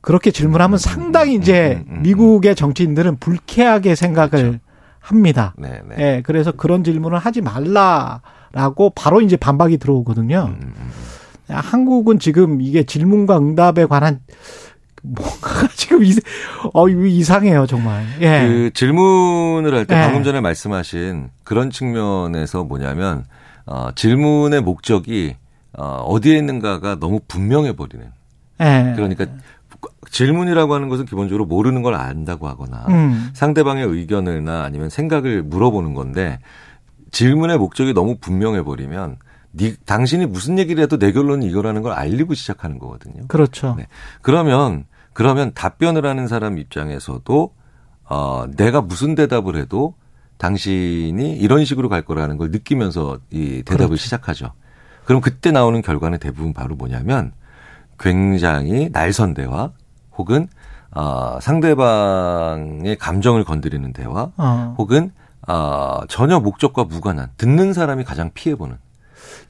그렇게 0.01 0.31
질문하면 0.31 0.77
상당히 0.77 1.35
이제 1.35 1.83
음, 1.87 1.91
음, 1.91 1.97
음, 1.97 2.01
미국의 2.03 2.55
정치인들은 2.55 3.17
불쾌하게 3.17 3.95
생각을 3.95 4.59
합니다. 4.99 5.53
네, 5.57 5.81
네. 5.87 5.95
예, 5.99 6.21
그래서 6.23 6.51
그런 6.51 6.83
질문을 6.83 7.17
하지 7.17 7.41
말라라고 7.41 8.91
바로 8.95 9.21
이제 9.21 9.35
반박이 9.35 9.77
들어오거든요. 9.77 10.45
음, 10.47 10.73
음. 10.77 10.91
한국은 11.53 12.19
지금 12.19 12.61
이게 12.61 12.83
질문과 12.83 13.37
응답에 13.37 13.85
관한 13.85 14.19
뭔가가 15.01 15.67
지금 15.75 16.03
이, 16.03 16.13
어, 16.73 16.87
이상해요, 16.87 17.65
정말. 17.65 18.05
예. 18.21 18.47
그 18.47 18.71
질문을 18.73 19.73
할때 19.73 19.95
네. 19.95 20.01
방금 20.01 20.23
전에 20.23 20.41
말씀하신 20.41 21.29
그런 21.43 21.69
측면에서 21.69 22.63
뭐냐면 22.63 23.25
어, 23.65 23.89
질문의 23.95 24.61
목적이 24.61 25.35
어, 25.77 26.03
어디에 26.07 26.37
있는가가 26.37 26.99
너무 26.99 27.19
분명해 27.27 27.75
버리는. 27.75 28.05
예. 28.61 28.93
그러니까 28.95 29.25
질문이라고 30.11 30.75
하는 30.75 30.89
것은 30.89 31.05
기본적으로 31.05 31.45
모르는 31.45 31.81
걸 31.81 31.95
안다고 31.95 32.47
하거나 32.47 32.85
음. 32.89 33.31
상대방의 33.33 33.85
의견을나 33.85 34.63
아니면 34.63 34.89
생각을 34.89 35.41
물어보는 35.41 35.93
건데 35.93 36.39
질문의 37.11 37.57
목적이 37.57 37.93
너무 37.93 38.17
분명해 38.19 38.63
버리면 38.63 39.17
니, 39.53 39.75
당신이 39.85 40.25
무슨 40.27 40.59
얘기를 40.59 40.81
해도 40.81 40.97
내 40.97 41.11
결론은 41.11 41.47
이거라는 41.47 41.81
걸 41.81 41.93
알리고 41.93 42.33
시작하는 42.33 42.79
거거든요. 42.79 43.27
그렇죠. 43.27 43.75
네. 43.77 43.87
그러면 44.21 44.85
그러면 45.13 45.51
답변을 45.53 46.05
하는 46.05 46.27
사람 46.27 46.57
입장에서도 46.57 47.53
어 48.09 48.45
내가 48.55 48.81
무슨 48.81 49.15
대답을 49.15 49.57
해도 49.57 49.95
당신이 50.37 51.37
이런 51.37 51.65
식으로 51.65 51.89
갈 51.89 52.01
거라는 52.01 52.37
걸 52.37 52.49
느끼면서 52.51 53.19
이 53.29 53.61
대답을 53.63 53.87
그렇죠. 53.87 53.95
시작하죠. 53.97 54.53
그럼 55.05 55.21
그때 55.21 55.51
나오는 55.51 55.81
결과는 55.81 56.19
대부분 56.19 56.53
바로 56.53 56.75
뭐냐면 56.75 57.33
굉장히 57.99 58.89
날선 58.91 59.33
대화 59.33 59.71
혹은 60.17 60.47
어 60.93 61.39
상대방의 61.41 62.97
감정을 62.97 63.43
건드리는 63.43 63.93
대화 63.93 64.31
어. 64.37 64.75
혹은 64.77 65.11
어 65.47 66.01
전혀 66.07 66.39
목적과 66.39 66.85
무관한 66.85 67.29
듣는 67.37 67.73
사람이 67.73 68.03
가장 68.03 68.31
피해 68.33 68.55
보는 68.55 68.77
이게 68.77 68.90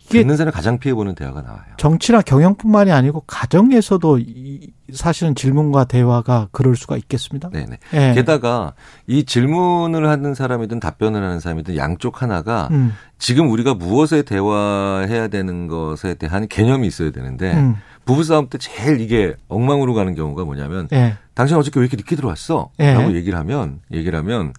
듣는 0.10 0.36
사람이 0.36 0.52
가장 0.52 0.78
피해 0.78 0.94
보는 0.94 1.16
대화가 1.16 1.42
나와요. 1.42 1.64
정치나 1.78 2.22
경영뿐만이 2.22 2.92
아니고 2.92 3.22
가정에서도 3.28 4.20
이, 4.20 4.72
사실은 4.94 5.36
질문과 5.36 5.86
대화가 5.86 6.50
그럴 6.52 6.76
수가 6.76 6.98
있겠습니다. 6.98 7.50
네네. 7.50 7.78
예. 7.94 8.14
게다가 8.14 8.74
이 9.08 9.24
질문을 9.24 10.08
하는 10.08 10.34
사람이든 10.34 10.80
답변을 10.80 11.24
하는 11.24 11.40
사람이든 11.40 11.78
양쪽 11.78 12.22
하나가 12.22 12.68
음. 12.72 12.94
지금 13.18 13.50
우리가 13.50 13.74
무엇에 13.74 14.24
대화해야 14.24 15.28
되는 15.30 15.68
것에 15.68 16.16
대한 16.16 16.48
개념이 16.48 16.88
있어야 16.88 17.12
되는데 17.12 17.54
음. 17.54 17.76
부부싸움 18.06 18.50
때 18.50 18.58
제일 18.58 19.00
이게 19.00 19.36
엉망으로 19.48 19.94
가는 19.94 20.14
경우가 20.16 20.44
뭐냐면 20.44 20.88
예. 20.92 21.16
당신 21.34 21.56
어저께 21.58 21.80
왜 21.80 21.86
이렇게 21.86 21.98
늦게 21.98 22.16
들어왔어? 22.16 22.72
예. 22.80 22.94
라고 22.94 23.14
얘기를 23.16 23.38
하면 23.40 23.80
얘기를 23.92 24.18
하면 24.20 24.54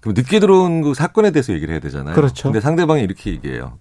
그럼 0.00 0.14
늦게 0.16 0.40
들어온 0.40 0.82
그 0.82 0.94
사건에 0.94 1.30
대해서 1.30 1.52
얘기를 1.52 1.72
해야 1.72 1.80
되잖아요. 1.80 2.14
그렇죠. 2.14 2.44
근데 2.44 2.60
상대방이 2.60 3.02
이렇게 3.02 3.30
얘기해요. 3.30 3.78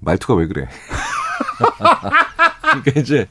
말투가 0.00 0.34
왜 0.34 0.46
그래? 0.46 0.68
그러니까 2.62 3.00
이제 3.00 3.26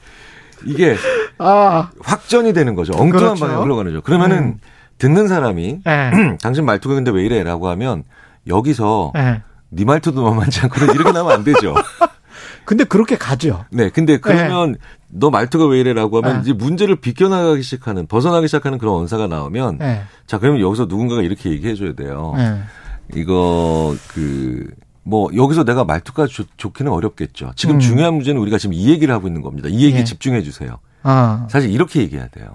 이게 0.64 0.96
아, 1.38 1.90
확전이 2.00 2.52
되는 2.52 2.74
거죠. 2.74 2.92
엉뚱한 2.92 3.12
그렇죠. 3.12 3.40
방향으로 3.40 3.64
흘러가는 3.64 3.92
거죠. 3.92 4.02
그러면은 4.02 4.38
음. 4.38 4.58
듣는 4.98 5.28
사람이 5.28 5.80
예. 5.86 6.36
당신 6.42 6.64
말투가 6.64 6.94
근데 6.94 7.10
왜 7.10 7.24
이래라고 7.24 7.68
하면 7.68 8.04
여기서 8.46 9.12
예. 9.16 9.42
네 9.70 9.84
말투도 9.84 10.22
만만치 10.22 10.60
않거든 10.62 10.94
이렇게 10.94 11.12
나면 11.12 11.32
안 11.32 11.44
되죠. 11.44 11.74
근데 12.64 12.84
그렇게 12.84 13.16
가죠. 13.16 13.64
네, 13.70 13.88
근데 13.88 14.18
그러면 14.18 14.76
너 15.08 15.30
말투가 15.30 15.66
왜 15.66 15.80
이래라고 15.80 16.18
하면 16.18 16.36
네. 16.36 16.40
이제 16.42 16.52
문제를 16.52 16.96
비껴나가기 16.96 17.62
시작하는 17.62 18.06
벗어나기 18.06 18.46
시작하는 18.46 18.78
그런 18.78 18.94
언사가 18.94 19.26
나오면 19.26 19.78
예. 19.80 20.02
자 20.26 20.38
그러면 20.38 20.60
여기서 20.60 20.84
누군가가 20.84 21.22
이렇게 21.22 21.50
얘기해 21.50 21.74
줘야 21.74 21.94
돼요. 21.94 22.34
예. 22.38 22.60
이거 23.18 23.96
그 24.08 24.68
뭐 25.10 25.28
여기서 25.34 25.64
내가 25.64 25.84
말투가 25.84 26.28
좋, 26.28 26.46
좋기는 26.56 26.90
어렵겠죠. 26.90 27.52
지금 27.56 27.74
음. 27.74 27.80
중요한 27.80 28.14
문제는 28.14 28.40
우리가 28.40 28.58
지금 28.58 28.74
이 28.74 28.88
얘기를 28.88 29.12
하고 29.12 29.26
있는 29.26 29.42
겁니다. 29.42 29.68
이 29.68 29.84
얘기에 29.84 30.00
예. 30.00 30.04
집중해 30.04 30.42
주세요. 30.42 30.78
아. 31.02 31.48
사실 31.50 31.70
이렇게 31.70 32.00
얘기해야 32.00 32.28
돼요. 32.28 32.46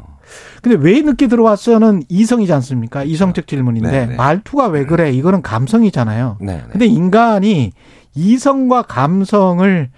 근데 0.62 0.78
왜 0.80 1.02
늦게 1.02 1.28
들어왔어는 1.28 2.04
이성이지 2.08 2.54
않습니까? 2.54 3.04
이성적 3.04 3.46
질문인데 3.48 3.92
네, 3.92 4.06
네. 4.08 4.16
말투가 4.16 4.68
왜 4.68 4.86
그래? 4.86 5.12
이거는 5.12 5.42
감성이잖아요. 5.42 6.38
네. 6.40 6.58
네. 6.58 6.64
근데 6.72 6.86
인간이 6.86 7.74
이성과 8.16 8.84
감성을 8.84 9.90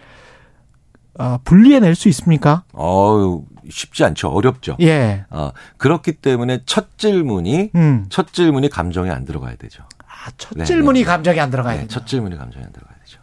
아, 1.20 1.40
분리해낼 1.44 1.96
수 1.96 2.10
있습니까? 2.10 2.64
어우 2.74 3.46
쉽지 3.70 4.04
않죠. 4.04 4.30
어렵죠. 4.30 4.78
예. 4.82 5.26
어, 5.30 5.52
그렇기 5.78 6.14
때문에 6.14 6.62
첫 6.66 6.98
질문이 6.98 7.72
음. 7.76 8.06
첫 8.10 8.34
질문이 8.34 8.70
감정에 8.70 9.12
안 9.12 9.26
들어가야 9.26 9.56
되죠. 9.56 9.84
아, 10.28 10.32
첫 10.38 10.58
네, 10.58 10.66
질문이 10.66 11.00
네. 11.00 11.06
감정이 11.06 11.40
안 11.40 11.50
들어가야 11.50 11.76
네, 11.76 11.82
돼. 11.82 11.88
첫 11.88 12.06
질문이 12.06 12.36
감정에 12.38 12.66
안 12.66 12.72
들어가야 12.74 12.96
되죠. 13.06 13.20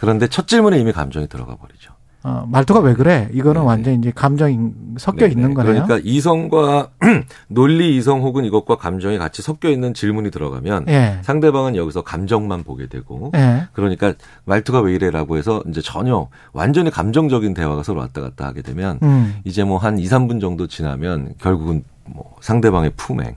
그런데 0.00 0.26
첫 0.26 0.48
질문에 0.48 0.78
이미 0.78 0.92
감정이 0.92 1.28
들어가 1.28 1.54
버리죠. 1.56 1.92
어, 2.22 2.44
말투가 2.48 2.80
왜 2.80 2.92
그래? 2.92 3.30
이거는 3.32 3.62
네, 3.62 3.66
완전 3.66 3.94
이제 3.94 4.12
감정이 4.14 4.58
섞여 4.98 5.24
네, 5.26 5.32
있는 5.32 5.50
네. 5.50 5.54
거네요. 5.54 5.86
그러니까 5.86 6.00
이성과 6.04 6.90
논리 7.48 7.96
이성 7.96 8.20
혹은 8.22 8.44
이것과 8.44 8.76
감정이 8.76 9.16
같이 9.16 9.40
섞여 9.40 9.70
있는 9.70 9.94
질문이 9.94 10.30
들어가면 10.30 10.84
예. 10.88 11.18
상대방은 11.22 11.76
여기서 11.76 12.02
감정만 12.02 12.62
보게 12.64 12.88
되고 12.88 13.32
예. 13.36 13.68
그러니까 13.72 14.12
말투가 14.44 14.80
왜 14.80 14.92
이래라고 14.94 15.38
해서 15.38 15.62
이제 15.68 15.80
전혀 15.80 16.28
완전히 16.52 16.90
감정적인 16.90 17.54
대화가 17.54 17.82
서로 17.82 18.00
왔다 18.00 18.20
갔다 18.20 18.44
하게 18.46 18.60
되면 18.60 18.98
음. 19.02 19.36
이제 19.44 19.64
뭐 19.64 19.78
한 19.78 19.98
2, 19.98 20.04
3분 20.04 20.42
정도 20.42 20.66
지나면 20.66 21.34
결국은 21.40 21.84
뭐 22.04 22.36
상대방의 22.42 22.92
품행 22.96 23.36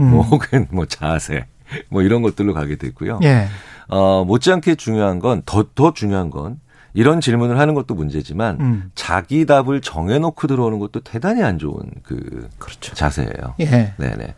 음. 0.00 0.10
뭐 0.10 0.22
혹은 0.22 0.66
뭐 0.72 0.86
자세 0.86 1.46
뭐 1.88 2.02
이런 2.02 2.22
것들로 2.22 2.54
가게 2.54 2.76
되고요. 2.76 3.20
예. 3.22 3.48
어, 3.88 4.24
못지않게 4.24 4.76
중요한 4.76 5.18
건더더 5.18 5.92
중요한 5.94 6.30
건 6.30 6.58
이런 6.94 7.20
질문을 7.20 7.58
하는 7.58 7.74
것도 7.74 7.94
문제지만 7.94 8.60
음. 8.60 8.90
자기 8.94 9.46
답을 9.46 9.80
정해놓고 9.80 10.46
들어오는 10.46 10.78
것도 10.78 11.00
대단히 11.00 11.42
안 11.42 11.58
좋은 11.58 11.82
그 12.02 12.48
그렇죠. 12.58 12.94
자세예요. 12.94 13.54
예. 13.60 13.94
네네. 13.98 14.34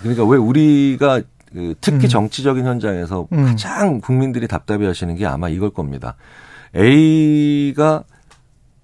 그러니까 0.00 0.24
왜 0.24 0.36
우리가 0.36 1.22
그 1.52 1.74
특히 1.80 2.06
음. 2.06 2.08
정치적인 2.08 2.66
현장에서 2.66 3.26
음. 3.32 3.44
가장 3.46 4.00
국민들이 4.00 4.46
답답해하시는 4.46 5.14
게 5.16 5.24
아마 5.24 5.48
이걸 5.48 5.70
겁니다. 5.70 6.16
A가 6.76 8.04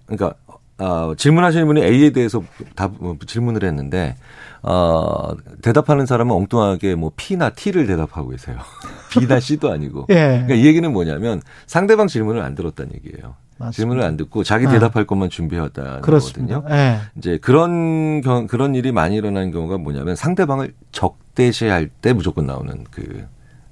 그러니까 0.06 0.34
어, 0.80 1.14
질문하시는 1.14 1.66
분이 1.66 1.82
A에 1.82 2.10
대해서 2.10 2.42
답 2.74 2.92
어, 3.00 3.16
질문을 3.26 3.64
했는데 3.64 4.16
어, 4.62 5.32
대답하는 5.62 6.06
사람은 6.06 6.34
엉뚱하게 6.34 6.94
뭐 6.94 7.12
P나 7.16 7.50
T를 7.50 7.86
대답하고 7.86 8.30
계세요. 8.30 8.58
B나 9.12 9.40
C도 9.40 9.70
아니고. 9.70 10.06
예. 10.10 10.14
그러니까 10.14 10.54
이 10.54 10.66
얘기는 10.66 10.90
뭐냐면 10.92 11.42
상대방 11.66 12.06
질문을 12.06 12.42
안 12.42 12.54
들었다는 12.54 12.92
얘기예요. 12.94 13.34
맞습니다. 13.58 13.76
질문을 13.76 14.02
안 14.02 14.16
듣고 14.16 14.42
자기 14.42 14.66
아. 14.66 14.70
대답할 14.70 15.06
것만 15.06 15.28
준비해왔다는. 15.28 16.00
거거든요. 16.00 16.64
예. 16.70 16.98
이제 17.16 17.38
그런 17.38 18.22
경, 18.22 18.46
그런 18.46 18.74
일이 18.74 18.90
많이 18.90 19.16
일어나는 19.16 19.50
경우가 19.50 19.76
뭐냐면 19.78 20.16
상대방을 20.16 20.74
적대시할 20.92 21.88
때 22.00 22.14
무조건 22.14 22.46
나오는 22.46 22.84
그 22.90 23.26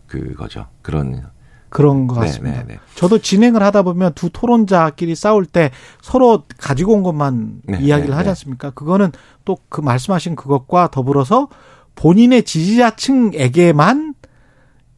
그거죠. 0.06 0.66
그런 0.82 1.22
그런 1.70 2.06
것 2.06 2.14
네, 2.20 2.26
같습니다. 2.26 2.62
네, 2.64 2.74
네. 2.74 2.78
저도 2.94 3.18
진행을 3.18 3.62
하다 3.62 3.82
보면 3.82 4.12
두 4.14 4.30
토론자끼리 4.30 5.14
싸울 5.14 5.44
때 5.46 5.70
서로 6.00 6.44
가지고 6.58 6.94
온 6.94 7.02
것만 7.02 7.60
네, 7.64 7.78
이야기를 7.80 8.10
네, 8.10 8.14
하지 8.16 8.24
네. 8.26 8.30
않습니까? 8.30 8.70
그거는 8.70 9.12
또 9.44 9.56
그 9.68 9.80
말씀하신 9.80 10.34
그것과 10.36 10.88
더불어서 10.90 11.48
본인의 11.94 12.42
지지자층에게만 12.44 14.14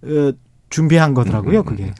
어, 0.05 0.33
준비한 0.71 1.15
거더라고요. 1.15 1.63
그게. 1.65 1.93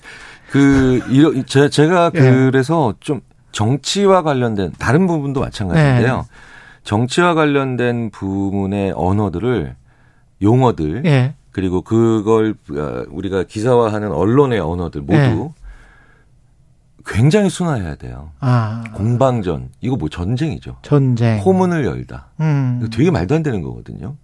그 0.51 1.01
이런 1.11 1.45
제- 1.47 1.69
제가 1.69 2.11
예. 2.15 2.21
그래서 2.21 2.95
좀 3.01 3.21
정치와 3.53 4.23
관련된 4.23 4.73
다른 4.79 5.07
부분도 5.07 5.41
마찬가지인데요. 5.41 6.17
네. 6.17 6.23
정치와 6.85 7.35
관련된 7.35 8.11
부문의 8.11 8.93
언어들을 8.97 9.77
용어들 10.43 11.03
예. 11.07 11.35
그리고 11.53 11.83
그걸 11.83 12.55
어, 12.71 13.05
우리가 13.11 13.45
기사화하는 13.45 14.13
언론의 14.13 14.61
언어들 14.61 15.01
모두 15.03 15.15
네. 15.15 15.51
굉장히 17.07 17.51
순화해야 17.51 17.97
돼요. 17.97 18.31
아, 18.41 18.85
공방전 18.95 19.71
이거 19.81 19.97
뭐 19.97 20.09
전쟁이죠. 20.09 20.77
전쟁. 20.83 21.39
호문을 21.41 21.85
열다. 21.85 22.29
음. 22.41 22.89
되게 22.93 23.11
말도 23.11 23.35
안 23.35 23.43
되는 23.43 23.63
거거든요. 23.63 24.17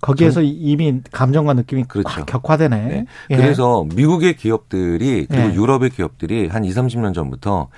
거기에서 0.00 0.42
이미 0.42 1.00
감정과 1.10 1.54
느낌이 1.54 1.84
그렇죠. 1.84 2.08
확 2.08 2.26
격화되네. 2.26 2.76
네. 2.86 3.06
예. 3.30 3.36
그래서 3.36 3.86
미국의 3.94 4.36
기업들이 4.36 5.26
그리고 5.26 5.48
예. 5.50 5.54
유럽의 5.54 5.90
기업들이 5.90 6.48
한 6.48 6.64
2, 6.64 6.70
30년 6.70 7.14
전부터 7.14 7.68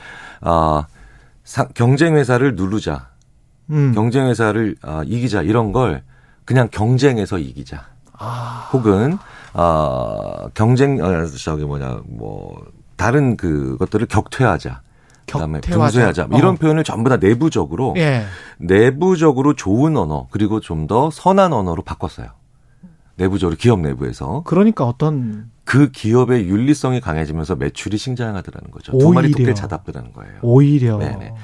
아 0.40 0.86
경쟁 1.74 2.16
회사를 2.16 2.54
누르자. 2.54 3.10
음. 3.70 3.92
경쟁 3.94 4.26
회사를 4.28 4.76
아, 4.82 5.02
이기자 5.06 5.42
이런 5.42 5.72
걸 5.72 6.02
그냥 6.44 6.68
경쟁에서 6.70 7.38
이기자. 7.38 7.86
아. 8.18 8.68
혹은 8.72 9.18
아 9.52 10.48
경쟁 10.54 11.00
어, 11.02 11.26
저기 11.26 11.64
뭐냐 11.64 12.02
뭐 12.06 12.64
다른 12.96 13.36
그것들을 13.36 14.06
격퇴하자. 14.06 14.80
그다음에. 15.26 15.60
분쇄하자. 15.60 16.26
뭐 16.28 16.38
이런 16.38 16.54
어. 16.54 16.56
표현을 16.58 16.84
전부 16.84 17.10
다 17.10 17.16
내부적으로 17.18 17.94
예. 17.98 18.24
내부적으로 18.58 19.54
좋은 19.54 19.96
언어 19.96 20.26
그리고 20.30 20.60
좀 20.60 20.86
더 20.86 21.10
선한 21.10 21.52
언어로 21.52 21.82
바꿨어요. 21.82 22.28
내부적으로 23.16 23.56
기업 23.58 23.80
내부에서 23.80 24.42
그러니까 24.46 24.84
어떤 24.86 25.50
그 25.64 25.90
기업의 25.90 26.48
윤리성이 26.48 27.00
강해지면서 27.00 27.56
매출이 27.56 27.98
신장하더라는 27.98 28.70
거죠. 28.70 28.96
두 28.96 29.12
마리 29.12 29.26
오히려. 29.26 29.32
토끼를 29.32 29.54
잡았더라는 29.54 30.12
거예요. 30.14 30.32
오히려 30.42 30.96
네네. 30.98 31.34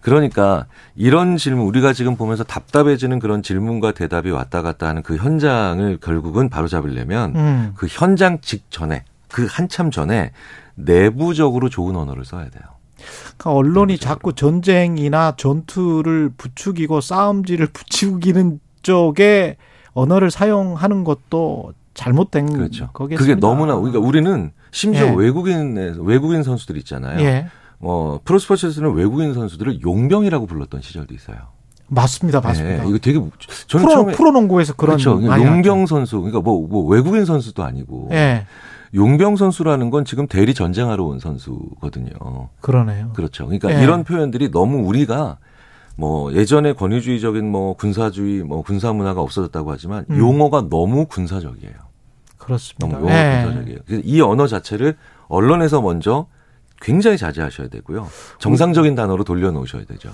그러니까 0.00 0.66
이런 0.96 1.36
질문 1.36 1.66
우리가 1.66 1.92
지금 1.92 2.16
보면서 2.16 2.42
답답해지는 2.44 3.18
그런 3.18 3.42
질문과 3.42 3.92
대답이 3.92 4.30
왔다 4.30 4.62
갔다 4.62 4.88
하는 4.88 5.02
그 5.02 5.16
현장을 5.16 5.98
결국은 5.98 6.48
바로잡으려면 6.48 7.36
음. 7.36 7.72
그 7.76 7.86
현장 7.88 8.40
직전에 8.40 9.04
그 9.28 9.46
한참 9.48 9.90
전에 9.90 10.32
내부적으로 10.74 11.68
좋은 11.68 11.96
언어를 11.96 12.24
써야 12.24 12.48
돼요. 12.48 12.62
그러니까 13.38 13.52
언론이 13.52 13.98
자꾸 13.98 14.34
전쟁이나 14.34 15.34
전투를 15.36 16.30
부추기고 16.36 17.00
싸움질을 17.00 17.68
부추기는 17.72 18.60
쪽에 18.82 19.56
언어를 19.92 20.30
사용하는 20.30 21.04
것도 21.04 21.74
잘못된 21.94 22.52
그렇죠. 22.52 22.88
거겠습니다. 22.92 23.18
그게 23.18 23.34
너무나 23.38 23.74
그러니까 23.76 23.98
우리는 23.98 24.52
심지어 24.70 25.08
예. 25.08 25.14
외국인 25.14 25.76
외국인 26.00 26.42
선수들 26.42 26.76
있잖아요. 26.78 27.20
예. 27.20 27.48
어, 27.80 28.18
프로스포츠에서는 28.24 28.92
외국인 28.92 29.34
선수들을 29.34 29.82
용병이라고 29.82 30.46
불렀던 30.46 30.82
시절도 30.82 31.14
있어요. 31.14 31.38
맞습니다, 31.88 32.40
맞습니다. 32.40 32.84
네, 32.84 32.88
이거 32.88 32.98
되게 32.98 33.18
저는 33.66 33.86
프로 33.86 33.94
처음에 33.94 34.12
프로농구에서 34.12 34.74
그런 34.74 34.96
그렇죠. 34.96 35.18
많이 35.18 35.44
용병 35.44 35.86
선수 35.86 36.18
그러니까 36.18 36.40
뭐, 36.40 36.66
뭐 36.66 36.86
외국인 36.86 37.24
선수도 37.24 37.64
아니고 37.64 38.06
하죠. 38.06 38.14
예, 38.14 38.46
용병 38.94 39.36
선수라는 39.36 39.90
건 39.90 40.04
지금 40.04 40.28
대리 40.28 40.54
전쟁하러 40.54 41.04
온 41.04 41.18
선수거든요. 41.18 42.48
그러네요. 42.60 43.12
그렇죠. 43.14 43.46
그러니까 43.46 43.74
예. 43.76 43.82
이런 43.82 44.04
표현들이 44.04 44.52
너무 44.52 44.86
우리가 44.86 45.38
뭐 45.96 46.32
예전에 46.32 46.74
권위주의적인 46.74 47.50
뭐 47.50 47.74
군사주의 47.74 48.44
뭐 48.44 48.62
군사 48.62 48.92
문화가 48.92 49.20
없어졌다고 49.20 49.72
하지만 49.72 50.06
음. 50.10 50.18
용어가 50.18 50.68
너무 50.70 51.06
군사적이에요. 51.06 51.74
그렇습니다. 52.38 52.86
너무 52.86 53.00
용어가 53.00 53.40
예. 53.40 53.44
군사적이에요. 53.44 53.78
그래서 53.86 54.02
이 54.04 54.20
언어 54.20 54.46
자체를 54.46 54.96
언론에서 55.28 55.80
먼저 55.80 56.26
굉장히 56.80 57.18
자제하셔야 57.18 57.68
되고요. 57.68 58.08
정상적인 58.38 58.94
단어로 58.94 59.24
돌려놓으셔야 59.24 59.84
되죠. 59.84 60.10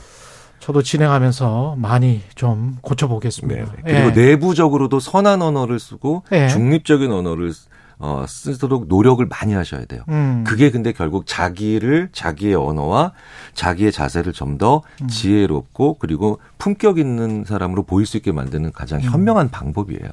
저도 0.58 0.82
진행하면서 0.82 1.76
많이 1.78 2.22
좀 2.34 2.78
고쳐보겠습니다. 2.80 3.64
네. 3.64 3.82
그리고 3.84 3.98
예. 3.98 4.10
내부적으로도 4.10 5.00
선한 5.00 5.42
언어를 5.42 5.78
쓰고 5.78 6.24
예. 6.32 6.48
중립적인 6.48 7.12
언어를 7.12 7.52
어, 7.98 8.26
쓰도록 8.28 8.88
노력을 8.88 9.24
많이 9.24 9.54
하셔야 9.54 9.86
돼요. 9.86 10.02
음. 10.08 10.44
그게 10.46 10.70
근데 10.70 10.92
결국 10.92 11.24
자기를 11.26 12.10
자기의 12.12 12.54
언어와 12.54 13.12
자기의 13.54 13.90
자세를 13.90 14.34
좀더 14.34 14.82
음. 15.00 15.08
지혜롭고 15.08 15.96
그리고 15.98 16.38
품격 16.58 16.98
있는 16.98 17.44
사람으로 17.44 17.84
보일 17.84 18.04
수 18.06 18.18
있게 18.18 18.32
만드는 18.32 18.72
가장 18.72 18.98
음. 18.98 19.04
현명한 19.04 19.50
방법이에요. 19.50 20.10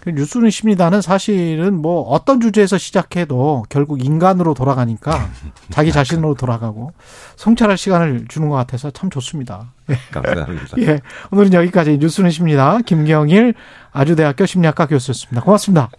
그 0.00 0.10
뉴스는 0.10 0.50
십니다는 0.50 1.02
사실은 1.02 1.80
뭐 1.80 2.02
어떤 2.02 2.40
주제에서 2.40 2.78
시작해도 2.78 3.64
결국 3.68 4.04
인간으로 4.04 4.54
돌아가니까 4.54 5.28
자기 5.70 5.92
자신으로 5.92 6.34
돌아가고 6.34 6.92
성찰할 7.36 7.78
시간을 7.78 8.24
주는 8.28 8.48
것 8.48 8.56
같아서 8.56 8.90
참 8.90 9.08
좋습니다. 9.08 9.72
예. 9.88 9.94
감사합니다. 10.10 10.76
예. 10.82 11.00
오늘은 11.30 11.52
여기까지 11.52 11.98
뉴스는 11.98 12.30
십니다. 12.30 12.78
김경일 12.84 13.54
아주대학교 13.92 14.46
심리학과 14.46 14.86
교수였습니다. 14.86 15.42
고맙습니다. 15.42 15.90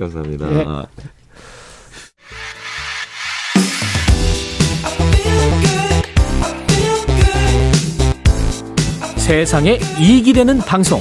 감사합니다. 0.00 0.50
예. 0.50 0.64
세상에 9.16 9.78
이익이 10.00 10.32
되는 10.32 10.58
방송 10.58 11.00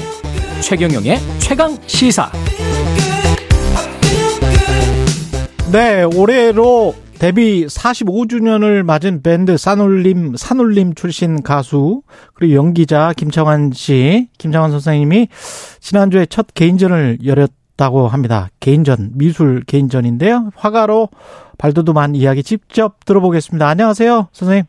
최경영의 0.61 1.17
최강 1.39 1.75
시사 1.87 2.31
네, 5.71 6.03
올해로 6.03 6.93
데뷔 7.19 7.65
45주년을 7.65 8.83
맞은 8.83 9.21
밴드 9.21 9.57
산울림, 9.57 10.35
산울림 10.37 10.95
출신 10.95 11.43
가수, 11.43 12.01
그리고 12.33 12.55
연기자 12.55 13.13
김창완 13.15 13.71
씨, 13.73 14.29
김창완 14.37 14.71
선생님이 14.71 15.27
지난주에 15.79 16.25
첫 16.27 16.47
개인전을 16.53 17.19
열었 17.25 17.51
다고 17.79 18.09
합니다. 18.09 18.49
개인전, 18.59 19.11
미술 19.15 19.61
개인전인데요. 19.61 20.49
화가로 20.53 21.07
발돋움한 21.57 22.13
이야기 22.13 22.43
직접 22.43 23.05
들어보겠습니다. 23.05 23.65
안녕하세요, 23.65 24.27
선생님. 24.33 24.65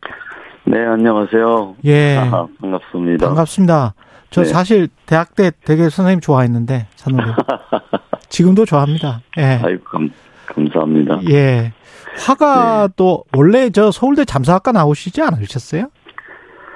네, 0.63 0.77
안녕하세요. 0.85 1.75
예. 1.83 2.17
아, 2.17 2.47
반갑습니다. 2.61 3.27
반갑습니다. 3.27 3.95
저 4.29 4.43
네. 4.43 4.47
사실 4.47 4.87
대학 5.05 5.35
때 5.35 5.51
되게 5.65 5.89
선생님 5.89 6.21
좋아했는데, 6.21 6.87
산울림. 6.95 7.33
지금도 8.29 8.63
좋아합니다. 8.63 9.19
예. 9.39 9.59
아이고, 9.61 9.83
감, 9.83 10.09
감사합니다. 10.45 11.19
예. 11.31 11.73
화가도 12.17 13.25
원래 13.35 13.71
저 13.71 13.91
서울대 13.91 14.23
잠수학과 14.23 14.71
나오시지 14.71 15.21
않으셨어요? 15.21 15.87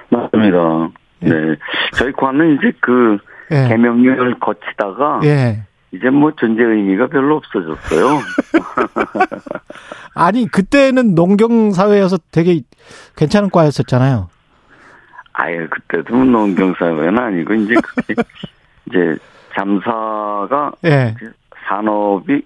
맞습니다. 0.09 0.89
네. 1.21 1.31
저희 1.93 2.11
과는 2.11 2.57
이제 2.57 2.73
그 2.81 3.19
예. 3.51 3.69
개명을 3.69 4.37
거치다가 4.41 5.21
예. 5.23 5.63
이제 5.95 6.09
뭐 6.09 6.31
존재 6.35 6.63
의미가 6.63 7.07
별로 7.07 7.37
없어졌어요. 7.37 8.19
아니 10.13 10.47
그때는 10.47 11.15
농경 11.15 11.71
사회여서 11.71 12.17
되게 12.31 12.61
괜찮은 13.15 13.49
과였었잖아요. 13.49 14.29
아예 15.33 15.67
그때도 15.67 16.15
농경 16.23 16.73
사회는 16.77 17.19
아니고 17.19 17.53
이제 17.53 17.73
이제 18.87 19.17
잠사가 19.55 20.73
예. 20.85 21.15
산업이 21.67 22.43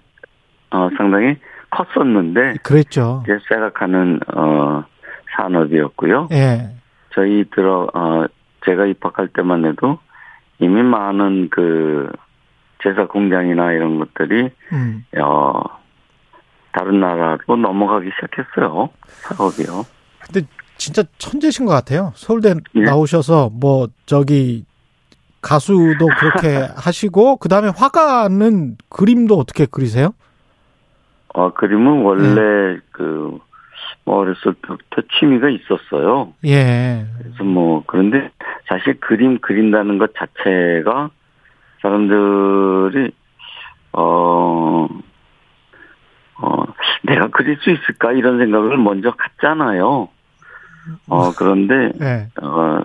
어, 0.70 0.88
상당히 0.96 1.36
컸었는데 1.70 2.54
그랬죠. 2.62 3.22
이제 3.24 3.38
생각하는 3.48 4.20
어 4.34 4.84
산업이었고요. 5.36 6.28
예. 6.32 6.70
저희 7.14 7.44
들어 7.54 7.88
어 7.94 8.26
제가 8.64 8.86
입학할 8.86 9.28
때만 9.28 9.64
해도 9.64 9.98
이미 10.58 10.82
많은 10.82 11.48
그 11.50 12.10
제사 12.82 13.06
공장이나 13.06 13.72
이런 13.72 13.98
것들이 13.98 14.50
음. 14.72 15.04
어 15.20 15.62
다른 16.72 17.00
나라로 17.00 17.56
넘어가기 17.56 18.10
시작했어요. 18.14 18.90
사업이요. 19.06 19.84
근데 20.20 20.46
진짜 20.76 21.02
천재신 21.18 21.66
것 21.66 21.72
같아요. 21.72 22.12
서울대 22.14 22.54
예. 22.74 22.80
나오셔서 22.80 23.50
뭐 23.52 23.88
저기 24.06 24.64
가수도 25.42 26.06
그렇게 26.18 26.66
하시고 26.76 27.36
그 27.36 27.48
다음에 27.48 27.68
화가는 27.68 28.76
그림도 28.88 29.36
어떻게 29.36 29.66
그리세요? 29.66 30.14
어 31.34 31.52
그림은 31.52 32.02
원래 32.02 32.34
네. 32.34 32.80
그뭐 32.92 33.40
어렸을 34.04 34.54
때부터 34.54 35.02
취미가 35.18 35.48
있었어요. 35.50 36.32
예. 36.46 37.06
그래서 37.18 37.44
뭐 37.44 37.82
그런데 37.86 38.30
사실 38.68 38.98
그림 39.00 39.38
그린다는 39.40 39.98
것 39.98 40.12
자체가 40.14 41.10
사람들이 41.82 43.10
어, 43.92 44.86
어, 46.38 46.64
내가 47.02 47.28
그릴 47.28 47.56
수 47.60 47.70
있을까 47.70 48.12
이런 48.12 48.38
생각을 48.38 48.76
먼저 48.76 49.12
갖잖아요. 49.12 50.08
어, 51.08 51.32
그런데 51.34 51.92
예. 52.00 52.28
어, 52.42 52.82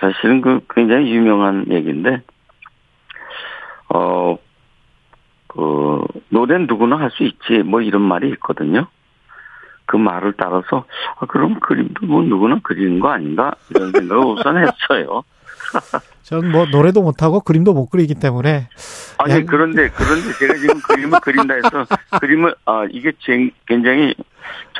사실은 0.00 0.40
그 0.40 0.60
굉장히 0.70 1.12
유명한 1.14 1.66
얘기인데 1.70 2.22
어, 3.88 4.36
그 5.46 6.04
노래는 6.30 6.66
누구나 6.66 6.98
할 6.98 7.10
수 7.10 7.22
있지 7.22 7.62
뭐 7.64 7.80
이런 7.80 8.02
말이 8.02 8.28
있거든요. 8.30 8.86
그 9.86 9.96
말을 9.96 10.32
따라서 10.36 10.84
아, 11.20 11.26
그럼 11.26 11.60
그림도 11.60 12.06
뭐 12.06 12.22
누구나 12.22 12.58
그리는 12.62 12.98
거 13.00 13.10
아닌가 13.10 13.54
이런 13.70 13.92
생각을 13.92 14.24
우선 14.24 14.56
했어요. 14.56 15.22
전 16.22 16.50
뭐 16.50 16.66
노래도 16.66 17.02
못하고 17.02 17.40
그림도 17.40 17.74
못 17.74 17.90
그리기 17.90 18.14
때문에 18.14 18.68
아니 19.18 19.34
양- 19.34 19.46
그런데 19.46 19.88
그런데 19.90 20.32
제가 20.38 20.54
지금 20.54 20.80
그림을 20.80 21.20
그린다 21.20 21.54
해서 21.54 21.86
그림을 22.20 22.54
아 22.66 22.84
이게 22.90 23.12
제- 23.20 23.50
굉장히 23.66 24.14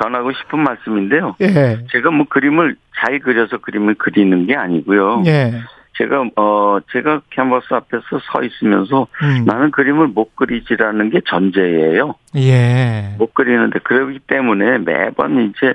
전하고 0.01 0.31
싶은 0.33 0.59
말씀인데요. 0.59 1.35
예. 1.41 1.79
제가 1.91 2.11
뭐 2.11 2.25
그림을 2.29 2.75
잘 2.99 3.19
그려서 3.19 3.57
그림을 3.57 3.95
그리는 3.95 4.45
게 4.47 4.55
아니고요. 4.55 5.23
예. 5.27 5.53
제가 5.97 6.25
어 6.35 6.79
제가 6.91 7.21
캔버스 7.29 7.73
앞에서 7.73 8.03
서 8.31 8.43
있으면서 8.43 9.07
음. 9.23 9.45
나는 9.45 9.71
그림을 9.71 10.07
못 10.07 10.35
그리지라는 10.35 11.09
게 11.09 11.21
전제예요. 11.25 12.15
예. 12.35 13.15
못 13.17 13.33
그리는데 13.33 13.79
그러기 13.79 14.19
때문에 14.27 14.79
매번 14.79 15.49
이제 15.55 15.73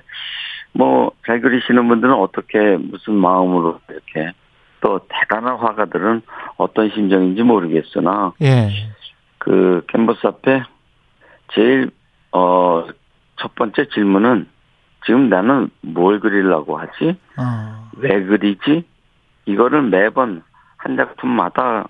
뭐 0.73 1.11
잘 1.27 1.41
그리시는 1.41 1.89
분들은 1.89 2.13
어떻게 2.15 2.59
무슨 2.77 3.15
마음으로 3.15 3.81
이렇게 3.89 4.33
또 4.81 5.01
대단한 5.09 5.57
화가들은 5.57 6.23
어떤 6.57 6.91
심정인지 6.91 7.43
모르겠으나 7.43 8.33
예. 8.43 8.69
그 9.39 9.85
캔버스 9.89 10.27
앞에 10.27 10.63
제일 11.53 11.91
어 12.33 12.87
첫 13.41 13.55
번째 13.55 13.89
질문은 13.89 14.47
지금 15.07 15.29
나는 15.31 15.71
뭘 15.81 16.21
그리려고 16.21 16.79
하지? 16.79 17.19
어. 17.39 17.91
왜 17.97 18.23
그리지? 18.23 18.85
이거를 19.47 19.83
매번 19.83 20.43
한 20.77 20.97
작품마다 20.97 21.87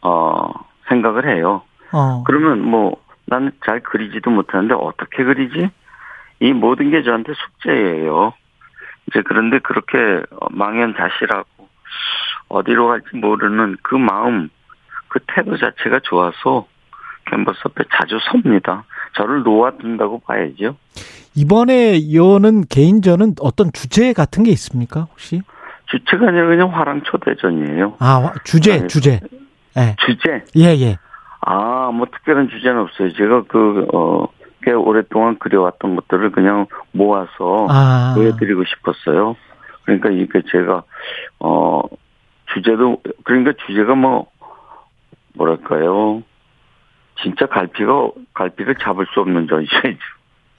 어 0.00 0.50
생각을 0.88 1.28
해요. 1.28 1.62
어. 1.92 2.24
그러면 2.26 2.62
뭐 2.62 2.96
나는 3.26 3.52
잘 3.66 3.80
그리지도 3.80 4.30
못하는데 4.30 4.74
어떻게 4.74 5.24
그리지? 5.24 5.70
이 6.40 6.52
모든 6.52 6.90
게 6.90 7.02
저한테 7.02 7.34
숙제예요. 7.34 8.32
이제 9.08 9.22
그런데 9.22 9.58
그렇게 9.58 10.22
어, 10.30 10.46
망연자실하고 10.50 11.68
어디로 12.48 12.88
갈지 12.88 13.16
모르는 13.16 13.76
그 13.82 13.94
마음, 13.94 14.48
그 15.08 15.18
태도 15.26 15.56
자체가 15.56 16.00
좋아서 16.04 16.66
캔버스 17.26 17.58
앞에 17.64 17.84
자주 17.94 18.18
섭니다. 18.30 18.84
저를 19.14 19.42
놓아둔다고 19.42 20.20
봐야죠. 20.20 20.76
이번에 21.34 22.12
여는 22.14 22.62
개인전은 22.68 23.34
어떤 23.40 23.70
주제 23.72 24.12
같은 24.12 24.42
게 24.44 24.50
있습니까 24.52 25.02
혹시? 25.02 25.42
주체가 25.86 26.28
아니라 26.28 26.46
그냥 26.46 26.72
화랑 26.74 27.02
초대전이에요. 27.04 27.96
아 27.98 28.06
화- 28.24 28.34
주제 28.44 28.74
아니, 28.74 28.88
주제. 28.88 29.20
예. 29.76 29.94
주제? 30.04 30.44
예 30.56 30.64
예. 30.80 30.96
아, 31.40 31.90
뭐 31.92 32.06
특별한 32.06 32.48
주제는 32.50 32.80
없어요. 32.80 33.12
제가 33.14 33.44
그, 33.48 33.86
어, 33.94 34.26
꽤 34.62 34.72
오랫동안 34.72 35.38
그려왔던 35.38 35.94
것들을 35.96 36.32
그냥 36.32 36.66
모아서 36.92 37.66
아. 37.70 38.12
보여드리고 38.16 38.64
싶었어요. 38.64 39.36
그러니까 39.84 40.10
이게 40.10 40.42
제가, 40.50 40.82
어, 41.38 41.80
주제도, 42.54 43.02
그러니까 43.24 43.52
주제가 43.66 43.94
뭐, 43.94 44.26
뭐랄까요. 45.34 46.22
진짜 47.22 47.46
갈피가, 47.46 48.10
갈피를 48.34 48.76
잡을 48.76 49.06
수 49.12 49.20
없는 49.20 49.48
전시회죠. 49.48 49.98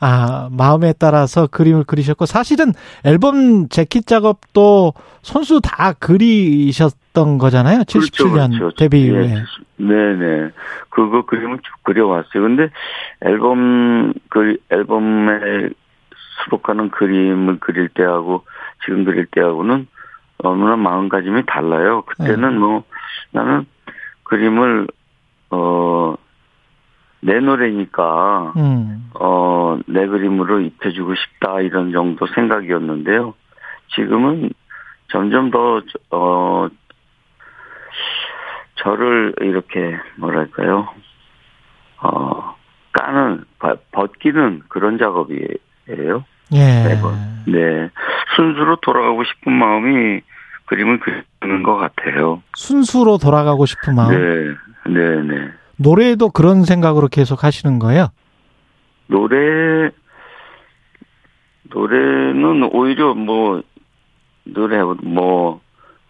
아, 0.01 0.49
마음에 0.51 0.93
따라서 0.97 1.47
그림을 1.47 1.83
그리셨고, 1.85 2.25
사실은 2.25 2.71
앨범 3.03 3.67
재킷 3.69 4.07
작업도 4.07 4.93
손수 5.21 5.59
다 5.61 5.93
그리셨던 5.93 7.37
거잖아요. 7.37 7.79
77년 7.79 8.77
데뷔 8.77 9.01
이후에. 9.01 9.27
그렇죠, 9.27 9.45
예, 9.79 9.83
네네. 9.83 10.51
그거 10.89 11.25
그림을 11.25 11.57
쭉 11.57 11.83
그려왔어요. 11.83 12.43
근데 12.43 12.69
앨범, 13.21 14.13
그, 14.29 14.57
앨범에 14.69 15.69
수록하는 16.43 16.89
그림을 16.89 17.59
그릴 17.59 17.89
때하고 17.89 18.45
지금 18.85 19.03
그릴 19.03 19.25
때하고는 19.27 19.87
너무나 20.41 20.75
마음가짐이 20.75 21.43
달라요. 21.45 22.01
그때는 22.03 22.59
뭐 22.59 22.83
나는 23.31 23.65
그림을, 24.23 24.87
어, 25.49 26.15
내 27.21 27.39
노래니까, 27.39 28.53
음. 28.55 29.09
어, 29.15 29.77
내 29.87 30.05
그림으로 30.07 30.61
입혀주고 30.61 31.15
싶다, 31.15 31.59
이런 31.61 31.91
정도 31.91 32.27
생각이었는데요. 32.27 33.33
지금은 33.95 34.51
점점 35.11 35.51
더, 35.51 35.81
어, 36.11 36.67
저를 38.75 39.33
이렇게, 39.41 39.97
뭐랄까요, 40.17 40.87
어, 42.01 42.55
까는, 42.93 43.43
버- 43.59 43.77
벗기는 43.91 44.61
그런 44.69 44.97
작업이에요. 44.97 46.23
예. 46.53 46.83
매번. 46.87 47.43
네. 47.47 47.89
순수로 48.35 48.77
돌아가고 48.77 49.23
싶은 49.23 49.51
마음이 49.51 50.21
그림을 50.69 50.99
그리는 50.99 51.63
것 51.63 51.75
같아요. 51.77 52.41
순수로 52.55 53.17
돌아가고 53.17 53.65
싶은 53.65 53.95
마음. 53.95 54.11
네. 54.11 54.91
네, 54.91 55.21
네. 55.23 55.49
노래도 55.77 56.29
그런 56.29 56.63
생각으로 56.63 57.07
계속 57.07 57.43
하시는 57.43 57.79
거예요? 57.79 58.07
노래 59.07 59.89
노래는 61.63 62.69
오히려 62.73 63.13
뭐 63.13 63.61
노래 64.43 64.81
뭐 64.83 65.61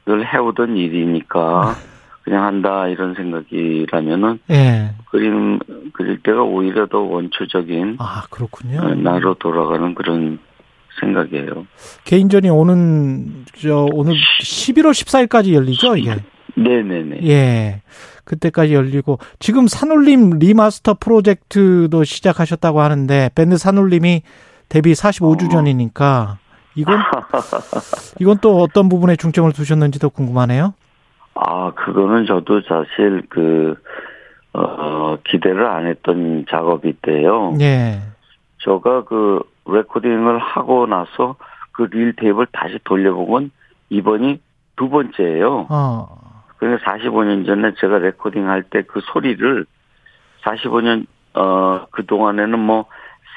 늘 0.09 0.25
해오던 0.25 0.75
일이니까 0.75 1.75
그냥 2.23 2.43
한다 2.45 2.87
이런 2.87 3.13
생각이라면은 3.13 4.39
예. 4.49 4.95
그림 5.11 5.59
그릴 5.93 6.19
때가 6.23 6.41
오히려 6.41 6.87
더 6.87 6.99
원초적인 6.99 7.97
아, 7.99 8.23
그렇군요. 8.31 8.81
어, 8.81 8.95
나로 8.95 9.35
돌아가는 9.35 9.93
그런 9.93 10.39
생각이에요. 10.99 11.67
개인전이 12.05 12.49
오는, 12.49 13.45
저, 13.61 13.87
오늘 13.91 14.15
11월 14.41 14.91
14일까지 14.91 15.53
열리죠, 15.53 15.95
이게? 15.95 16.15
네네네. 16.55 17.27
예. 17.27 17.81
그때까지 18.29 18.75
열리고 18.75 19.17
지금 19.39 19.67
산울림 19.67 20.37
remaster 20.37 20.95
프로젝트도 20.99 22.03
시작하셨다고 22.03 22.79
하는데 22.79 23.29
밴드 23.33 23.57
산울림이 23.57 24.21
데뷔 24.69 24.93
45주년이니까 24.93 26.37
이건 26.75 26.99
이건 28.21 28.37
또 28.39 28.61
어떤 28.61 28.87
부분에 28.87 29.15
중점을 29.15 29.51
두셨는지도 29.51 30.11
궁금하네요. 30.11 30.75
아 31.33 31.71
그거는 31.71 32.27
저도 32.27 32.61
사실 32.61 33.23
그 33.29 33.75
어, 34.53 35.17
기대를 35.25 35.65
안 35.65 35.87
했던 35.87 36.45
작업인데요. 36.49 37.57
예. 37.61 37.99
제가 38.63 39.05
그 39.05 39.41
레코딩을 39.73 40.39
하고 40.39 40.85
나서 40.87 41.35
그 41.71 41.83
릴 41.91 42.13
테이프를 42.15 42.47
다시 42.51 42.77
돌려본 42.83 43.27
건 43.29 43.51
이번이 43.89 44.41
두 44.75 44.89
번째예요. 44.89 45.67
어. 45.69 46.41
그러니까 46.57 46.91
45년 46.91 47.45
전에 47.45 47.73
제가 47.79 47.99
레코딩 47.99 48.47
할 48.49 48.63
때 48.69 48.81
그 48.83 48.99
소리를 49.13 49.65
45년 50.43 51.05
어 51.35 51.85
그 51.91 52.05
동안에는 52.05 52.59
뭐 52.59 52.85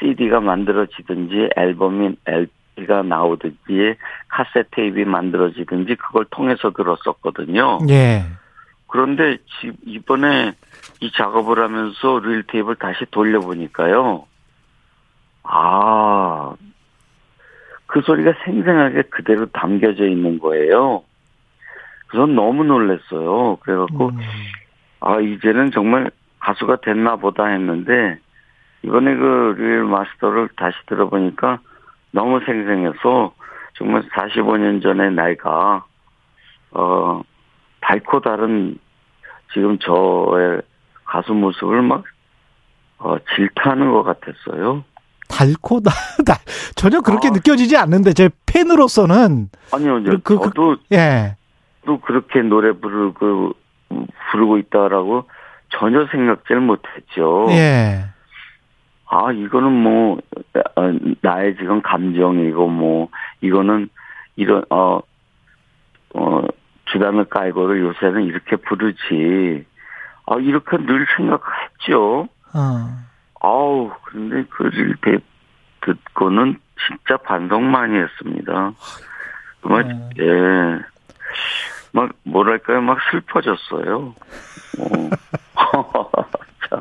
CD가 0.00 0.40
만들어지든지 0.40 1.50
앨범인 1.56 2.16
LP가 2.26 3.02
나오든지 3.02 3.96
카세트 4.28 4.68
테이프가 4.72 5.10
만들어지든지 5.10 5.94
그걸 5.96 6.24
통해서 6.30 6.70
들었었거든요. 6.70 7.78
예. 7.90 8.24
그런데 8.88 9.36
지- 9.60 9.72
이번에 9.86 10.52
이 11.00 11.12
작업을 11.12 11.62
하면서 11.62 12.18
릴 12.20 12.42
테이프를 12.44 12.76
다시 12.76 13.04
돌려보니까요. 13.10 14.24
아, 15.44 16.54
그 17.86 18.00
소리가 18.02 18.32
생생하게 18.44 19.02
그대로 19.02 19.46
담겨져 19.46 20.06
있는 20.06 20.38
거예요. 20.38 21.02
그래서 22.06 22.26
너무 22.26 22.64
놀랐어요. 22.64 23.56
그래갖고, 23.56 24.08
음. 24.10 24.18
아, 25.00 25.18
이제는 25.20 25.70
정말 25.72 26.10
가수가 26.40 26.76
됐나 26.82 27.16
보다 27.16 27.46
했는데, 27.46 28.18
이번에 28.82 29.14
그 29.14 29.54
릴 29.58 29.84
마스터를 29.84 30.48
다시 30.56 30.76
들어보니까 30.86 31.60
너무 32.10 32.40
생생해서 32.44 33.32
정말 33.74 34.02
45년 34.08 34.82
전의 34.82 35.12
나이가, 35.12 35.84
어, 36.72 37.22
밝고 37.80 38.20
다른 38.20 38.76
지금 39.52 39.78
저의 39.78 40.62
가수 41.04 41.34
모습을 41.34 41.82
막, 41.82 42.04
어, 42.98 43.16
질타하는 43.34 43.90
것 43.92 44.02
같았어요. 44.02 44.84
달고 45.36 45.80
다 45.80 45.90
전혀 46.76 47.00
그렇게 47.00 47.28
아. 47.28 47.30
느껴지지 47.30 47.76
않는데 47.76 48.12
제 48.12 48.28
팬으로서는 48.46 49.48
아니요, 49.72 49.98
이제 49.98 50.10
그- 50.22 50.38
그- 50.38 50.44
저도 50.44 50.76
예. 50.92 51.36
또 51.86 52.00
그렇게 52.00 52.42
노래 52.42 52.72
부르고, 52.72 53.54
부르고 54.30 54.58
있다라고 54.58 55.24
전혀 55.70 56.06
생각지를 56.12 56.60
못했죠. 56.60 57.46
예. 57.50 58.04
아, 59.06 59.32
이거는 59.32 59.72
뭐, 59.72 60.18
어, 60.76 60.82
나의 61.22 61.56
지금 61.56 61.82
감정이고, 61.82 62.68
뭐, 62.68 63.08
이거는, 63.42 63.88
이런, 64.36 64.64
어, 64.70 65.00
어, 66.14 66.42
주단을 66.86 67.24
깔고를 67.26 67.80
요새는 67.82 68.22
이렇게 68.24 68.56
부르지. 68.56 69.66
아, 70.26 70.36
이렇게 70.36 70.76
늘 70.78 71.06
생각했죠. 71.16 72.28
어. 72.54 72.98
아우, 73.42 73.90
근데 74.04 74.44
그를 74.50 74.96
듣고는 75.80 76.58
진짜 76.86 77.16
반성 77.18 77.70
많이 77.70 77.96
했습니다. 77.96 78.72
막, 79.62 79.86
네. 79.86 80.10
예. 80.20 80.80
막, 81.92 82.10
뭐랄까요, 82.22 82.80
막 82.80 82.98
슬퍼졌어요. 83.10 84.14
어. 84.78 85.10
참. 86.70 86.80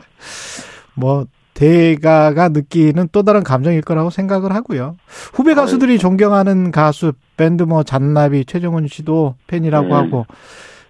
뭐 0.94 1.26
대가가 1.54 2.50
느끼는 2.50 3.10
또 3.12 3.24
다른 3.24 3.44
감정일 3.44 3.82
거라고 3.82 4.10
생각을 4.10 4.54
하고요. 4.54 4.98
후배 5.34 5.54
가수들이 5.54 5.98
존경하는 5.98 6.72
가수 6.72 7.14
밴드 7.38 7.64
뭐 7.64 7.84
잔나비 7.84 8.46
최정훈 8.46 8.88
씨도 8.88 9.36
팬이라고 9.48 9.88
네. 9.88 9.94
하고 9.94 10.26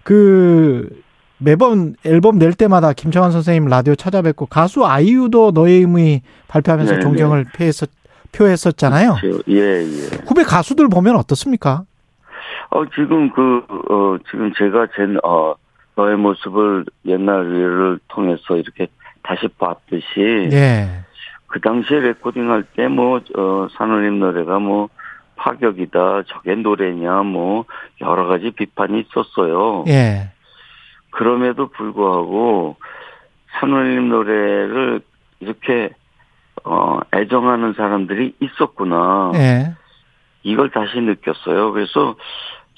그 0.02 1.02
매번 1.44 1.94
앨범 2.04 2.38
낼 2.38 2.52
때마다 2.52 2.92
김창완 2.92 3.30
선생님 3.32 3.66
라디오 3.66 3.94
찾아뵙고 3.94 4.46
가수 4.46 4.84
아이유도 4.86 5.52
너의 5.52 5.80
의미 5.80 6.22
발표하면서 6.48 6.94
네, 6.94 7.00
존경을 7.00 7.46
표했었, 7.54 7.88
표했었잖아요. 8.32 9.16
그렇죠. 9.20 9.42
예, 9.48 9.82
예. 9.82 10.18
후배 10.26 10.42
가수들 10.42 10.88
보면 10.88 11.16
어떻습니까? 11.16 11.82
어, 12.70 12.84
지금 12.94 13.30
그, 13.32 13.62
어, 13.90 14.16
지금 14.30 14.52
제가 14.56 14.86
제, 14.96 15.02
어, 15.24 15.54
너의 15.94 16.16
모습을 16.16 16.86
옛날을 17.06 17.98
통해서 18.08 18.56
이렇게 18.56 18.86
다시 19.22 19.46
봤듯이. 19.58 20.48
예. 20.52 20.88
그 21.48 21.60
당시에 21.60 22.00
레코딩 22.00 22.50
할 22.50 22.64
때 22.74 22.88
뭐, 22.88 23.20
어, 23.36 23.68
산울림 23.76 24.18
노래가 24.20 24.58
뭐, 24.58 24.88
파격이다, 25.36 26.22
저게 26.28 26.54
노래냐, 26.54 27.22
뭐, 27.24 27.66
여러 28.00 28.26
가지 28.26 28.50
비판이 28.52 29.00
있었어요. 29.00 29.84
예. 29.88 30.30
그럼에도 31.12 31.68
불구하고, 31.68 32.76
산울림 33.52 34.08
노래를 34.08 35.00
이렇게, 35.40 35.90
어, 36.64 36.98
애정하는 37.14 37.74
사람들이 37.74 38.34
있었구나. 38.40 39.32
예. 39.34 39.74
이걸 40.42 40.70
다시 40.70 41.00
느꼈어요. 41.00 41.72
그래서 41.72 42.16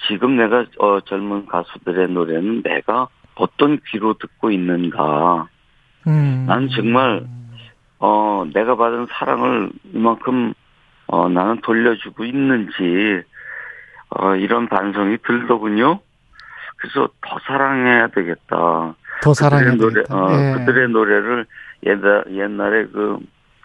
지금 0.07 0.37
내가 0.37 0.67
어, 0.79 1.01
젊은 1.01 1.47
가수들의 1.47 2.09
노래는 2.09 2.63
내가 2.63 3.09
어떤 3.35 3.79
귀로 3.89 4.15
듣고 4.15 4.51
있는가. 4.51 5.49
음. 6.07 6.45
난 6.47 6.69
정말 6.69 7.27
어 7.99 8.45
내가 8.53 8.77
받은 8.77 9.07
사랑을 9.11 9.71
이만큼 9.93 10.53
어 11.07 11.29
나는 11.29 11.61
돌려주고 11.63 12.25
있는지 12.25 13.23
어 14.11 14.37
이런 14.37 14.69
반성이 14.69 15.19
들더군요. 15.27 16.01
그래서 16.85 17.09
더 17.23 17.39
사랑해야 17.47 18.09
되겠다. 18.09 18.95
더 19.23 19.35
사랑해야 19.35 19.71
그들의 19.73 19.79
노래, 19.79 19.95
되겠다. 20.03 20.15
어, 20.17 20.31
예. 20.33 20.53
그들의 20.59 20.89
노래를 20.91 21.47
옛날 21.87 22.25
옛날에 22.31 22.87
그 22.93 23.19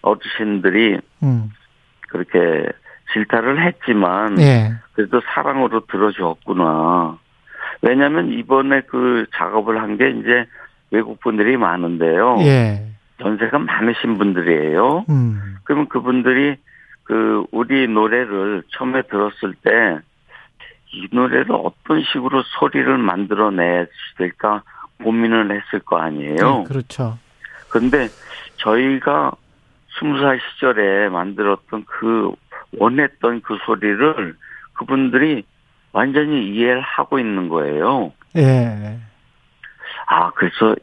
어르신들이 0.03 0.99
음. 1.23 1.49
그렇게 2.07 2.65
질타를 3.11 3.61
했지만 3.65 4.39
예. 4.39 4.73
그래도 4.93 5.21
사랑으로 5.33 5.85
들어줬구나. 5.87 7.17
왜냐하면 7.81 8.31
이번에 8.31 8.81
그 8.87 9.25
작업을 9.35 9.81
한 9.81 9.97
게 9.97 10.09
이제 10.11 10.45
외국 10.91 11.19
분들이 11.19 11.57
많은데요. 11.57 12.37
예. 12.39 12.85
연세가 13.19 13.59
많으신 13.59 14.17
분들이에요. 14.17 15.05
음. 15.09 15.57
그러면 15.65 15.89
그분들이 15.89 16.55
그 17.03 17.43
우리 17.51 17.85
노래를 17.87 18.63
처음에 18.69 19.01
들었을 19.03 19.55
때 19.63 19.99
이 20.91 21.07
노래를 21.11 21.51
어떤 21.51 22.03
식으로 22.11 22.43
소리를 22.59 22.97
만들어낼까 22.97 24.63
고민을 25.03 25.51
했을 25.51 25.79
거 25.79 25.97
아니에요. 25.97 26.63
예, 26.63 26.67
그렇죠. 26.67 27.17
근데 27.69 28.07
저희가 28.57 29.31
스무 29.97 30.19
살 30.19 30.39
시절에 30.39 31.09
만들었던 31.09 31.85
그 31.85 32.31
원했던 32.77 33.41
그 33.41 33.57
소리를 33.65 34.35
그분들이 34.73 35.43
완전히 35.91 36.47
이해를 36.49 36.81
하고 36.81 37.19
있는 37.19 37.49
거예요. 37.49 38.11
예. 38.35 38.99
아, 40.07 40.31
그래서 40.31 40.75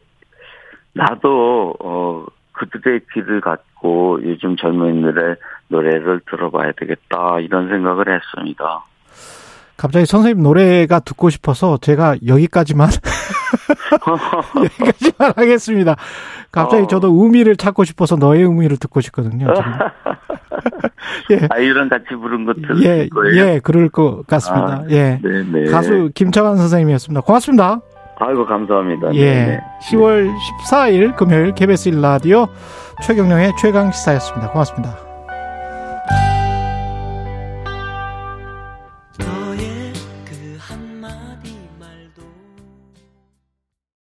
나도 0.92 1.74
어 1.80 2.26
그들의 2.52 3.00
귀를 3.12 3.40
갖고 3.40 4.18
요즘 4.22 4.56
젊은이들의 4.56 5.36
노래를 5.68 6.20
들어봐야 6.30 6.72
되겠다 6.72 7.40
이런 7.40 7.68
생각을 7.68 8.06
했습니다. 8.08 8.84
갑자기 9.76 10.06
선생님 10.06 10.42
노래가 10.42 11.00
듣고 11.00 11.28
싶어서 11.30 11.78
제가 11.78 12.16
여기까지만 12.26 12.88
여기까지만 14.56 15.32
하겠습니다. 15.36 15.96
갑자기 16.50 16.84
어. 16.84 16.86
저도 16.86 17.08
의미를 17.22 17.56
찾고 17.56 17.84
싶어서 17.84 18.16
너의 18.16 18.42
의미를 18.42 18.78
듣고 18.78 19.00
싶거든요. 19.02 19.48
예. 21.30 21.40
아이랑 21.50 21.88
같이 21.88 22.06
부른 22.14 22.46
거 22.46 22.54
들을 22.54 22.82
예, 22.82 23.08
거예요. 23.08 23.36
예, 23.36 23.60
그럴 23.62 23.88
것 23.88 24.26
같습니다. 24.26 24.66
아, 24.66 24.84
예. 24.90 25.20
네네. 25.22 25.70
가수 25.70 26.10
김창완 26.14 26.56
선생님이었습니다. 26.56 27.20
고맙습니다. 27.20 27.80
아이고 28.18 28.46
감사합니다. 28.46 29.14
예. 29.14 29.34
네네. 29.34 29.60
10월 29.90 30.32
14일 30.70 31.16
금요일 31.16 31.52
KBS 31.52 31.90
1라디오 31.90 32.48
최경령의 33.02 33.52
최강 33.60 33.92
시사였습니다. 33.92 34.50
고맙습니다. 34.50 35.05